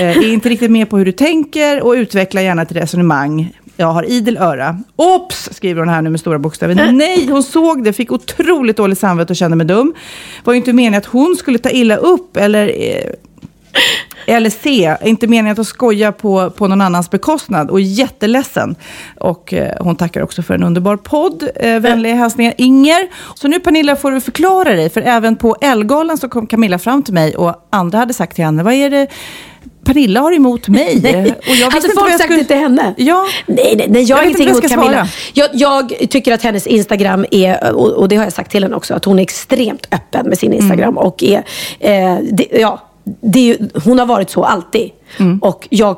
Eh, 0.00 0.18
är 0.18 0.32
inte 0.32 0.48
riktigt 0.48 0.70
med 0.70 0.90
på 0.90 0.98
hur 0.98 1.04
du 1.04 1.12
tänker 1.12 1.82
och 1.82 1.92
utveckla 1.92 2.42
gärna 2.42 2.62
ett 2.62 2.72
resonemang. 2.72 3.52
Jag 3.76 3.86
har 3.86 4.02
idel 4.02 4.36
öra. 4.36 4.78
Ops, 4.96 5.48
skriver 5.52 5.80
hon 5.80 5.88
här 5.88 6.02
nu 6.02 6.10
med 6.10 6.20
stora 6.20 6.38
bokstäver. 6.38 6.92
Nej, 6.92 7.26
hon 7.30 7.42
såg 7.42 7.84
det, 7.84 7.92
fick 7.92 8.12
otroligt 8.12 8.76
dåligt 8.76 8.98
samvete 8.98 9.32
och 9.32 9.36
kände 9.36 9.56
mig 9.56 9.66
dum. 9.66 9.94
var 10.44 10.52
ju 10.52 10.56
inte 10.56 10.72
meningen 10.72 10.98
att 10.98 11.06
hon 11.06 11.36
skulle 11.36 11.58
ta 11.58 11.70
illa 11.70 11.96
upp 11.96 12.36
eller... 12.36 12.68
Eh, 12.68 13.12
eller 14.26 14.50
se, 14.50 14.96
inte 15.04 15.26
meningen 15.26 15.60
att 15.60 15.66
skoja 15.66 16.12
på, 16.12 16.50
på 16.50 16.68
någon 16.68 16.80
annans 16.80 17.10
bekostnad 17.10 17.70
och 17.70 17.80
jätteledsen. 17.80 18.74
Och 19.18 19.52
eh, 19.52 19.76
hon 19.80 19.96
tackar 19.96 20.22
också 20.22 20.42
för 20.42 20.54
en 20.54 20.62
underbar 20.62 20.96
podd. 20.96 21.48
Eh, 21.56 21.80
vänliga 21.80 22.14
hälsningar 22.14 22.54
Inger. 22.58 23.08
Så 23.34 23.48
nu 23.48 23.60
Pernilla 23.60 23.96
får 23.96 24.10
du 24.10 24.20
förklara 24.20 24.72
dig, 24.72 24.90
för 24.90 25.00
även 25.00 25.36
på 25.36 25.56
Elgalan 25.60 26.18
så 26.18 26.28
kom 26.28 26.46
Camilla 26.46 26.78
fram 26.78 27.02
till 27.02 27.14
mig 27.14 27.36
och 27.36 27.68
andra 27.70 27.98
hade 27.98 28.14
sagt 28.14 28.34
till 28.36 28.44
henne, 28.44 28.62
vad 28.62 28.74
är 28.74 28.90
det 28.90 29.06
Pernilla 29.84 30.20
har 30.20 30.32
emot 30.32 30.68
mig? 30.68 31.00
Nej. 31.02 31.34
Och 31.48 31.54
jag 31.60 31.70
Hade 31.70 31.88
folk 31.88 32.10
jag 32.10 32.18
sagt 32.18 32.22
skulle- 32.22 32.38
det 32.38 32.44
till 32.44 32.56
henne? 32.56 32.94
Ja. 32.96 33.26
Nej, 33.46 33.74
nej, 33.76 33.86
nej 33.88 34.02
jag 34.02 34.16
har 34.16 34.22
vet 34.22 34.30
inte 34.30 34.42
ingenting 34.42 34.70
jag 34.70 34.72
emot 34.72 34.84
Camilla. 34.86 35.08
Jag, 35.32 35.50
jag 35.52 36.10
tycker 36.10 36.32
att 36.32 36.42
hennes 36.42 36.66
Instagram 36.66 37.26
är, 37.30 37.72
och, 37.74 37.90
och 37.90 38.08
det 38.08 38.16
har 38.16 38.24
jag 38.24 38.32
sagt 38.32 38.50
till 38.50 38.62
henne 38.62 38.76
också, 38.76 38.94
att 38.94 39.04
hon 39.04 39.18
är 39.18 39.22
extremt 39.22 39.86
öppen 39.92 40.26
med 40.28 40.38
sin 40.38 40.52
Instagram. 40.52 40.98
Och 40.98 41.22
är, 41.22 41.42
eh, 41.80 42.18
det, 42.32 42.46
ja, 42.60 42.82
det 43.20 43.50
är, 43.50 43.80
hon 43.84 43.98
har 43.98 44.06
varit 44.06 44.30
så 44.30 44.44
alltid. 44.44 44.90
Och 45.40 45.66
jag, 45.70 45.96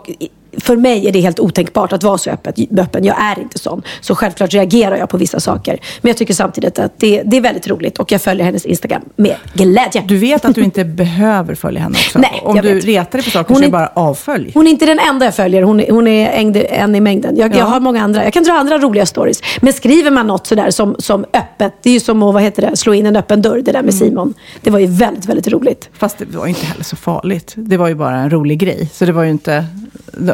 för 0.59 0.77
mig 0.77 1.09
är 1.09 1.13
det 1.13 1.21
helt 1.21 1.41
otänkbart 1.41 1.93
att 1.93 2.03
vara 2.03 2.19
så 2.19 2.31
öppet, 2.31 2.55
öppen. 2.79 3.05
Jag 3.05 3.17
är 3.23 3.41
inte 3.41 3.59
sån. 3.59 3.83
Så 4.01 4.15
självklart 4.15 4.55
reagerar 4.55 4.97
jag 4.97 5.09
på 5.09 5.17
vissa 5.17 5.41
saker. 5.41 5.79
Men 6.03 6.09
jag 6.11 6.17
tycker 6.17 6.35
samtidigt 6.35 6.79
att 6.79 6.93
det, 7.01 7.23
det 7.23 7.37
är 7.37 7.41
väldigt 7.41 7.69
roligt. 7.69 7.99
Och 7.99 8.13
jag 8.13 8.23
följer 8.23 8.45
hennes 8.45 8.67
Instagram 8.67 9.03
med 9.17 9.37
glädje. 9.55 10.03
Du 10.09 10.17
vet 10.19 10.45
att 10.45 10.55
du 10.55 10.63
inte 10.65 10.85
behöver 11.05 11.55
följa 11.55 11.81
henne 11.81 11.95
också? 11.99 12.19
Nej, 12.19 12.41
Om 12.45 12.57
jag 12.57 12.65
du 12.65 12.75
vet. 12.75 12.85
retar 12.85 13.13
dig 13.19 13.23
på 13.25 13.31
saker 13.31 13.55
Hon 13.55 13.63
så 13.63 13.69
är 13.69 13.71
bara 13.71 13.87
avfölj. 13.95 14.51
Hon 14.55 14.67
är 14.67 14.71
inte 14.71 14.87
den 14.87 14.99
enda 14.99 15.25
jag 15.25 15.35
följer. 15.35 15.63
Hon 15.63 15.81
är, 15.81 15.91
hon 15.91 16.09
är 16.09 16.31
en, 16.31 16.57
en 16.57 16.95
i 16.95 17.01
mängden. 17.01 17.37
Jag, 17.37 17.55
Ja. 17.55 17.59
jag 17.59 17.65
har 17.65 17.81
många 17.81 18.03
andra. 18.03 18.25
Jag 18.25 18.33
kan 18.33 18.43
dra 18.45 18.53
andra 18.53 18.79
roliga 18.79 19.07
stories. 19.07 19.41
Men 19.61 19.73
skriver 19.73 20.11
man 20.11 20.27
något 20.27 20.47
sådär 20.47 20.71
som, 20.71 20.97
som 20.99 21.25
öppet. 21.33 21.73
Det 21.83 21.91
är 21.91 21.95
ju 21.95 22.01
som 22.01 22.23
att 22.23 22.35
vad 22.35 22.43
heter 22.43 22.71
det, 22.71 22.77
slå 22.77 22.95
in 22.95 23.07
en 23.07 23.17
öppen 23.17 23.43
dörr. 23.43 23.63
Det 23.65 23.73
där 23.73 23.83
med 23.83 23.95
Simon. 23.95 24.35
Det 24.61 24.71
var 24.71 24.79
ju 24.79 24.87
väldigt, 24.87 25.27
väldigt 25.27 25.49
roligt. 25.49 25.89
Fast 25.99 26.19
det 26.19 26.37
var 26.37 26.47
inte 26.47 26.67
heller 26.67 26.85
så 26.85 26.97
farligt. 26.97 27.53
Det 27.57 27.77
var 27.77 27.89
ju 27.89 27.95
bara 27.95 28.17
en 28.17 28.31
rolig 28.31 28.59
grej. 28.59 28.89
Så 28.93 29.05
det 29.05 29.13
var 29.13 29.23
ju 29.23 29.31
inte... 29.31 29.65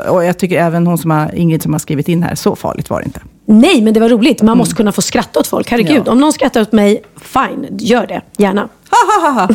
Och 0.08 0.24
jag 0.24 0.38
tycker 0.38 0.58
även 0.60 0.86
hon 0.86 0.98
som 0.98 1.10
har, 1.10 1.34
Ingrid 1.34 1.62
som 1.62 1.72
har 1.72 1.78
skrivit 1.78 2.08
in 2.08 2.22
här, 2.22 2.34
så 2.34 2.56
farligt 2.56 2.90
var 2.90 3.00
det 3.00 3.06
inte. 3.06 3.20
Nej, 3.46 3.82
men 3.82 3.94
det 3.94 4.00
var 4.00 4.08
roligt. 4.08 4.42
Man 4.42 4.58
måste 4.58 4.74
kunna 4.74 4.92
få 4.92 5.02
skratta 5.02 5.40
åt 5.40 5.46
folk. 5.46 5.70
Herregud, 5.70 5.90
Mm. 5.90 6.02
Ja. 6.06 6.12
om 6.12 6.20
någon 6.20 6.32
skrattar 6.32 6.60
åt 6.60 6.72
mig, 6.72 7.02
fine. 7.20 7.66
Gör 7.78 8.06
det. 8.06 8.22
Gärna. 8.38 8.68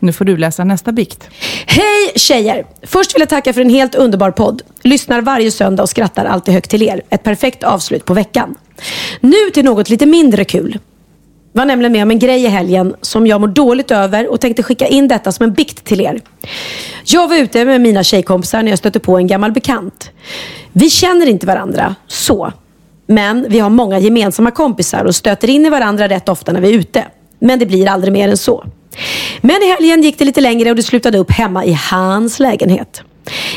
Nu 0.00 0.12
får 0.12 0.24
du 0.24 0.36
läsa 0.36 0.64
nästa 0.64 0.92
bikt. 0.92 1.28
Hej 1.66 2.12
tjejer! 2.16 2.66
Först 2.82 3.14
vill 3.14 3.20
jag 3.20 3.28
tacka 3.28 3.52
för 3.52 3.60
en 3.60 3.70
helt 3.70 3.94
underbar 3.94 4.30
podd. 4.30 4.62
Lyssnar 4.82 5.20
varje 5.20 5.50
söndag 5.50 5.82
och 5.82 5.88
skrattar 5.88 6.24
alltid 6.24 6.54
högt 6.54 6.70
till 6.70 6.82
er. 6.82 7.02
Ett 7.10 7.22
perfekt 7.22 7.64
avslut 7.64 8.04
på 8.04 8.14
veckan. 8.14 8.54
Nu 9.20 9.50
till 9.54 9.64
något 9.64 9.88
lite 9.90 10.06
mindre 10.06 10.44
kul 10.44 10.78
var 11.52 11.64
nämligen 11.64 11.92
med 11.92 12.02
om 12.02 12.10
en 12.10 12.18
grej 12.18 12.44
i 12.44 12.46
helgen 12.46 12.94
som 13.00 13.26
jag 13.26 13.40
mår 13.40 13.48
dåligt 13.48 13.90
över 13.90 14.28
och 14.28 14.40
tänkte 14.40 14.62
skicka 14.62 14.86
in 14.86 15.08
detta 15.08 15.32
som 15.32 15.44
en 15.44 15.52
bikt 15.52 15.84
till 15.84 16.00
er. 16.00 16.20
Jag 17.04 17.28
var 17.28 17.36
ute 17.36 17.64
med 17.64 17.80
mina 17.80 18.04
tjejkompisar 18.04 18.62
när 18.62 18.72
jag 18.72 18.78
stötte 18.78 19.00
på 19.00 19.16
en 19.16 19.26
gammal 19.26 19.52
bekant. 19.52 20.10
Vi 20.72 20.90
känner 20.90 21.26
inte 21.26 21.46
varandra 21.46 21.94
så. 22.06 22.52
Men 23.06 23.46
vi 23.48 23.58
har 23.58 23.70
många 23.70 23.98
gemensamma 23.98 24.50
kompisar 24.50 25.04
och 25.04 25.14
stöter 25.14 25.50
in 25.50 25.66
i 25.66 25.70
varandra 25.70 26.08
rätt 26.08 26.28
ofta 26.28 26.52
när 26.52 26.60
vi 26.60 26.68
är 26.68 26.72
ute. 26.72 27.04
Men 27.38 27.58
det 27.58 27.66
blir 27.66 27.88
aldrig 27.88 28.12
mer 28.12 28.28
än 28.28 28.36
så. 28.36 28.64
Men 29.40 29.62
i 29.62 29.70
helgen 29.70 30.02
gick 30.02 30.18
det 30.18 30.24
lite 30.24 30.40
längre 30.40 30.70
och 30.70 30.76
det 30.76 30.82
slutade 30.82 31.18
upp 31.18 31.30
hemma 31.30 31.64
i 31.64 31.78
hans 31.90 32.40
lägenhet. 32.40 33.02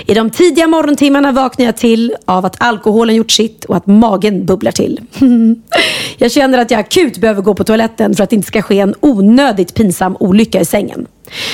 I 0.06 0.14
de 0.14 0.30
tidiga 0.30 0.68
morgontimmarna 0.68 1.32
vaknar 1.32 1.66
jag 1.66 1.78
till 1.78 2.16
av 2.26 2.46
att 2.46 2.62
alkoholen 2.62 3.16
gjort 3.16 3.32
sitt 3.32 3.66
och 3.66 3.78
att 3.78 3.88
magen 3.88 4.46
bubblar 4.46 4.72
till. 4.72 5.00
jag 6.18 6.32
känner 6.32 6.58
att 6.58 6.72
jag 6.72 6.80
akut 6.80 7.18
behöver 7.18 7.42
gå 7.42 7.54
på 7.54 7.64
toaletten 7.64 8.16
för 8.16 8.24
att 8.24 8.30
det 8.30 8.36
inte 8.36 8.48
ska 8.48 8.62
ske 8.62 8.80
en 8.80 8.96
onödigt 9.00 9.74
pinsam 9.74 10.18
olycka 10.20 10.62
i 10.62 10.66
sängen. 10.66 11.08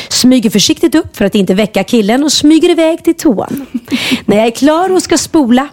Smyger 0.10 0.50
försiktigt 0.50 0.96
upp 0.96 1.18
för 1.18 1.26
att 1.26 1.36
inte 1.36 1.54
väcka 1.54 1.84
killen 1.84 2.24
och 2.24 2.32
smyger 2.32 2.70
iväg 2.70 3.04
till 3.04 3.16
toan. 3.16 3.66
När 4.26 4.38
jag 4.38 4.46
är 4.46 4.52
klar 4.52 4.94
och 4.94 5.04
ska 5.04 5.18
spola 5.18 5.68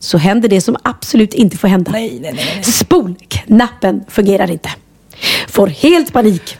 så 0.00 0.18
händer 0.18 0.48
det 0.48 0.60
som 0.60 0.76
absolut 0.82 1.34
inte 1.34 1.56
får 1.56 1.68
hända. 1.68 1.92
Spolknappen 2.62 4.04
fungerar 4.08 4.50
inte. 4.50 4.68
Får 5.48 5.66
helt 5.66 6.12
panik. 6.12 6.58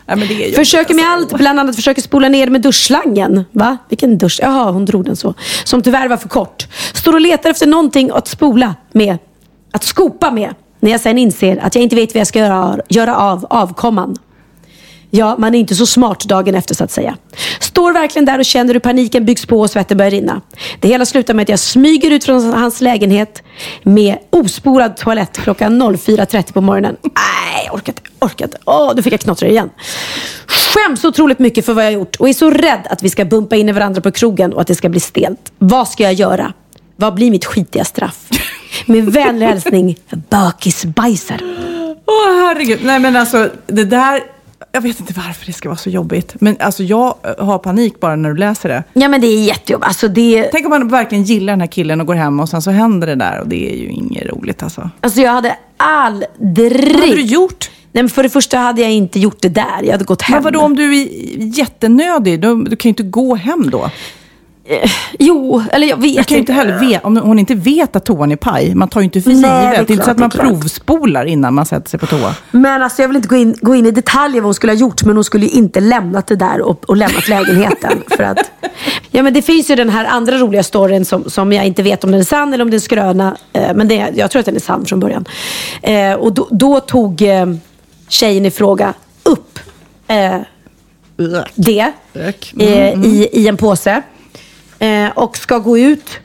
försöker 0.57 0.95
med 0.95 1.05
allt, 1.09 1.33
bland 1.33 1.61
annat 1.61 1.77
försöker 1.77 2.03
spola 2.03 2.29
ner 2.29 2.47
med 2.47 2.63
duschslangen. 2.63 3.45
Va? 3.53 3.79
Vilken 3.89 4.19
dusch? 4.19 4.41
Jaha, 4.43 4.71
hon 4.71 4.85
drog 4.85 5.05
den 5.05 5.17
så. 5.17 5.35
Som 5.65 5.83
tyvärr 5.83 6.09
var 6.09 6.17
för 6.17 6.29
kort. 6.29 6.67
Står 6.95 7.13
och 7.13 7.21
letar 7.21 7.51
efter 7.51 7.67
någonting 7.67 8.11
att 8.15 8.29
spola 8.29 8.75
med. 8.93 9.19
Att 9.73 9.85
skopa 9.85 10.31
med. 10.31 10.55
När 10.81 10.91
jag 10.91 11.01
sen 11.01 11.19
inser 11.19 11.57
att 11.57 11.75
jag 11.75 11.83
inte 11.83 11.97
vet 11.97 12.15
vad 12.15 12.21
jag 12.21 12.27
ska 12.27 12.39
göra, 12.39 12.81
göra 12.89 13.17
av 13.17 13.47
avkomman. 13.51 14.17
Ja, 15.11 15.37
man 15.39 15.55
är 15.55 15.59
inte 15.59 15.75
så 15.75 15.87
smart 15.87 16.25
dagen 16.25 16.55
efter 16.55 16.75
så 16.75 16.85
att 16.85 16.91
säga. 16.91 17.17
Står 17.61 17.93
verkligen 17.93 18.25
där 18.25 18.39
och 18.39 18.45
känner 18.45 18.75
hur 18.75 18.81
paniken 18.81 19.25
byggs 19.25 19.47
på 19.47 19.61
och 19.61 19.71
svetten 19.71 19.97
börjar 19.97 20.11
rinna. 20.11 20.41
Det 20.81 20.89
hela 20.89 21.07
slutar 21.07 21.35
med 21.35 21.43
att 21.43 21.49
jag 21.49 21.59
smyger 21.59 22.11
ut 22.11 22.25
från 22.25 22.53
hans 22.53 22.81
lägenhet 22.81 23.43
med 23.83 24.19
ospolad 24.31 24.97
toalett 24.97 25.39
klockan 25.39 25.83
04.30 25.83 26.53
på 26.53 26.61
morgonen. 26.61 26.97
Nej, 27.03 27.65
jag 27.67 27.75
orkar 27.75 27.93
inte. 27.93 28.03
Orkar 28.21 28.45
inte. 28.45 28.59
Åh, 28.65 28.95
då 28.95 29.03
fick 29.03 29.13
jag 29.13 29.21
knottra 29.21 29.49
igen. 29.49 29.71
Skäms 30.47 31.05
otroligt 31.05 31.39
mycket 31.39 31.67
för 31.67 31.73
vad 31.73 31.85
jag 31.85 31.89
har 31.89 31.95
gjort 31.95 32.17
och 32.17 32.29
är 32.29 32.33
så 32.33 32.51
rädd 32.51 32.87
att 32.91 33.03
vi 33.03 33.11
ska 33.11 33.25
bumpa 33.25 33.57
in 33.57 33.69
i 33.69 33.73
varandra 33.73 34.01
på 34.01 34.11
krogen 34.11 34.53
och 34.53 34.61
att 34.61 34.67
det 34.67 34.75
ska 34.75 34.89
bli 34.89 35.01
stelt. 35.01 35.53
Vad 35.59 35.89
ska 35.89 36.03
jag 36.03 36.13
göra? 36.13 36.53
Vad 36.97 37.15
blir 37.15 37.31
mitt 37.31 37.45
skitiga 37.45 37.85
straff? 37.85 38.29
Med 38.87 39.05
vänlig 39.05 39.47
hälsning, 39.47 39.97
bakisbajsar. 40.31 41.39
Åh 42.07 42.41
herregud. 42.41 42.79
Nej 42.83 43.01
men 43.01 43.17
alltså 43.17 43.51
det 43.67 43.85
där, 43.85 44.23
jag 44.79 44.83
vet 44.83 45.01
inte 45.01 45.12
varför 45.12 45.47
det 45.47 45.53
ska 45.53 45.68
vara 45.68 45.76
så 45.76 45.91
jobbigt. 45.91 46.35
Men 46.41 46.57
alltså 46.61 46.83
jag 46.83 47.14
har 47.39 47.59
panik 47.59 48.01
bara 48.01 48.16
när 48.16 48.29
du 48.29 48.37
läser 48.37 48.68
det. 48.68 48.85
Ja 48.93 49.09
men 49.09 49.20
det 49.20 49.26
är 49.26 49.45
jättejobbigt. 49.45 49.89
Alltså, 49.89 50.09
det... 50.09 50.49
Tänk 50.53 50.66
om 50.66 50.70
man 50.70 50.89
verkligen 50.89 51.24
gillar 51.24 51.53
den 51.53 51.61
här 51.61 51.68
killen 51.68 52.01
och 52.01 52.07
går 52.07 52.14
hem 52.14 52.41
och 52.41 52.49
sen 52.49 52.62
så 52.62 52.70
händer 52.70 53.07
det 53.07 53.14
där 53.14 53.41
och 53.41 53.49
det 53.49 53.72
är 53.72 53.76
ju 53.76 53.89
inget 53.89 54.26
roligt 54.26 54.62
alltså. 54.62 54.91
Alltså 55.01 55.20
jag 55.20 55.33
hade 55.33 55.57
aldrig... 55.76 56.31
Vad 56.39 57.01
hade 57.01 57.14
du 57.14 57.22
gjort? 57.22 57.70
Nej, 57.93 58.03
men 58.03 58.11
för 58.11 58.22
det 58.22 58.31
första 58.31 58.59
hade 58.59 58.83
jag 58.83 58.93
inte 58.93 59.18
gjort 59.18 59.43
det 59.43 59.49
där. 59.49 59.83
Jag 59.83 59.93
hade 59.93 60.05
gått 60.05 60.22
hem. 60.22 60.35
Men 60.35 60.43
vadå 60.43 60.61
om 60.61 60.76
du 60.76 61.01
är 61.01 61.09
jättenödig? 61.59 62.41
Du, 62.41 62.64
du 62.64 62.76
kan 62.76 62.89
ju 62.89 62.91
inte 62.91 63.03
gå 63.03 63.35
hem 63.35 63.70
då. 63.70 63.91
Eh, 64.71 64.91
jo, 65.19 65.62
eller 65.73 65.87
jag 65.87 65.97
vet 65.97 66.14
Jag 66.14 66.27
kan 66.27 66.39
inte 66.39 66.53
heller 66.53 66.79
veta, 66.79 67.07
om 67.07 67.16
hon 67.16 67.39
inte 67.39 67.55
vet 67.55 67.97
att 67.97 68.05
toan 68.05 68.33
är 68.33 68.37
paj. 68.37 68.75
Man 68.75 68.89
tar 68.89 69.01
ju 69.01 69.05
inte 69.05 69.21
för 69.21 69.31
givet. 69.31 69.51
Det 69.51 69.77
är 69.77 69.91
inte 69.91 70.05
så 70.05 70.11
att 70.11 70.19
man 70.19 70.31
provspolar 70.31 71.25
innan 71.25 71.55
man 71.55 71.66
sätter 71.66 71.91
sig 71.91 72.01
på 72.01 72.07
toa. 72.07 72.35
Men 72.51 72.83
alltså 72.83 73.03
jag 73.03 73.09
vill 73.09 73.16
inte 73.16 73.29
gå 73.29 73.37
in, 73.37 73.57
gå 73.61 73.75
in 73.75 73.87
i 73.87 73.91
detaljer 73.91 74.41
vad 74.41 74.47
hon 74.47 74.55
skulle 74.55 74.73
ha 74.73 74.79
gjort. 74.79 75.05
Men 75.05 75.16
hon 75.16 75.25
skulle 75.25 75.47
ju 75.47 75.53
inte 75.53 75.81
lämnat 75.81 76.27
det 76.27 76.37
där 76.37 76.61
och, 76.61 76.85
och 76.91 76.97
lämnat 76.97 77.29
lägenheten. 77.29 78.03
för 78.16 78.23
att, 78.23 78.51
ja, 79.11 79.23
men 79.23 79.35
det 79.35 79.43
finns 79.43 79.71
ju 79.71 79.77
den 79.77 79.89
här 79.89 80.05
andra 80.05 80.39
roliga 80.39 80.62
storyn 80.62 81.05
som, 81.05 81.31
som 81.31 81.53
jag 81.53 81.66
inte 81.66 81.83
vet 81.83 82.05
om 82.05 82.11
den 82.11 82.21
är 82.21 82.25
sann 82.25 82.55
eller 82.55 82.64
om 82.64 82.71
det 82.71 82.77
är 82.77 82.81
skröna. 82.81 83.37
Eh, 83.53 83.75
men 83.75 83.89
det, 83.89 84.12
jag 84.14 84.31
tror 84.31 84.41
att 84.41 84.47
den 84.47 84.57
är 84.57 84.61
sann 84.61 84.87
från 84.87 85.01
början. 85.01 85.25
Eh, 85.83 86.12
och 86.12 86.33
då, 86.33 86.49
då 86.51 86.81
tog 86.81 87.23
eh, 87.23 87.47
tjejen 88.09 88.47
i 88.47 88.51
fråga 88.51 88.95
upp 89.23 89.59
eh, 90.09 90.37
det 91.55 91.93
eh, 92.59 93.05
i, 93.05 93.29
i 93.33 93.49
en 93.49 93.57
påse. 93.57 94.03
Eh, 94.79 95.11
och 95.14 95.37
ska 95.37 95.59
gå 95.59 95.79
ut 95.79 96.18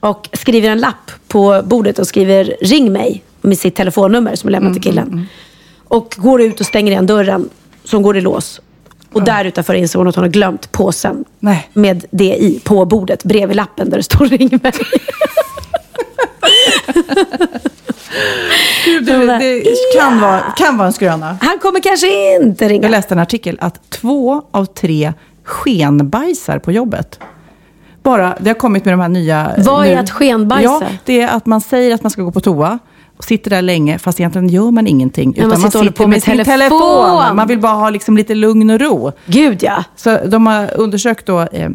och 0.00 0.28
skriver 0.32 0.70
en 0.70 0.78
lapp 0.78 1.10
på 1.28 1.62
bordet 1.64 1.98
och 1.98 2.06
skriver 2.06 2.56
ring 2.60 2.92
mig 2.92 3.22
med 3.40 3.58
sitt 3.58 3.74
telefonnummer 3.74 4.34
som 4.36 4.48
är 4.48 4.52
lämnat 4.52 4.72
till 4.72 4.82
killen. 4.82 5.26
Och 5.88 6.14
går 6.18 6.42
ut 6.42 6.60
och 6.60 6.66
stänger 6.66 6.92
igen 6.92 7.06
dörren 7.06 7.48
som 7.84 8.02
går 8.02 8.16
i 8.16 8.20
lås. 8.20 8.60
Och 9.12 9.24
där 9.24 9.44
utanför 9.44 9.74
inser 9.74 9.98
hon 9.98 10.08
att 10.08 10.14
hon 10.14 10.24
har 10.24 10.30
glömt 10.30 10.72
påsen 10.72 11.24
med 11.72 12.04
det 12.10 12.36
i 12.36 12.60
på 12.64 12.84
bordet 12.84 13.24
bredvid 13.24 13.56
lappen 13.56 13.90
där 13.90 13.96
det 13.96 14.02
står 14.02 14.26
ring 14.26 14.60
mig. 14.62 14.72
Gud, 18.84 19.06
det, 19.06 19.26
det 19.26 19.64
kan, 19.98 20.20
vara, 20.20 20.40
kan 20.40 20.76
vara 20.76 20.86
en 20.86 20.92
skröna. 20.92 21.38
Han 21.40 21.58
kommer 21.58 21.80
kanske 21.80 22.34
inte 22.36 22.68
ringa. 22.68 22.82
Jag 22.82 22.90
läste 22.90 23.14
en 23.14 23.18
artikel 23.18 23.58
att 23.60 23.90
två 23.90 24.42
av 24.50 24.64
tre 24.64 25.12
skenbajsar 25.44 26.58
på 26.58 26.72
jobbet. 26.72 27.18
Bara, 28.02 28.36
det 28.40 28.50
har 28.50 28.54
kommit 28.54 28.84
med 28.84 28.92
de 28.94 29.00
här 29.00 29.08
nya... 29.08 29.52
Vad 29.58 29.86
är 29.86 29.94
nu. 29.94 30.00
att 30.00 30.10
skenbajsa? 30.10 30.62
Ja, 30.80 30.82
det 31.04 31.20
är 31.20 31.28
att 31.36 31.46
man 31.46 31.60
säger 31.60 31.94
att 31.94 32.02
man 32.02 32.10
ska 32.10 32.22
gå 32.22 32.30
på 32.30 32.40
toa. 32.40 32.78
Och 33.16 33.24
sitter 33.24 33.50
där 33.50 33.62
länge, 33.62 33.98
fast 33.98 34.20
egentligen 34.20 34.48
gör 34.48 34.70
man 34.70 34.86
ingenting. 34.86 35.34
Ja, 35.36 35.46
man 35.46 35.56
sitter 35.56 35.68
och 35.68 35.72
håller 35.80 35.92
på 35.92 36.06
med 36.06 36.22
sin 36.22 36.44
telefon. 36.44 37.36
Man 37.36 37.48
vill 37.48 37.58
bara 37.58 37.72
ha 37.72 37.90
liksom 37.90 38.16
lite 38.16 38.34
lugn 38.34 38.70
och 38.70 38.80
ro. 38.80 39.12
Gud 39.26 39.62
ja. 39.62 39.84
Så 39.96 40.18
de 40.26 40.46
har 40.46 40.70
undersökt 40.76 41.26
då, 41.26 41.40
eh, 41.40 41.70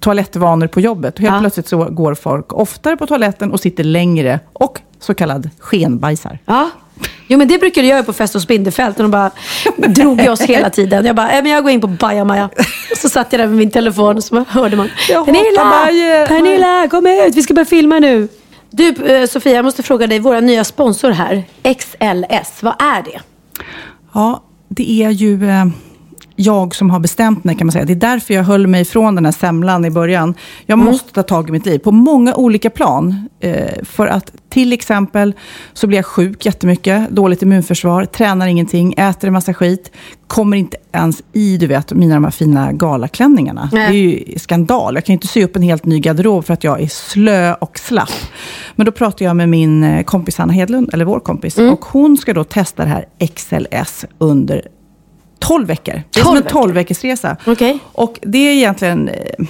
toalettvanor 0.00 0.66
på 0.66 0.80
jobbet. 0.80 1.14
Och 1.14 1.20
helt 1.20 1.34
Ja. 1.34 1.40
plötsligt 1.40 1.68
så 1.68 1.84
går 1.84 2.14
folk 2.14 2.52
oftare 2.52 2.96
på 2.96 3.06
toaletten 3.06 3.52
och 3.52 3.60
sitter 3.60 3.84
längre. 3.84 4.40
Och 4.52 4.80
så 4.98 5.14
kallad 5.14 5.50
skenbajsar. 5.58 6.38
Ja. 6.46 6.70
Jo 7.26 7.38
men 7.38 7.48
det 7.48 7.58
brukade 7.58 7.86
jag 7.86 7.94
göra 7.96 8.04
på 8.04 8.12
fest 8.12 8.34
och 8.34 8.42
Spindelfält. 8.42 8.96
Och 8.96 9.02
de 9.02 9.10
bara 9.10 9.30
drog 9.76 10.20
i 10.20 10.28
oss 10.28 10.40
hela 10.40 10.70
tiden. 10.78 11.04
Jag 11.06 11.16
bara, 11.16 11.32
äh, 11.32 11.42
men 11.42 11.52
jag 11.52 11.62
går 11.62 11.72
in 11.72 11.80
på 11.80 11.86
bajamaja. 11.86 12.50
Och 12.90 12.96
så 12.96 13.08
satt 13.08 13.32
jag 13.32 13.40
där 13.40 13.46
med 13.46 13.56
min 13.56 13.70
telefon 13.70 14.16
och 14.16 14.24
så 14.24 14.44
hörde 14.48 14.76
man. 14.76 14.90
Pernilla! 15.08 16.26
Pernilla, 16.28 16.88
kom 16.88 17.06
ut! 17.06 17.34
Vi 17.34 17.42
ska 17.42 17.54
börja 17.54 17.66
filma 17.66 17.98
nu. 17.98 18.28
Du 18.70 18.88
eh, 18.88 19.26
Sofia, 19.26 19.52
jag 19.52 19.64
måste 19.64 19.82
fråga 19.82 20.06
dig. 20.06 20.18
Våra 20.18 20.40
nya 20.40 20.64
sponsor 20.64 21.10
här, 21.10 21.44
XLS. 21.62 22.62
Vad 22.62 22.74
är 22.82 23.02
det? 23.02 23.20
Ja, 24.14 24.42
det 24.68 25.02
är 25.02 25.10
ju 25.10 25.48
eh, 25.50 25.64
jag 26.36 26.74
som 26.74 26.90
har 26.90 27.00
bestämt 27.00 27.44
mig 27.44 27.56
kan 27.56 27.66
man 27.66 27.72
säga. 27.72 27.84
Det 27.84 27.92
är 27.92 27.96
därför 27.96 28.34
jag 28.34 28.44
höll 28.44 28.66
mig 28.66 28.82
ifrån 28.82 29.14
den 29.14 29.24
här 29.24 29.32
semlan 29.32 29.84
i 29.84 29.90
början. 29.90 30.34
Jag 30.66 30.76
Mm. 30.78 30.86
måste 30.92 31.12
ta 31.12 31.22
tag 31.22 31.48
i 31.48 31.52
mitt 31.52 31.66
liv 31.66 31.78
på 31.78 31.90
många 31.92 32.34
olika 32.34 32.70
plan. 32.70 33.28
Eh, 33.40 33.82
för 33.82 34.06
att 34.06 34.32
till 34.48 34.72
exempel 34.72 35.34
så 35.72 35.86
blir 35.86 35.98
jag 35.98 36.06
sjuk 36.06 36.46
jättemycket, 36.46 37.10
dåligt 37.10 37.42
immunförsvar, 37.42 38.04
tränar 38.04 38.46
ingenting, 38.46 38.92
äter 38.96 39.26
en 39.26 39.32
massa 39.32 39.54
skit, 39.54 39.90
kommer 40.26 40.56
inte 40.56 40.76
ens 40.92 41.22
i, 41.32 41.56
du 41.56 41.66
vet, 41.66 41.92
mina 41.92 42.14
de 42.14 42.24
här 42.24 42.30
fina 42.30 42.72
galaklänningarna. 42.72 43.68
Nej. 43.72 43.88
Det 43.92 43.98
är 43.98 44.02
ju 44.32 44.38
skandal. 44.38 44.94
Jag 44.94 45.04
kan 45.04 45.12
ju 45.12 45.16
inte 45.16 45.26
sy 45.26 45.44
upp 45.44 45.56
en 45.56 45.62
helt 45.62 45.84
ny 45.84 46.00
garderob 46.00 46.44
för 46.44 46.54
att 46.54 46.64
jag 46.64 46.80
är 46.82 46.86
slö 46.88 47.54
och 47.54 47.78
slapp. 47.78 48.08
Men 48.76 48.86
då 48.86 48.92
pratar 48.92 49.24
jag 49.24 49.36
med 49.36 49.48
min 49.48 49.84
eh, 49.84 50.02
kompis 50.04 50.38
Hanna 50.38 50.52
Hedlund, 50.52 50.90
eller 50.92 51.04
vår 51.04 51.20
kompis, 51.20 51.58
Mm. 51.58 51.72
och 51.72 51.84
hon 51.84 52.16
ska 52.16 52.32
då 52.34 52.44
testa 52.44 52.82
det 52.84 52.88
här 52.88 53.04
XLS 53.34 54.04
under 54.18 54.62
12 55.46 55.66
veckor. 55.66 56.02
Det 56.10 56.20
är 56.20 56.24
12 56.24 56.24
som 56.24 56.36
en 56.36 56.42
veckor? 56.42 56.60
12 56.62 56.74
veckors 56.74 57.04
resa. 57.04 57.36
Okej. 57.46 57.78
Och 57.92 58.18
det 58.22 58.38
är 58.38 58.52
egentligen 58.52 59.08
eh, 59.08 59.46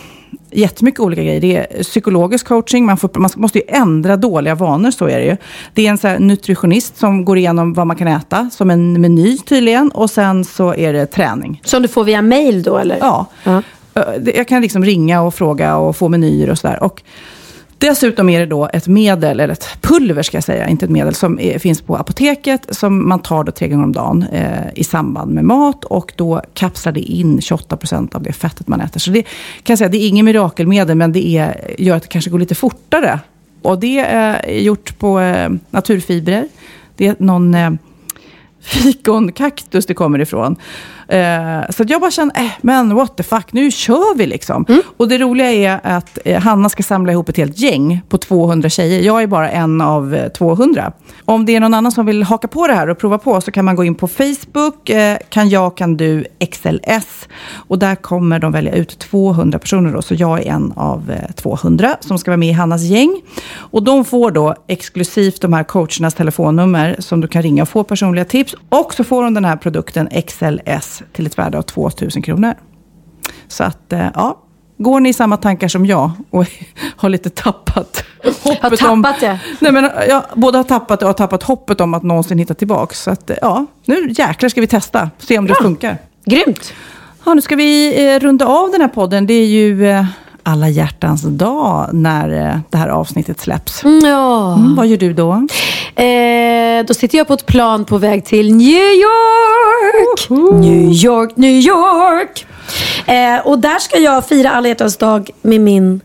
jättemycket 0.51 1.01
olika 1.01 1.23
grejer. 1.23 1.41
Det 1.41 1.57
är 1.57 1.83
psykologisk 1.83 2.47
coaching, 2.47 2.87
man, 2.87 2.97
får, 2.97 3.11
man 3.15 3.31
måste 3.37 3.59
ju 3.59 3.65
ändra 3.69 4.17
dåliga 4.17 4.55
vanor, 4.55 4.91
så 4.91 5.09
är 5.09 5.19
det 5.19 5.25
ju. 5.25 5.37
Det 5.75 5.87
är 5.87 5.91
en 5.91 5.99
så 5.99 6.19
nutritionist 6.19 6.97
som 6.97 7.25
går 7.25 7.39
igenom 7.39 7.73
vad 7.75 7.87
man 7.87 7.97
kan 7.97 8.09
äta, 8.09 8.51
som 8.53 8.71
en 8.71 9.01
meny 9.01 9.39
tydligen. 9.39 9.91
Och 9.91 10.11
sen 10.11 10.45
så 10.45 10.75
är 10.75 10.93
det 10.93 11.07
träning. 11.07 11.61
Som 11.65 11.83
du 11.83 11.89
får 11.89 12.05
via 12.05 12.23
mail 12.23 12.63
då 12.63 12.79
eller? 12.79 12.97
Ja. 13.01 13.27
Eh, 13.45 14.03
det- 14.21 14.37
Jag 14.37 14.49
kan 14.49 14.63
liksom 14.63 14.85
ringa 14.85 15.23
och 15.23 15.35
fråga 15.35 15.77
och 15.77 15.97
få 15.97 16.09
menyer 16.09 16.51
och 16.51 16.59
sådär. 16.59 16.83
Dessutom 17.85 18.29
är 18.29 18.41
det 18.41 18.47
då 18.47 18.69
ett 18.73 18.87
medel, 18.87 19.41
eller 19.41 19.53
ett 19.53 19.79
pulver 19.81 20.23
ska 20.23 20.37
jag 20.37 20.45
säga, 20.45 20.69
inte 20.69 20.85
ett 20.85 20.91
medel, 20.91 21.15
som 21.15 21.41
är, 21.41 21.59
finns 21.59 21.83
på 21.83 21.97
apoteket 21.97 22.67
som 22.71 23.09
man 23.09 23.19
tar 23.19 23.45
då 23.45 23.53
tre 23.53 23.69
gånger 23.69 23.85
om 23.85 23.93
dagen 23.93 24.25
eh, 24.33 24.67
i 24.75 24.85
samband 24.85 25.33
med 25.33 25.45
mat 25.45 25.85
och 25.85 26.13
då 26.17 26.43
kapslar 26.55 26.93
det 26.93 27.01
in 27.01 27.41
28 27.41 27.77
procent 27.77 28.15
av 28.15 28.23
det 28.23 28.33
fettet 28.33 28.69
man 28.69 28.81
äter. 28.81 29.01
Så 29.01 29.11
det 29.11 29.23
kan 29.23 29.73
jag 29.73 29.79
säga, 29.79 29.89
det 29.89 29.97
är 29.99 30.09
inget 30.09 30.25
mirakelmedel, 30.25 30.97
men 30.97 31.13
det 31.13 31.27
är, 31.37 31.75
gör 31.79 31.97
att 31.97 32.03
det 32.03 32.09
kanske 32.09 32.31
går 32.31 32.39
lite 32.39 32.55
fortare. 32.55 33.21
Och 33.63 33.79
det 33.79 33.99
är 33.99 34.51
gjort 34.53 34.99
på 34.99 35.21
eh, 35.21 35.51
naturfibrer. 35.71 36.49
Det 36.97 37.07
är 37.07 37.17
någon 37.19 37.55
eh, 37.55 37.71
fikonkaktus 38.61 39.87
det 39.87 39.95
kommer 39.95 40.21
ifrån. 40.21 40.57
Eh, 41.09 41.71
så 41.71 41.85
jag 41.89 42.01
bara 42.01 42.11
känner, 42.11 42.41
eh, 42.41 42.51
men 42.61 42.95
what 42.95 43.17
the 43.17 43.23
fuck, 43.23 43.53
nu 43.53 43.71
kör 43.71 44.17
vi 44.17 44.27
liksom. 44.27 44.67
Och 44.97 45.09
det 45.09 45.19
roliga 45.19 45.53
är 45.53 45.81
att 45.83 46.19
eh, 46.25 46.43
Hanna 46.43 46.69
ska 46.69 46.83
samla 46.83 47.13
ihop 47.13 47.29
ett 47.29 47.37
helt 47.37 47.59
gäng 47.59 48.03
på 48.09 48.19
200 48.19 48.69
tjejer. 48.69 49.01
Jag 49.01 49.23
är 49.23 49.27
bara 49.27 49.51
en 49.51 49.81
av 49.81 50.15
eh, 50.15 50.29
200. 50.29 50.93
Om 51.25 51.47
det 51.47 51.57
är 51.57 51.61
någon 51.61 51.75
annan 51.75 51.93
som 51.93 52.07
vill 52.07 52.23
haka 52.23 52.49
på 52.49 52.67
det 52.67 52.75
här 52.75 52.89
och 52.89 52.99
prova 52.99 53.19
på 53.19 53.41
så 53.41 53.53
kan 53.53 53.65
man 53.65 53.77
gå 53.77 53.85
in 53.85 53.95
på 53.95 54.09
Facebook, 54.09 54.91
eh, 54.91 55.17
kan 55.29 55.49
jag, 55.49 55.77
kan 55.77 55.97
du, 55.97 56.25
XLS. 56.53 57.29
Och 57.53 57.79
där 57.79 57.95
kommer 57.95 58.39
de 58.39 58.53
välja 58.53 58.75
ut 58.75 58.99
200 58.99 59.59
personer 59.59 59.93
då, 59.93 60.03
så 60.03 60.15
jag 60.15 60.41
är 60.41 60.53
en 60.53 60.73
av 60.77 61.11
eh, 61.11 61.33
200 61.33 61.97
som 62.01 62.19
ska 62.19 62.31
vara 62.31 62.37
med 62.37 62.49
i 62.49 62.53
Hannas 62.53 62.83
gäng. 62.83 63.21
Och 63.57 63.83
de 63.83 64.05
får 64.05 64.31
då 64.31 64.55
exklusivt 64.69 65.41
de 65.41 65.53
här 65.53 65.65
coachernas 65.65 66.15
telefonnummer 66.15 66.97
som 66.99 67.21
du 67.21 67.29
kan 67.29 67.43
ringa 67.43 67.63
och 67.63 67.69
få 67.69 67.85
personliga 67.85 68.25
tips. 68.25 68.55
Och 68.69 68.95
så 68.95 69.05
får 69.05 69.23
de 69.23 69.35
den 69.35 69.45
här 69.45 69.57
produkten 69.57 70.09
XLS 70.27 70.94
till 71.13 71.27
ett 71.27 71.39
värde 71.39 71.59
av 71.59 71.63
2000 71.63 72.23
kronor. 72.23 72.55
Så 73.49 73.65
att, 73.65 73.93
eh, 73.93 74.09
ja. 74.15 74.41
Går 74.79 75.01
ni 75.01 75.09
i 75.09 75.13
samma 75.13 75.37
tankar 75.37 75.69
som 75.69 75.87
jag 75.87 76.11
och 76.31 76.47
har 76.97 77.09
lite 77.09 77.31
tappat 77.31 78.05
hoppet 78.43 78.81
Har 78.81 78.91
om... 78.91 79.03
tappat 79.03 79.21
det? 79.21 79.41
Nej, 79.61 79.73
men 79.73 79.91
jag 80.09 80.23
både 80.35 80.59
har 80.59 80.65
tappat 80.65 81.01
det 81.01 81.07
och 81.07 81.09
har 81.09 81.15
tappat 81.15 81.43
hoppet 81.43 81.81
om 81.81 81.95
att 81.95 82.03
någonsin 82.03 82.39
hitta 82.39 82.55
tillbaka. 82.55 82.95
Så 82.95 83.11
att, 83.11 83.31
eh, 83.31 83.37
ja, 83.41 83.67
nu 83.85 84.11
jäklar 84.11 84.49
ska 84.49 84.61
vi 84.61 84.67
testa. 84.67 85.11
Se 85.19 85.39
om 85.39 85.47
det 85.47 85.55
funkar. 85.55 85.99
Grymt! 86.25 86.73
Ja, 87.25 87.35
nu 87.35 87.41
ska 87.41 87.57
vi 87.57 88.05
eh, 88.07 88.21
runda 88.21 88.47
av 88.47 88.71
den 88.71 88.81
här 88.81 88.89
podden. 88.89 89.27
Det 89.27 89.35
är 89.35 89.47
ju 89.47 89.87
eh, 89.87 90.07
alla 90.47 90.69
hjärtans 90.69 91.23
dag 91.23 91.89
när 91.93 92.51
eh, 92.51 92.59
det 92.71 92.79
här 92.79 92.89
avsnittet 92.89 93.41
släpps. 93.41 93.83
Ja. 93.85 94.55
Mm, 94.55 94.75
vad 94.77 94.87
gör 94.87 94.97
du 94.97 95.13
då? 95.13 95.33
Eh, 96.03 96.87
då 96.87 96.95
sitter 96.95 97.19
jag 97.19 97.27
på 97.27 97.35
ett 97.35 97.47
plan 97.47 97.85
på 97.85 97.99
väg 97.99 98.25
till 98.25 98.55
New 98.55 98.93
York. 98.93 100.31
New 100.61 100.93
York, 100.93 101.37
New 101.37 101.51
York. 101.61 102.47
Eh, 103.07 103.47
och 103.47 103.59
där 103.59 103.79
ska 103.79 103.99
jag 103.99 104.27
fira 104.27 104.51
alla 104.51 104.69
hjärtans 104.69 104.97
dag 104.97 105.31
med 105.43 105.61
min 105.61 106.01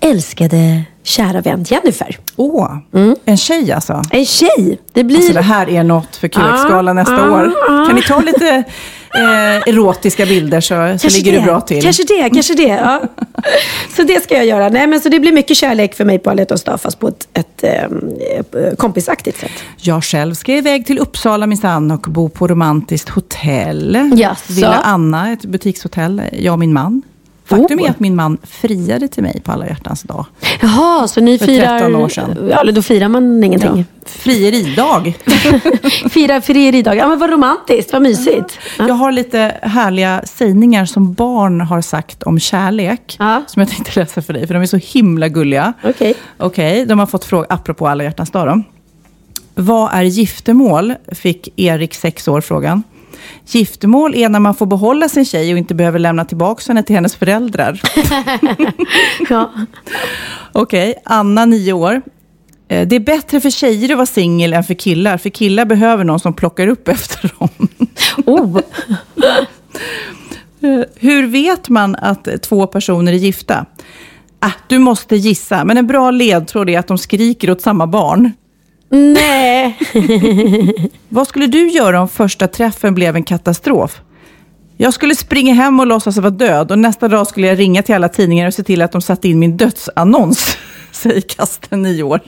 älskade 0.00 0.82
kära 1.04 1.40
vän 1.40 1.64
Jennifer. 1.68 2.18
Åh, 2.36 2.76
en 3.24 3.36
tjej 3.36 3.72
alltså? 3.72 4.02
En 4.10 4.24
tjej. 4.26 4.78
Det 4.92 5.04
blir... 5.04 5.16
Alltså 5.16 5.32
det 5.32 5.40
här 5.42 5.68
är 5.68 5.84
något 5.84 6.16
för 6.16 6.28
QX-galan 6.28 6.98
Ah, 6.98 7.02
nästa 7.02 7.24
ah, 7.28 7.30
år. 7.30 7.52
ah. 7.68 7.86
Kan 7.86 7.94
ni 7.96 8.02
ta 8.02 8.20
lite 8.20 8.64
eh, 9.14 9.74
erotiska 9.74 10.26
bilder 10.26 10.60
så, 10.60 10.98
så 10.98 11.16
ligger 11.16 11.32
det. 11.32 11.38
du 11.38 11.44
bra 11.44 11.60
till. 11.60 11.82
Kanske 11.82 12.02
det, 12.02 12.30
kanske 12.30 12.54
det. 12.54 12.62
Ja. 12.62 13.02
Så 13.96 14.02
det 14.02 14.22
ska 14.22 14.34
jag 14.34 14.46
göra. 14.46 14.68
Nej, 14.68 14.86
men 14.86 15.00
så 15.00 15.08
det 15.08 15.20
blir 15.20 15.32
mycket 15.32 15.56
kärlek 15.56 15.94
för 15.94 16.04
mig 16.04 16.18
på 16.18 16.30
alla 16.30 16.44
dag, 16.44 16.80
fast 16.80 16.98
på 16.98 17.08
ett, 17.08 17.28
ett 17.34 17.64
eh, 17.64 18.74
kompisaktigt 18.76 19.40
sätt. 19.40 19.50
Jag 19.76 20.04
själv 20.04 20.34
ska 20.34 20.52
iväg 20.52 20.86
till 20.86 20.98
Uppsala 20.98 21.46
minsann 21.46 21.90
och 21.90 22.00
bo 22.08 22.28
på 22.28 22.46
romantiskt 22.46 23.08
hotell. 23.08 24.10
Jaså? 24.16 24.52
Villa 24.52 24.80
Anna, 24.84 25.32
ett 25.32 25.44
butikshotell. 25.44 26.22
Jag 26.32 26.52
och 26.52 26.58
min 26.58 26.72
man. 26.72 27.02
Faktum 27.44 27.78
Oh. 27.78 27.86
är 27.86 27.90
att 27.90 28.00
min 28.00 28.16
man 28.16 28.38
friade 28.42 29.08
till 29.08 29.22
mig 29.22 29.40
på 29.44 29.52
alla 29.52 29.66
hjärtans 29.66 30.02
dag. 30.02 30.26
Jaha, 30.60 31.08
så 31.08 31.20
ni 31.20 31.38
För 31.38 31.46
firar... 31.46 31.78
13 31.78 31.94
år 31.96 32.08
sedan. 32.08 32.48
Ja, 32.50 32.64
då 32.72 32.82
firar 32.82 33.08
man 33.08 33.44
ingenting. 33.44 33.76
Ja. 33.76 33.84
Frieridag. 34.06 35.14
Fira 36.10 36.40
frieridag. 36.40 36.96
Ja, 36.96 37.08
men 37.08 37.18
vad 37.18 37.30
romantiskt, 37.30 37.92
vad 37.92 38.02
mysigt. 38.02 38.58
Jag 38.78 38.94
har 38.94 39.12
lite 39.12 39.58
härliga 39.62 40.22
sägningar 40.24 40.84
som 40.84 41.12
barn 41.12 41.60
har 41.60 41.80
sagt 41.80 42.22
om 42.22 42.38
kärlek. 42.40 43.16
Som 43.46 43.60
jag 43.60 43.68
tänkte 43.68 44.00
läsa 44.00 44.22
för 44.22 44.32
dig, 44.32 44.46
för 44.46 44.54
de 44.54 44.62
är 44.62 44.66
så 44.66 44.76
himla 44.76 45.28
gulliga. 45.28 45.72
Okej. 45.84 46.14
Okej, 46.38 46.86
de 46.86 46.98
har 46.98 47.06
fått 47.06 47.24
fråga, 47.24 47.46
apropå 47.50 47.88
alla 47.88 48.04
hjärtans 48.04 48.30
dag 48.30 48.46
då. 48.48 48.62
Vad 49.54 49.92
är 49.94 50.02
giftermål? 50.02 50.94
Fick 51.12 51.48
Erik, 51.60 51.94
sex 51.94 52.28
år, 52.28 52.40
frågan. 52.40 52.82
Giftermål 53.46 54.14
är 54.14 54.28
när 54.28 54.40
man 54.40 54.54
får 54.54 54.66
behålla 54.66 55.08
sin 55.08 55.24
tjej 55.24 55.52
och 55.52 55.58
inte 55.58 55.74
behöver 55.74 55.98
lämna 55.98 56.24
tillbaka 56.24 56.62
henne 56.68 56.82
till 56.82 56.94
hennes 56.94 57.16
föräldrar. 57.16 57.80
ja. 59.30 59.52
Okej, 60.52 60.94
Anna, 61.04 61.44
nio 61.44 61.72
år. 61.72 62.02
Eh, 62.68 62.88
Det 62.88 62.96
är 62.96 63.00
bättre 63.00 63.40
för 63.40 63.50
tjejer 63.50 63.90
att 63.90 63.96
vara 63.96 64.06
singel 64.06 64.52
än 64.52 64.64
för 64.64 64.74
killar, 64.74 65.18
för 65.18 65.30
killar 65.30 65.64
behöver 65.64 66.04
någon 66.04 66.20
som 66.20 66.34
plockar 66.34 66.66
upp 66.66 66.88
efter 66.88 67.32
dem. 67.38 67.48
Oh. 68.26 68.60
Eh, 70.60 70.84
Hur 70.96 71.26
vet 71.26 71.68
man 71.68 71.96
att 71.96 72.28
två 72.42 72.66
personer 72.66 73.12
är 73.12 73.16
gifta? 73.16 73.66
Ah, 74.38 74.50
du 74.68 74.78
måste 74.78 75.16
gissa, 75.16 75.64
men 75.64 75.76
en 75.78 75.86
bra 75.86 76.10
ledtråd 76.10 76.70
är 76.70 76.78
att 76.78 76.86
de 76.86 76.98
skriker 76.98 77.50
åt 77.50 77.60
samma 77.60 77.86
barn. 77.86 78.32
Nej. 78.94 79.78
Vad 81.08 81.28
skulle 81.28 81.46
du 81.46 81.70
göra 81.70 82.00
om 82.00 82.08
första 82.08 82.48
träffen 82.48 82.94
blev 82.94 83.16
en 83.16 83.24
katastrof? 83.24 84.00
Jag 84.76 84.94
skulle 84.94 85.14
springa 85.14 85.54
hem 85.54 85.80
och 85.80 85.86
låtsas 85.86 86.16
vara 86.16 86.30
död 86.30 86.70
och 86.70 86.78
nästa 86.78 87.08
dag 87.08 87.26
skulle 87.26 87.46
jag 87.46 87.58
ringa 87.58 87.82
till 87.82 87.94
alla 87.94 88.08
tidningar 88.08 88.46
och 88.46 88.54
se 88.54 88.62
till 88.62 88.82
att 88.82 88.92
de 88.92 89.02
satte 89.02 89.28
in 89.28 89.38
min 89.38 89.56
dödsannons, 89.56 90.56
säger 90.92 91.20
Kasten, 91.20 91.82
nio 91.82 92.02
år. 92.02 92.20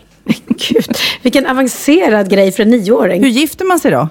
Gud, 0.47 0.97
vilken 1.23 1.47
avancerad 1.47 2.31
grej 2.31 2.53
för 2.53 2.63
en 2.63 2.71
nioåring. 2.71 3.23
Hur 3.23 3.31
gifter 3.31 3.65
man 3.65 3.79
sig 3.79 3.91
då? 3.91 4.09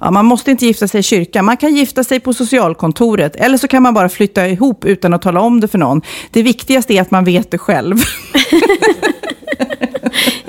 Ja, 0.00 0.10
man 0.10 0.24
måste 0.24 0.50
inte 0.50 0.66
gifta 0.66 0.88
sig 0.88 1.00
i 1.00 1.02
kyrkan. 1.02 1.44
Man 1.44 1.56
kan 1.56 1.74
gifta 1.74 2.04
sig 2.04 2.20
på 2.20 2.32
socialkontoret. 2.32 3.36
Eller 3.36 3.58
så 3.58 3.68
kan 3.68 3.82
man 3.82 3.94
bara 3.94 4.08
flytta 4.08 4.48
ihop 4.48 4.84
utan 4.84 5.14
att 5.14 5.22
tala 5.22 5.40
om 5.40 5.60
det 5.60 5.68
för 5.68 5.78
någon. 5.78 6.02
Det 6.30 6.42
viktigaste 6.42 6.94
är 6.94 7.00
att 7.00 7.10
man 7.10 7.24
vet 7.24 7.50
det 7.50 7.58
själv. 7.58 7.96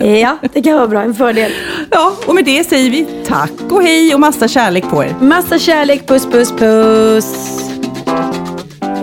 Ja, 0.05 0.37
det 0.53 0.61
kan 0.61 0.75
vara 0.75 0.87
bra. 0.87 1.01
En 1.01 1.13
fördel. 1.13 1.51
Ja, 1.91 2.13
och 2.25 2.35
med 2.35 2.45
det 2.45 2.63
säger 2.63 2.91
vi 2.91 3.07
tack 3.27 3.51
och 3.69 3.83
hej 3.83 4.13
och 4.13 4.19
massa 4.19 4.47
kärlek 4.47 4.89
på 4.89 5.03
er. 5.03 5.15
Massa 5.21 5.59
kärlek, 5.59 6.07
puss, 6.07 6.25
puss, 6.25 6.51
puss. 6.51 7.61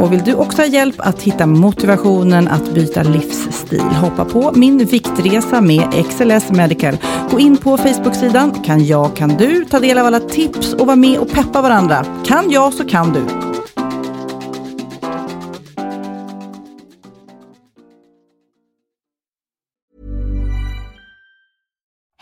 Och 0.01 0.13
vill 0.13 0.23
du 0.25 0.35
också 0.35 0.63
ha 0.63 0.67
hjälp 0.67 0.95
att 0.99 1.23
hitta 1.23 1.47
motivationen 1.47 2.49
att 2.49 2.75
byta 2.75 3.03
livsstil? 3.03 3.81
Hoppa 3.81 4.25
på 4.25 4.53
min 4.55 4.79
viktresa 4.79 5.61
med 5.61 6.05
XLS 6.09 6.51
Medical. 6.51 6.97
Gå 7.31 7.41
in 7.41 7.57
på 7.57 7.77
Facebook-sidan 7.77 8.51
Kan 8.65 8.87
jag, 8.87 9.17
kan 9.17 9.29
du? 9.29 9.65
Ta 9.65 9.81
del 9.81 9.99
av 9.99 10.07
alla 10.07 10.21
tips 10.21 10.75
och 10.75 10.87
vara 10.87 10.97
med 10.97 11.19
och 11.19 11.31
peppa 11.31 11.63
varandra. 11.63 12.05
Kan 12.25 12.51
jag 12.51 12.73
så 12.73 12.85
kan 12.85 13.13
du. 13.13 13.52